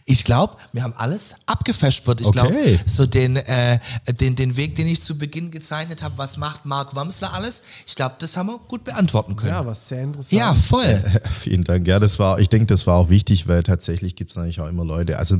Ich 0.04 0.24
glaube, 0.24 0.56
wir 0.72 0.82
haben 0.82 0.94
alles 0.96 1.36
abgefespert. 1.46 2.20
Ich 2.20 2.30
glaube, 2.30 2.54
Okay. 2.54 2.78
so 2.86 3.06
den, 3.06 3.36
äh, 3.36 3.78
den, 4.20 4.36
den 4.36 4.56
Weg, 4.56 4.76
den 4.76 4.86
ich 4.86 5.02
zu 5.02 5.16
Beginn 5.18 5.50
gezeichnet 5.50 6.02
habe, 6.02 6.16
was 6.18 6.36
macht 6.36 6.64
Mark 6.64 6.94
Wamsler 6.94 7.32
alles, 7.34 7.62
ich 7.86 7.94
glaube, 7.94 8.16
das 8.18 8.36
haben 8.36 8.46
wir 8.48 8.58
gut 8.58 8.84
beantworten 8.84 9.36
können. 9.36 9.50
Ja, 9.52 9.66
was 9.66 9.88
sehr 9.88 10.02
interessant. 10.02 10.32
Ja, 10.32 10.54
voll. 10.54 11.02
Vielen 11.40 11.64
Dank. 11.64 11.86
Ja, 11.86 11.98
das 11.98 12.18
war, 12.18 12.38
ich 12.38 12.48
denke, 12.48 12.66
das 12.66 12.86
war 12.86 12.96
auch 12.96 13.08
wichtig, 13.10 13.48
weil 13.48 13.62
tatsächlich 13.62 14.16
gibt 14.16 14.30
es 14.30 14.36
natürlich 14.36 14.60
auch 14.60 14.68
immer 14.68 14.84
Leute, 14.84 15.18
also 15.18 15.38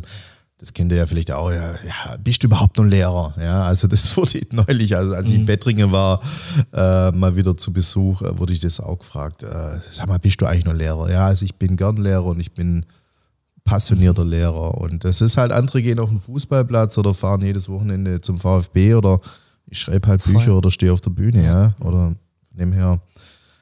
das 0.59 0.73
kennt 0.73 0.93
ihr 0.93 0.99
ja 0.99 1.07
vielleicht 1.07 1.33
auch, 1.33 1.51
ja, 1.51 1.73
ja, 1.73 2.17
bist 2.23 2.43
du 2.43 2.47
überhaupt 2.47 2.79
noch 2.79 2.85
Lehrer? 2.85 3.35
Ja, 3.39 3.65
also 3.65 3.89
das 3.89 4.17
wurde 4.17 4.41
neulich, 4.53 4.97
also 4.97 5.15
als 5.15 5.29
ich 5.29 5.35
in 5.35 5.47
Bettringen 5.47 5.91
war, 5.93 6.23
äh, 6.73 7.11
mal 7.11 7.37
wieder 7.37 7.57
zu 7.57 7.73
Besuch, 7.73 8.23
äh, 8.23 8.39
wurde 8.39 8.53
ich 8.53 8.61
das 8.61 8.81
auch 8.81 8.99
gefragt. 8.99 9.43
Äh, 9.43 9.81
sag 9.91 10.07
mal, 10.09 10.19
bist 10.19 10.41
du 10.41 10.47
eigentlich 10.47 10.65
noch 10.65 10.73
Lehrer? 10.73 11.11
Ja, 11.11 11.27
also 11.27 11.45
ich 11.45 11.57
bin 11.57 11.77
gern 11.77 11.97
Lehrer 11.97 12.25
und 12.25 12.41
ich 12.41 12.53
bin 12.53 12.87
passionierter 13.65 14.25
Lehrer. 14.25 14.79
Und 14.79 15.05
das 15.05 15.21
ist 15.21 15.37
halt, 15.37 15.51
andere 15.53 15.83
gehen 15.83 15.99
auf 15.99 16.11
den 16.11 16.21
Fußballplatz 16.21 16.97
oder 16.99 17.15
fahren 17.15 17.41
jedes 17.41 17.69
Wochenende 17.69 18.21
zum 18.21 18.37
VfB 18.39 18.95
oder 18.95 19.21
ich 19.67 19.79
schreibe 19.81 20.09
halt 20.09 20.23
Bücher 20.25 20.57
oder 20.57 20.71
stehe 20.71 20.93
auf 20.93 21.01
der 21.01 21.11
Bühne, 21.11 21.43
ja. 21.45 21.75
Oder 21.81 22.09
von 22.49 22.59
dem 22.59 22.73
her. 22.73 23.01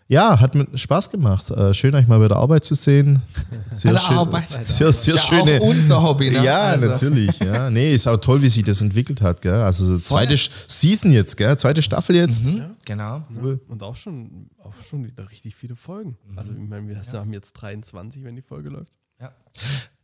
Ja, 0.09 0.39
hat 0.41 0.55
mir 0.55 0.67
Spaß 0.75 1.11
gemacht. 1.11 1.49
Äh, 1.51 1.73
schön, 1.73 1.95
euch 1.95 2.07
mal 2.07 2.19
bei 2.19 2.29
der 2.29 2.37
Arbeit 2.37 2.65
zu 2.65 2.75
sehen. 2.75 3.23
Sehr 3.71 3.97
schön, 3.97 4.19
Arbeit. 4.19 4.47
Sehr, 4.67 4.93
sehr 4.93 5.15
Ja, 5.15 5.21
schöne. 5.23 5.59
auch 5.59 5.67
unser 5.69 6.03
Hobby, 6.03 6.31
ne? 6.31 6.45
Ja, 6.45 6.59
Also. 6.59 6.89
natürlich. 6.89 7.39
Ja. 7.39 7.71
Nee, 7.71 7.95
ist 7.95 8.07
auch 8.07 8.19
toll, 8.19 8.43
wie 8.43 8.49
sich 8.49 8.65
das 8.65 8.83
entwickelt 8.83 9.23
hat. 9.23 9.41
Gell? 9.41 9.55
Also 9.55 9.97
zweite 9.99 10.35
Sch- 10.35 10.51
Season 10.69 11.13
jetzt, 11.13 11.37
gell? 11.39 11.57
zweite 11.57 11.81
Staffel 11.81 12.17
jetzt. 12.17 12.43
Genau. 12.85 13.23
Und 13.69 13.83
auch 13.83 13.97
schon, 13.97 14.51
auch 14.63 14.75
schon 14.83 15.07
wieder 15.07 15.31
richtig 15.31 15.55
viele 15.55 15.77
Folgen. 15.77 16.19
Also 16.37 16.51
ich 16.53 16.69
meine, 16.69 16.89
wir 16.89 16.97
haben 17.01 17.33
jetzt 17.33 17.53
23, 17.55 18.23
wenn 18.25 18.37
die 18.37 18.43
Folge 18.43 18.69
läuft. 18.69 18.93
Ja. 19.23 19.31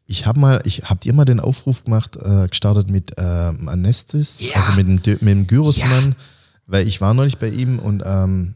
Ich 0.07 0.25
habe 0.27 0.41
mal, 0.41 0.61
ich 0.65 0.85
habt 0.85 1.05
ihr 1.05 1.13
mal 1.13 1.27
den 1.27 1.41
Aufruf 1.41 1.85
gemacht, 1.85 2.17
äh, 2.17 2.47
gestartet 2.49 2.89
mit 2.91 3.13
ähm, 3.19 3.69
Anestis, 3.69 4.41
Ja. 4.41 4.57
also 4.57 4.73
mit 4.73 4.87
dem, 5.07 5.13
mit 5.21 5.29
dem 5.29 5.47
Gyrosmann, 5.47 6.15
weil 6.67 6.87
ich 6.87 7.01
war 7.03 7.13
neulich 7.13 7.37
bei 7.39 7.49
ihm 7.51 7.79
und 7.79 8.03
ähm, 8.07 8.55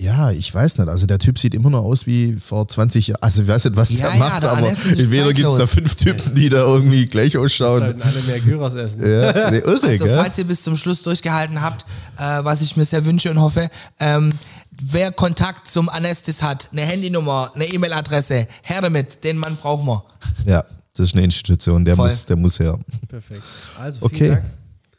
ja, 0.00 0.30
ich 0.30 0.54
weiß 0.54 0.78
nicht, 0.78 0.88
also 0.88 1.06
der 1.06 1.18
Typ 1.18 1.38
sieht 1.38 1.54
immer 1.54 1.70
noch 1.70 1.82
aus 1.82 2.06
wie 2.06 2.34
vor 2.34 2.68
20 2.68 3.08
Jahren, 3.08 3.22
also 3.22 3.42
ich 3.42 3.48
weiß 3.48 3.64
nicht, 3.64 3.76
was 3.76 3.90
Ja, 3.90 3.96
der 3.96 4.10
ja, 4.10 4.16
macht, 4.16 4.42
der 4.44 4.52
aber 4.52 4.68
entweder 4.68 5.32
gibt 5.32 5.48
es 5.48 5.58
da 5.58 5.66
fünf 5.66 5.96
Typen, 5.96 6.34
die 6.36 6.48
da 6.48 6.58
irgendwie 6.58 7.06
gleich 7.06 7.36
ausschauen. 7.36 7.80
Sollten 7.80 8.02
alle 8.02 8.22
mehr 8.22 8.38
Gyros 8.40 8.74
essen. 8.76 9.00
Ja, 9.02 9.50
nee, 9.50 9.58
irre, 9.58 9.88
Also, 9.88 10.04
gell? 10.04 10.16
falls 10.16 10.38
ihr 10.38 10.44
bis 10.46 10.62
zum 10.62 10.76
Schluss 10.76 11.02
durchgehalten 11.02 11.60
habt, 11.60 11.84
äh, 12.16 12.44
was 12.44 12.60
ich 12.62 12.76
mir 12.76 12.84
sehr 12.84 13.04
wünsche 13.04 13.30
und 13.30 13.40
hoffe, 13.40 13.68
ähm, 13.98 14.32
wer 14.80 15.10
Kontakt 15.10 15.68
zum 15.68 15.88
Anestis 15.88 16.42
hat, 16.42 16.68
eine 16.72 16.82
Handynummer, 16.82 17.50
eine 17.54 17.66
E-Mail-Adresse, 17.66 18.46
her 18.62 18.80
damit, 18.80 19.24
den 19.24 19.36
Mann 19.38 19.56
brauchen 19.56 19.86
wir. 19.86 20.04
Ja, 20.46 20.64
das 20.96 21.08
ist 21.08 21.14
eine 21.14 21.24
Institution, 21.24 21.84
der 21.84 21.96
Voll. 21.96 22.08
muss, 22.08 22.26
der 22.26 22.36
muss 22.36 22.58
her. 22.60 22.78
Perfekt. 23.08 23.42
Also, 23.78 23.98
vielen 24.08 24.12
Okay. 24.12 24.28
Dank. 24.30 24.44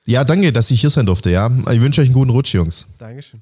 Ja, 0.05 0.23
danke, 0.23 0.51
dass 0.51 0.69
ich 0.71 0.81
hier 0.81 0.89
sein 0.89 1.05
durfte, 1.05 1.29
ja. 1.29 1.49
Ich 1.71 1.79
wünsche 1.81 2.01
euch 2.01 2.07
einen 2.07 2.15
guten 2.15 2.31
Rutsch, 2.31 2.53
Jungs. 2.53 2.85
Dankeschön. 2.97 3.41